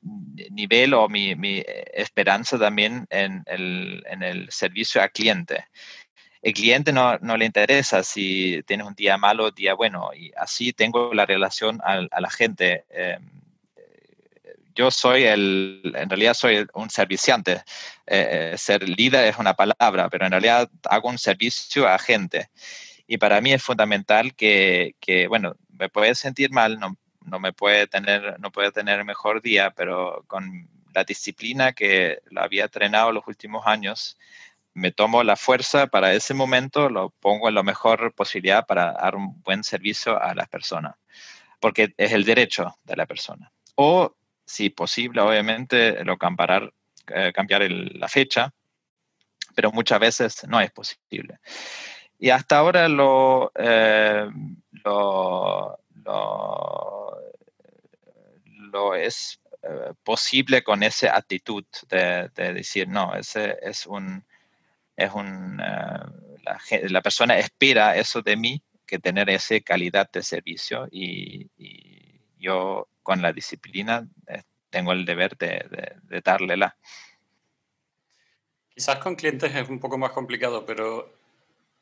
nivel 0.51 0.95
o 0.95 1.09
mi, 1.09 1.37
mi, 1.37 1.63
esperanza 1.95 2.59
también 2.59 3.07
en 3.11 3.45
el, 3.47 4.03
en 4.07 4.23
el 4.23 4.51
servicio 4.51 5.01
al 5.01 5.13
cliente. 5.13 5.67
El 6.43 6.53
cliente 6.53 6.93
no, 6.93 7.19
no, 7.19 7.37
le 7.37 7.45
interesa 7.45 8.03
si 8.03 8.63
tienes 8.67 8.87
un 8.87 8.95
día 8.95 9.17
malo 9.17 9.45
o 9.47 9.51
día 9.51 9.75
bueno, 9.75 10.11
y 10.15 10.33
así 10.37 10.73
tengo 10.73 11.13
la 11.15 11.27
relación 11.27 11.81
a, 11.83 12.07
a 12.11 12.21
la 12.21 12.31
gente. 12.31 12.85
Eh, 12.91 13.19
yo 14.75 14.91
soy 14.91 15.25
el, 15.25 15.95
en 15.97 16.11
realidad 16.11 16.35
soy 16.35 16.67
un 16.75 16.91
serviciante. 16.91 17.63
ser 18.57 18.89
líder 18.89 19.25
es 19.27 19.39
una 19.39 19.55
palabra, 19.55 20.09
pero 20.11 20.27
en 20.27 20.33
realidad 20.33 20.71
hago 20.85 21.09
un 21.09 21.19
servicio 21.19 21.89
a 21.89 21.99
gente. 21.99 22.51
Y 23.07 23.19
para 23.19 23.41
mí 23.41 23.53
es 23.53 23.63
fundamental 23.63 24.35
que, 24.35 24.97
que 25.01 25.29
bueno, 25.29 25.57
me 25.79 25.89
puede 25.89 26.15
sentir 26.15 26.51
mal, 26.51 26.79
no, 26.79 26.97
no, 27.25 27.39
me 27.39 27.53
puede 27.53 27.87
tener, 27.87 28.39
no 28.41 28.51
puede 28.51 28.73
tener 28.73 29.05
mejor 29.05 29.43
día, 29.43 29.71
pero 29.71 30.25
con 30.27 30.69
la 30.95 31.05
disciplina 31.05 31.73
que 31.73 32.21
lo 32.31 32.43
había 32.43 32.65
entrenado 32.65 33.13
los 33.13 33.27
últimos 33.27 33.67
años, 33.67 34.19
me 34.77 34.93
tomo 34.93 35.23
la 35.23 35.37
fuerza 35.37 35.87
para 35.87 36.13
ese 36.13 36.35
momento, 36.35 36.91
lo 36.91 37.09
pongo 37.09 37.49
en 37.49 37.55
la 37.55 37.63
mejor 37.63 38.13
posibilidad 38.13 38.67
para 38.67 38.93
dar 38.93 39.17
un 39.17 39.41
buen 39.43 39.65
servicio 39.65 40.21
a 40.23 40.35
las 40.35 40.49
personas, 40.51 40.97
porque 41.61 41.95
es 41.97 42.13
el 42.13 42.25
derecho 42.25 42.77
de 42.85 42.95
la 42.95 43.07
persona. 43.07 43.51
O, 43.77 44.15
si 44.45 44.69
posible, 44.69 45.23
obviamente, 45.23 46.05
lo 46.05 46.19
cambiar, 46.19 46.75
eh, 47.07 47.33
cambiar 47.35 47.63
la 47.71 48.07
fecha, 48.07 48.53
pero 49.55 49.73
muchas 49.73 49.99
veces 49.99 50.47
no 50.47 50.61
es 50.61 50.71
posible. 50.73 51.39
Y 52.19 52.29
hasta 52.29 52.59
ahora 52.59 52.87
lo, 52.87 53.53
eh, 53.55 54.29
lo, 54.85 55.79
lo, 58.73 58.95
es 58.95 59.41
eh, 59.63 59.95
posible 60.05 60.63
con 60.63 60.83
esa 60.83 61.17
actitud 61.17 61.65
de, 61.89 62.29
decir, 62.35 62.87
no, 62.89 63.15
ese 63.15 63.57
es 63.63 63.87
un, 63.87 64.23
es 64.97 65.13
un 65.13 65.61
eh, 65.61 66.89
la, 66.89 67.03
persona 67.03 67.39
espera 67.39 67.97
eso 67.97 68.23
de 68.23 68.37
mí, 68.37 68.63
que 68.87 68.99
tener 68.99 69.29
esa 69.31 69.61
calidad 69.61 70.11
de 70.11 70.23
servicio 70.23 70.89
y, 70.91 71.51
yo 72.39 72.89
con 73.03 73.23
la 73.23 73.33
disciplina 73.33 74.07
tengo 74.71 74.93
el 74.93 75.05
deber 75.05 75.37
de, 75.37 75.67
de, 75.71 75.97
de 76.03 76.21
darle 76.21 76.57
la. 76.57 76.77
Quizás 78.69 78.99
con 78.99 79.17
clientes 79.17 79.53
es 79.55 79.69
un 79.69 79.81
poco 79.81 79.99
más 79.99 80.13
complicado, 80.13 80.65
pero 80.65 81.17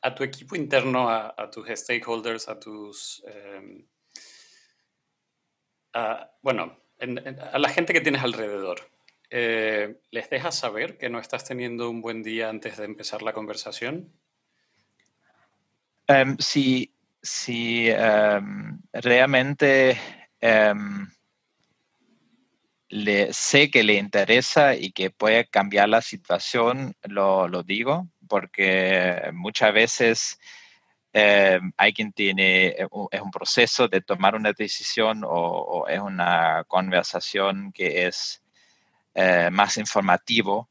a 0.05 0.13
tu 0.13 0.23
equipo 0.23 0.55
interno, 0.55 1.09
a, 1.09 1.49
tus 1.49 1.67
stakeholders, 1.67 2.47
a 2.47 2.59
tus... 2.59 3.23
Em, 3.27 3.87
bueno, 6.43 6.77
a 7.51 7.57
la 7.57 7.69
gente 7.69 7.91
que 7.91 8.01
tienes 8.01 8.21
alrededor, 8.21 8.87
eh, 9.29 9.99
¿les 10.11 10.29
dejas 10.29 10.57
saber 10.57 10.97
que 10.97 11.09
no 11.09 11.19
estás 11.19 11.43
teniendo 11.45 11.89
un 11.89 12.01
buen 12.01 12.23
día 12.23 12.49
antes 12.49 12.77
de 12.77 12.85
empezar 12.85 13.21
la 13.21 13.33
conversación? 13.33 14.11
Um, 16.07 16.37
si, 16.37 16.91
em, 17.89 18.79
realmente 18.93 19.99
le, 22.89 23.33
sé 23.33 23.71
que 23.71 23.83
le 23.83 23.95
interesa 23.95 24.75
y 24.75 24.91
que 24.91 25.09
puede 25.09 25.47
cambiar 25.47 25.89
la 25.89 26.01
situación, 26.01 26.95
lo, 27.03 27.47
lo 27.47 27.63
digo 27.63 28.07
porque 28.27 29.29
muchas 29.33 29.73
veces 29.73 30.39
hay 31.77 31.93
quien 31.93 32.11
tiene, 32.11 32.75
es 33.11 33.21
un 33.21 33.31
proceso 33.31 33.87
de 33.87 34.01
tomar 34.01 34.35
una 34.35 34.51
decisión 34.51 35.21
o, 35.25 35.87
es 35.87 35.99
una 35.99 36.65
conversación 36.67 37.71
que 37.71 38.05
es 38.07 38.41
eh, 39.15 39.49
más 39.51 39.77
informativo. 39.77 40.69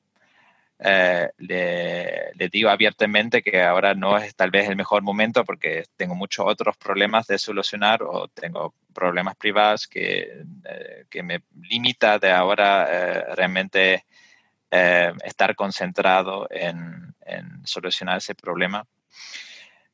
eh, 0.79 1.31
le, 1.39 2.49
digo 2.51 2.69
abiertamente 2.69 3.43
que 3.43 3.63
ahora 3.63 3.95
no 3.95 4.19
es 4.19 4.35
tal 4.35 4.51
vez 4.51 4.69
el 4.69 4.77
mejor 4.77 5.03
momento 5.03 5.45
porque 5.45 5.85
tengo 5.97 6.15
muchos 6.15 6.45
otros 6.47 6.77
problemas 6.77 7.27
de 7.27 7.39
solucionar 7.39 8.03
o 8.03 8.29
tengo 8.29 8.75
problemas 8.93 9.37
privados 9.37 9.87
que, 9.89 10.45
eh, 10.65 11.05
que 11.09 11.23
me 11.23 11.43
limita 11.63 12.19
de 12.19 12.31
ahora 12.33 12.87
eh, 12.91 13.35
realmente 13.35 14.05
estar 15.25 15.55
concentrado 15.55 16.49
en, 16.51 17.15
en, 17.25 17.65
solucionar 17.65 18.19
ese 18.19 18.35
problema. 18.35 18.85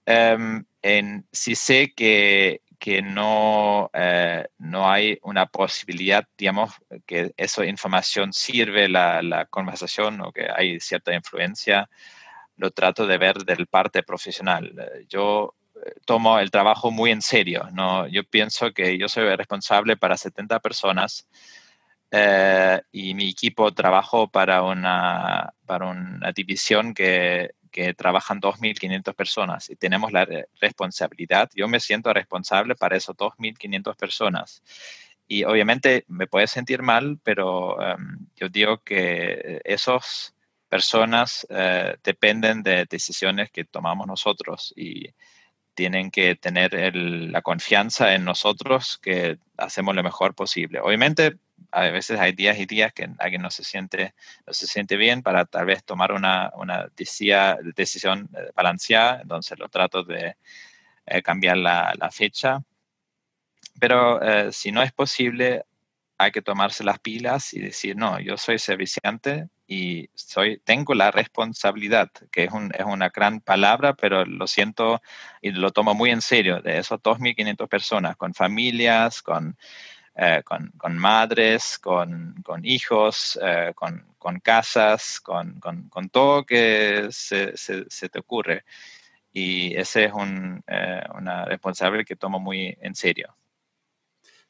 Em, 0.07 0.65
en, 0.81 1.27
si 1.31 1.55
sé 1.55 1.93
que, 1.95 2.63
que 2.81 3.03
no, 3.03 3.91
eh, 3.93 4.49
no 4.59 4.91
hay 4.91 5.19
una 5.23 5.47
posibilidad, 5.47 6.27
digamos, 6.37 6.73
que 7.07 7.33
esa 7.37 7.67
información 7.67 8.33
sirve 8.33 8.89
la, 8.89 9.21
la 9.23 9.45
conversación 9.45 10.23
o 10.23 10.33
que 10.33 10.49
hay 10.51 10.81
cierta 10.81 11.15
influencia, 11.15 11.91
lo 12.57 12.71
trato 12.71 13.07
de 13.07 13.19
ver 13.19 13.37
del 13.45 13.67
parte 13.67 14.03
profesional. 14.03 14.75
Yo 15.09 15.55
eh, 15.77 15.93
tomo 16.07 16.39
el 16.39 16.51
trabajo 16.51 16.91
muy 16.91 17.11
en 17.11 17.21
serio, 17.21 17.69
¿no? 17.73 18.07
Yo 18.09 18.25
pienso 18.25 18.73
que 18.73 18.97
yo 18.99 19.09
soy 19.09 19.37
responsable 19.37 19.99
para 19.99 20.17
70 20.17 20.59
personas 20.61 21.27
eh, 22.11 22.81
y 22.93 23.15
mi 23.15 23.29
equipo 23.29 23.73
trabajo 23.73 24.29
para 24.29 24.63
una, 24.63 25.53
para 25.67 25.87
una 25.87 26.33
división 26.33 26.95
que 26.95 27.51
que 27.71 27.95
trabajan 27.95 28.41
2.500 28.41 29.15
personas 29.15 29.71
y 29.71 29.77
tenemos 29.77 30.13
la 30.13 30.27
responsabilidad, 30.61 31.51
yo 31.55 31.69
me 31.69 31.81
siento 31.81 32.13
responsable 32.13 32.75
para 32.75 32.97
esos 32.97 33.17
2.500 33.17 33.97
personas. 33.97 34.63
Y 35.27 35.45
obviamente 35.45 36.05
me 36.09 36.27
puede 36.27 36.47
sentir 36.49 36.83
mal, 36.83 37.19
pero 37.23 37.81
em, 37.81 38.27
yo 38.37 38.49
digo 38.49 38.79
que 38.83 39.61
esas 39.65 40.35
personas 40.69 41.47
eh, 41.51 41.97
dependen 42.03 42.63
de 42.63 42.87
decisiones 42.87 43.51
que 43.51 43.65
tomamos 43.65 44.07
nosotros 44.07 44.73
y 44.77 45.09
tienen 45.75 46.11
que 46.11 46.35
tener 46.37 46.95
la 46.95 47.43
confianza 47.43 48.15
en 48.15 48.25
nosotros 48.25 48.99
que 49.01 49.39
hacemos 49.57 49.95
lo 49.95 50.03
mejor 50.03 50.35
posible. 50.35 50.81
Obviamente 50.81 51.37
a 51.71 51.89
veces 51.91 52.19
hay 52.19 52.33
días 52.33 52.59
y 52.59 52.67
días 52.67 52.93
que 52.93 53.09
alguien 53.19 53.43
no 53.43 53.51
se 53.51 53.65
siente, 53.65 54.15
no 54.47 54.53
se 54.53 54.67
siente 54.67 54.97
bien 54.97 55.23
para 55.23 55.45
tal 55.45 55.67
vez 55.67 55.85
tomar 55.85 56.13
una, 56.13 56.51
una 56.57 56.89
decisión 56.97 58.29
eh, 58.37 58.51
balanceada, 58.55 59.21
entonces 59.23 59.59
lo 59.59 59.69
trato 59.69 60.03
de 60.03 60.37
eh, 61.07 61.23
cambiar 61.23 61.57
la, 61.57 61.95
la, 61.99 62.11
fecha. 62.11 62.63
Pero 63.79 64.23
eh, 64.23 64.53
si 64.53 64.73
no 64.73 64.83
es 64.83 64.93
posible, 64.93 65.65
hay 66.19 66.33
que 66.33 66.43
tomarse 66.43 66.85
las 66.85 66.99
pilas 66.99 67.55
y 67.55 67.61
decir, 67.61 67.97
no, 67.97 68.21
yo 68.21 68.37
soy 68.37 68.59
serviciante 68.59 69.49
y 69.67 70.11
soy, 70.15 70.59
tengo 70.65 70.95
la 70.95 71.11
responsabilidad, 71.11 72.11
que 72.31 72.45
es, 72.45 72.53
un, 72.53 72.73
es 72.77 72.85
una 72.85 73.09
gran 73.09 73.41
palabra, 73.41 73.95
pero 73.95 74.27
lo 74.27 74.47
siento 74.47 75.01
y 75.41 75.53
lo 75.53 75.71
tomo 75.71 75.95
muy 75.95 76.11
en 76.11 76.21
serio, 76.21 76.61
de 76.61 76.79
esos 76.79 77.01
2.500 77.01 77.69
personas, 77.69 78.17
con 78.17 78.35
familias, 78.35 79.23
con 79.23 79.57
eh, 80.23 80.43
con, 80.45 80.71
con, 80.77 80.99
madres, 80.99 81.79
con, 81.79 82.35
con 82.45 82.63
hijos, 82.67 83.39
eh, 83.43 83.73
con, 83.75 84.05
con, 84.19 84.39
casas, 84.41 85.19
con, 85.19 85.59
todo 86.13 86.45
que 86.45 87.07
se, 87.11 87.57
se, 87.57 88.09
te 88.11 88.19
ocurre. 88.19 88.65
Y 89.33 89.75
ese 89.75 90.05
es 90.05 90.13
un, 90.13 90.63
eh, 90.67 91.01
una 91.15 91.47
responsabilidad 91.47 92.05
que 92.05 92.17
tomo 92.17 92.39
muy 92.39 92.77
en 92.83 92.95
serio. 92.95 93.35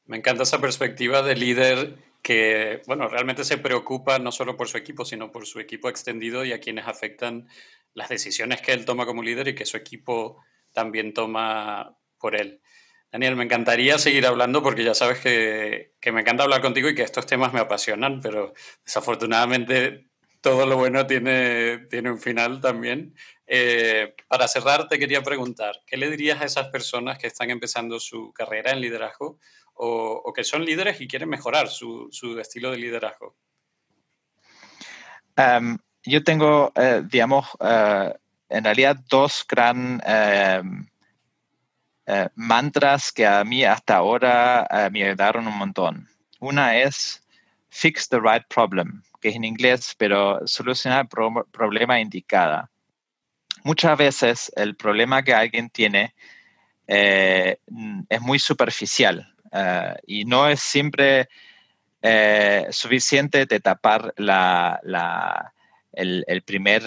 Me 0.06 0.16
encanta 0.16 0.42
esa 0.42 0.60
perspectiva 0.60 1.22
de 1.22 1.36
líder 1.36 1.98
que, 2.20 2.82
bueno, 2.88 3.06
realmente 3.06 3.44
se 3.44 3.58
preocupa 3.58 4.18
no 4.18 4.32
solo 4.32 4.56
por 4.56 4.66
su 4.66 4.76
equipo, 4.76 5.04
sino 5.04 5.30
por 5.30 5.46
su 5.46 5.60
equipo 5.60 5.88
extendido 5.88 6.44
y 6.44 6.52
a 6.52 6.58
quienes 6.58 6.88
afectan 6.88 7.46
las 7.94 8.08
decisiones 8.08 8.60
que 8.60 8.72
él 8.72 8.84
toma 8.84 9.06
como 9.06 9.22
líder 9.22 9.46
y 9.46 9.54
que 9.54 9.66
su 9.66 9.76
equipo 9.76 10.42
también 10.72 11.14
toma 11.14 11.96
por 12.18 12.34
él. 12.34 12.60
Daniel, 13.12 13.34
me 13.34 13.44
encantaría 13.44 13.98
seguir 13.98 14.24
hablando 14.24 14.62
porque 14.62 14.84
ya 14.84 14.94
sabes 14.94 15.18
que, 15.18 15.94
me 16.12 16.20
encanta 16.20 16.44
hablar 16.44 16.60
contigo 16.60 16.88
y 16.88 16.94
que 16.94 17.02
estos 17.02 17.26
temas 17.26 17.52
me 17.52 17.58
apasionan, 17.58 18.20
pero 18.20 18.54
desafortunadamente 18.84 20.10
todo 20.40 20.64
lo 20.64 20.76
bueno 20.76 21.06
tiene, 21.06 21.86
tiene 21.90 22.12
un 22.12 22.20
final 22.20 22.60
también. 22.60 23.14
Eh, 23.46 24.14
para 24.28 24.46
cerrar, 24.46 24.86
te 24.86 24.98
quería 24.98 25.22
preguntar, 25.22 25.80
¿qué 25.84 25.96
le 25.96 26.08
dirías 26.08 26.40
a 26.40 26.44
esas 26.44 26.68
personas 26.68 27.18
que 27.18 27.26
están 27.26 27.50
empezando 27.50 27.98
su 27.98 28.32
carrera 28.32 28.70
en 28.70 28.80
liderazgo 28.80 29.40
o, 29.74 30.32
que 30.32 30.44
son 30.44 30.64
líderes 30.64 31.00
y 31.00 31.08
quieren 31.08 31.28
mejorar 31.28 31.68
su, 31.68 32.08
estilo 32.40 32.70
de 32.70 32.78
liderazgo? 32.78 33.36
Em, 35.34 35.76
yo 36.04 36.22
tengo, 36.22 36.72
eh, 36.76 37.02
digamos, 37.10 37.46
eh, 37.60 38.14
en 38.50 38.64
realidad 38.64 38.96
dos 39.08 39.44
gran 39.48 40.00
em, 40.06 40.89
eh, 42.06 42.28
mantras 42.34 43.12
que 43.12 43.26
a 43.26 43.44
mí 43.44 43.64
hasta 43.64 43.96
ahora 43.96 44.66
eh, 44.70 44.90
me 44.90 45.04
ayudaron 45.04 45.46
un 45.46 45.56
montón. 45.56 46.08
Una 46.40 46.76
es 46.76 47.22
fix 47.68 48.08
the 48.08 48.18
right 48.18 48.44
problem, 48.48 49.02
que 49.20 49.28
es 49.28 49.36
en 49.36 49.44
inglés, 49.44 49.94
pero 49.96 50.40
solucionar 50.46 51.06
el 51.10 51.44
problema 51.52 52.00
indicada. 52.00 52.70
Muchas 53.62 53.96
veces 53.98 54.52
el 54.56 54.74
problema 54.74 55.22
que 55.22 55.34
alguien 55.34 55.68
tiene 55.68 56.14
eh, 56.86 57.58
es 58.08 58.20
muy 58.20 58.38
superficial 58.38 59.32
y 60.06 60.24
no 60.24 60.48
es 60.48 60.60
siempre 60.60 61.28
suficiente 62.70 63.46
de 63.46 63.60
tapar 63.60 64.14
la, 64.16 64.80
el, 65.92 66.42
primer 66.46 66.82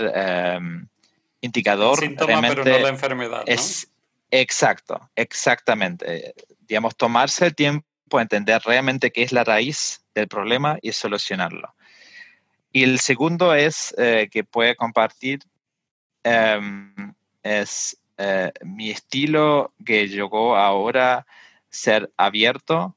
indicador. 1.41 1.99
síntoma, 1.99 2.41
pero 2.41 2.65
no 2.65 2.79
la 2.79 2.89
enfermedad. 2.89 3.43
Es, 3.45 3.92
Exacto, 4.35 5.11
exactamente. 5.15 6.33
Digamos, 6.61 6.97
tomarse 6.97 7.45
el 7.45 7.55
tiempo 7.55 8.17
a 8.17 8.23
entender 8.23 8.59
realmente 8.65 9.11
qué 9.11 9.21
es 9.21 9.31
la 9.31 9.43
raíz 9.43 10.03
del 10.15 10.27
problema 10.27 10.79
y 10.81 10.91
solucionarlo. 10.91 11.75
Y 12.71 12.81
el 12.81 12.99
segundo 12.99 13.53
es 13.53 13.93
eh, 13.99 14.29
que 14.31 14.43
puede 14.43 14.75
compartir, 14.75 15.41
em, 16.23 17.13
es 17.43 17.95
eh, 18.17 18.51
mi 18.63 18.89
estilo 18.89 19.71
que 19.85 20.07
llegó 20.07 20.55
ahora 20.55 21.27
ser 21.69 22.11
abierto, 22.17 22.95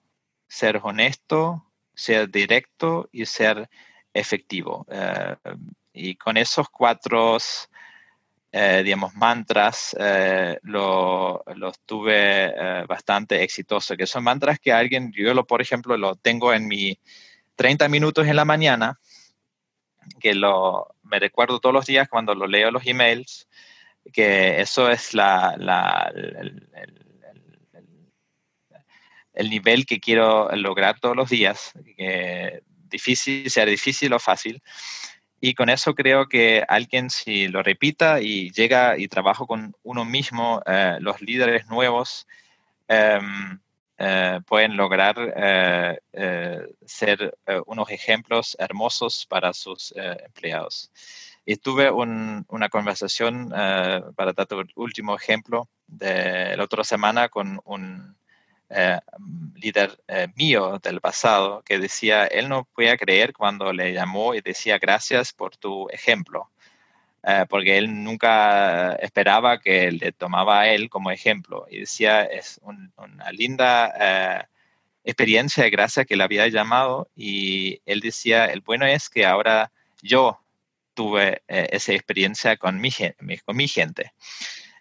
ser 0.49 0.81
honesto, 0.83 1.67
ser 1.95 2.31
directo 2.31 3.11
y 3.13 3.27
ser 3.27 3.69
efectivo. 4.15 4.87
Eh, 4.91 5.37
y 5.93 6.15
con 6.17 6.39
esos 6.39 6.71
cuatro 6.71 7.37
eh, 8.59 8.83
digamos, 8.83 9.15
mantras, 9.15 9.95
eh, 10.01 10.59
los 10.63 11.79
tuve 11.85 12.47
eh, 12.47 12.85
bastante 12.89 13.43
exitosos, 13.43 13.99
que 13.99 14.07
son 14.07 14.25
mantras 14.25 14.59
que 14.59 14.73
alguien, 14.73 15.13
yo 15.13 15.35
lo, 15.35 15.47
por 15.47 15.61
ejemplo, 15.61 15.99
lo 15.99 16.15
tengo 16.17 16.55
en 16.55 16.67
mi 16.67 16.99
30 17.57 17.87
minutos 17.91 18.27
en 18.27 18.35
la 18.35 18.47
mañana, 18.47 18.99
que 20.21 20.35
lo, 20.35 20.95
me 21.03 21.19
recuerdo 21.19 21.61
todos 21.61 21.75
los 21.75 21.85
días 21.85 22.09
cuando 22.09 22.35
lo 22.35 22.47
leo 22.47 22.71
los 22.71 22.87
emails, 22.87 23.47
que 24.11 24.59
eso 24.59 24.89
es 24.89 25.13
la, 25.13 25.55
la 25.59 26.11
el, 26.15 26.67
el, 29.35 29.51
nivel 29.51 29.85
que 29.85 30.01
quiero 30.01 30.49
lograr 30.57 30.99
todos 30.99 31.15
los 31.15 31.29
días, 31.29 31.73
que 31.95 32.63
difícil, 32.89 33.51
sea 33.51 33.67
difícil 33.67 34.15
o 34.15 34.19
fácil. 34.19 34.63
Y 35.47 35.55
con 35.55 35.69
eso 35.69 35.95
creo 35.95 36.27
que 36.27 36.65
alguien 36.67 37.09
si 37.09 37.47
lo 37.47 37.63
repita 37.63 38.21
y 38.21 38.51
llega 38.51 38.99
y 38.99 39.07
trabaja 39.07 39.47
con 39.47 39.77
uno 39.85 40.05
mismo, 40.05 40.61
eh, 40.67 40.97
los 40.99 41.23
líderes 41.23 41.69
nuevos 41.69 42.27
em, 42.89 43.61
eh, 43.97 44.41
pueden 44.45 44.77
lograr 44.77 45.15
eh, 45.37 46.67
ser 46.85 47.39
unos 47.67 47.91
ejemplos 47.91 48.57
hermosos 48.59 49.25
para 49.25 49.53
sus 49.53 49.95
empleados. 49.97 50.91
Y 51.45 51.55
tuve 51.55 51.93
una 51.93 52.69
conversación, 52.69 53.51
para 53.51 54.33
dar 54.33 54.49
el 54.51 54.73
último 54.75 55.15
ejemplo, 55.15 55.69
de 55.87 56.57
la 56.57 56.65
otra 56.65 56.83
semana 56.83 57.29
con 57.29 57.61
un 57.65 58.17
eh, 58.69 58.99
líder 59.55 59.97
eh, 60.09 60.27
mío 60.35 60.81
del 60.83 61.01
pasado 61.01 61.63
que 61.63 61.79
decía, 61.79 62.27
él 62.27 62.49
no 62.49 62.65
podía 62.65 62.97
creer 62.97 63.33
cuando 63.33 63.73
le 63.73 63.93
llamó 63.93 64.35
y 64.35 64.41
decía 64.41 64.79
gracias 64.79 65.33
por 65.33 65.57
tu 65.57 65.89
ejemplo, 65.91 66.51
eh, 67.23 67.45
porque 67.49 67.79
él 67.79 68.03
nunca 68.03 68.95
esperaba 68.97 69.61
que 69.61 69.93
le 69.93 70.11
tomaba 70.11 70.61
a 70.63 70.69
él 70.69 70.91
como 70.91 71.13
ejemplo. 71.13 71.67
Y 71.71 71.81
decía, 71.81 72.25
es 72.25 72.61
una 72.63 73.31
linda 73.33 74.49
experiencia 75.05 75.63
de 75.65 75.71
gracia 75.71 76.05
que 76.05 76.17
le 76.17 76.25
había 76.25 76.49
llamado 76.49 77.09
y 77.15 77.81
él 77.87 78.01
decía, 78.01 78.47
el 78.47 78.63
bueno 78.63 78.87
es 78.87 79.09
que 79.09 79.25
ahora 79.27 79.71
yo 80.03 80.41
tuve 80.95 81.43
esa 81.47 81.93
experiencia 81.93 82.57
con 82.57 82.81
mi, 82.81 82.91
con 83.45 83.57
mi 83.57 83.69
gente. 83.69 84.13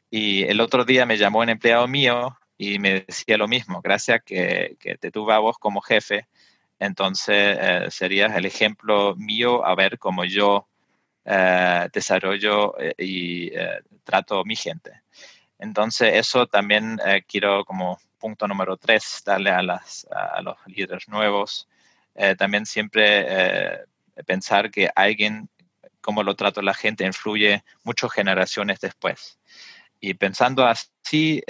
Y 0.10 0.44
el 0.44 0.62
otro 0.62 0.86
día 0.86 1.06
me 1.06 1.18
llamó 1.18 1.40
un 1.40 1.50
empleado 1.50 1.88
mío 1.88 2.36
y 2.58 2.80
me 2.80 3.02
decía 3.02 3.38
lo 3.38 3.48
mismo, 3.48 3.82
gracias 3.82 4.22
que, 4.24 4.78
que 4.80 4.98
te 4.98 5.12
tuve 5.12 5.34
a 5.34 5.40
vos 5.40 5.58
como 5.58 5.82
jefe, 5.82 6.28
entonces 6.80 7.58
eh, 7.60 7.88
serías 7.90 8.36
el 8.36 8.46
ejemplo 8.46 9.16
mío 9.16 9.66
a 9.66 9.76
ver 9.76 9.98
cómo 10.00 10.26
yo 10.26 10.68
desarrollo 11.92 12.76
y 13.00 13.50
trato 14.04 14.46
mi 14.46 14.56
gente. 14.56 15.02
Entonces, 15.58 16.14
eso 16.14 16.46
también 16.46 17.00
quiero 17.28 17.66
como 17.66 17.98
punto 18.20 18.48
número 18.48 18.78
tres, 18.78 19.24
darle 19.26 19.50
a, 19.50 19.64
las, 19.64 20.08
a 20.12 20.40
los 20.44 20.56
líderes 20.68 21.08
nuevos. 21.08 21.68
también 22.38 22.68
siempre 22.68 23.88
pensar 24.28 24.70
que 24.70 24.90
alguien, 24.96 25.50
como 26.00 26.22
lo 26.22 26.36
trato 26.36 26.62
la 26.62 26.76
gente, 26.76 27.06
influye 27.06 27.64
muchas 27.84 28.12
generaciones 28.12 28.80
después. 28.80 29.40
Y 30.00 30.14
pensando 30.14 30.66
así, 30.66 31.42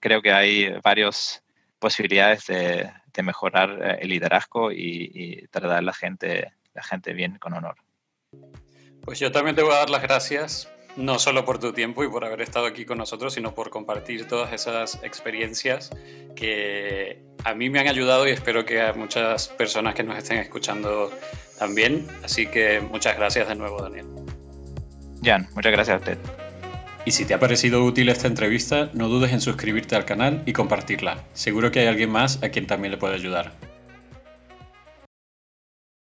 creo 0.00 0.22
que 0.22 0.32
hay 0.32 0.70
varias 0.82 1.42
posibilidades 1.78 2.46
de, 2.46 2.90
mejorar 3.20 3.80
eh, 3.82 3.98
el 4.02 4.10
liderazgo 4.10 4.70
y, 4.70 5.48
tratar 5.50 5.78
a 5.78 5.82
la 5.82 5.92
gente, 5.92 6.52
la 6.72 6.84
gente 6.84 7.12
bien 7.12 7.36
con 7.38 7.52
honor. 7.52 7.74
Pues 9.02 9.18
yo 9.18 9.32
también 9.32 9.56
te 9.56 9.62
voy 9.62 9.72
a 9.72 9.78
dar 9.78 9.90
las 9.90 10.02
gracias, 10.02 10.70
no 10.96 11.18
solo 11.18 11.44
por 11.44 11.58
tu 11.58 11.72
tiempo 11.72 12.04
y 12.04 12.08
por 12.08 12.24
haber 12.24 12.42
estado 12.42 12.66
aquí 12.66 12.84
con 12.84 12.96
nosotros, 12.96 13.34
sino 13.34 13.56
por 13.56 13.70
compartir 13.70 14.28
todas 14.28 14.52
esas 14.52 15.02
experiencias 15.02 15.90
que 16.36 17.20
a 17.42 17.54
mí 17.54 17.70
me 17.70 17.80
han 17.80 17.88
ayudado 17.88 18.28
y 18.28 18.30
espero 18.30 18.64
que 18.64 18.80
a 18.80 18.92
muchas 18.92 19.48
personas 19.48 19.96
que 19.96 20.04
nos 20.04 20.16
estén 20.16 20.38
escuchando 20.38 21.10
también. 21.58 22.06
Así 22.22 22.46
que 22.46 22.80
muchas 22.80 23.16
gracias 23.16 23.48
de 23.48 23.56
nuevo, 23.56 23.82
Daniel. 23.82 24.06
Jan, 25.24 25.48
muchas 25.54 25.72
gracias 25.72 25.96
a 25.96 25.98
usted. 25.98 26.47
Y 27.08 27.10
si 27.10 27.24
te 27.24 27.32
ha 27.32 27.40
parecido 27.40 27.82
útil 27.86 28.10
esta 28.10 28.26
entrevista, 28.26 28.90
no 28.92 29.08
dudes 29.08 29.32
en 29.32 29.40
suscribirte 29.40 29.96
al 29.96 30.04
canal 30.04 30.42
y 30.44 30.52
compartirla. 30.52 31.24
Seguro 31.32 31.72
que 31.72 31.80
hay 31.80 31.86
alguien 31.86 32.10
más 32.10 32.42
a 32.42 32.50
quien 32.50 32.66
también 32.66 32.92
le 32.92 32.98
puede 32.98 33.14
ayudar. 33.14 33.67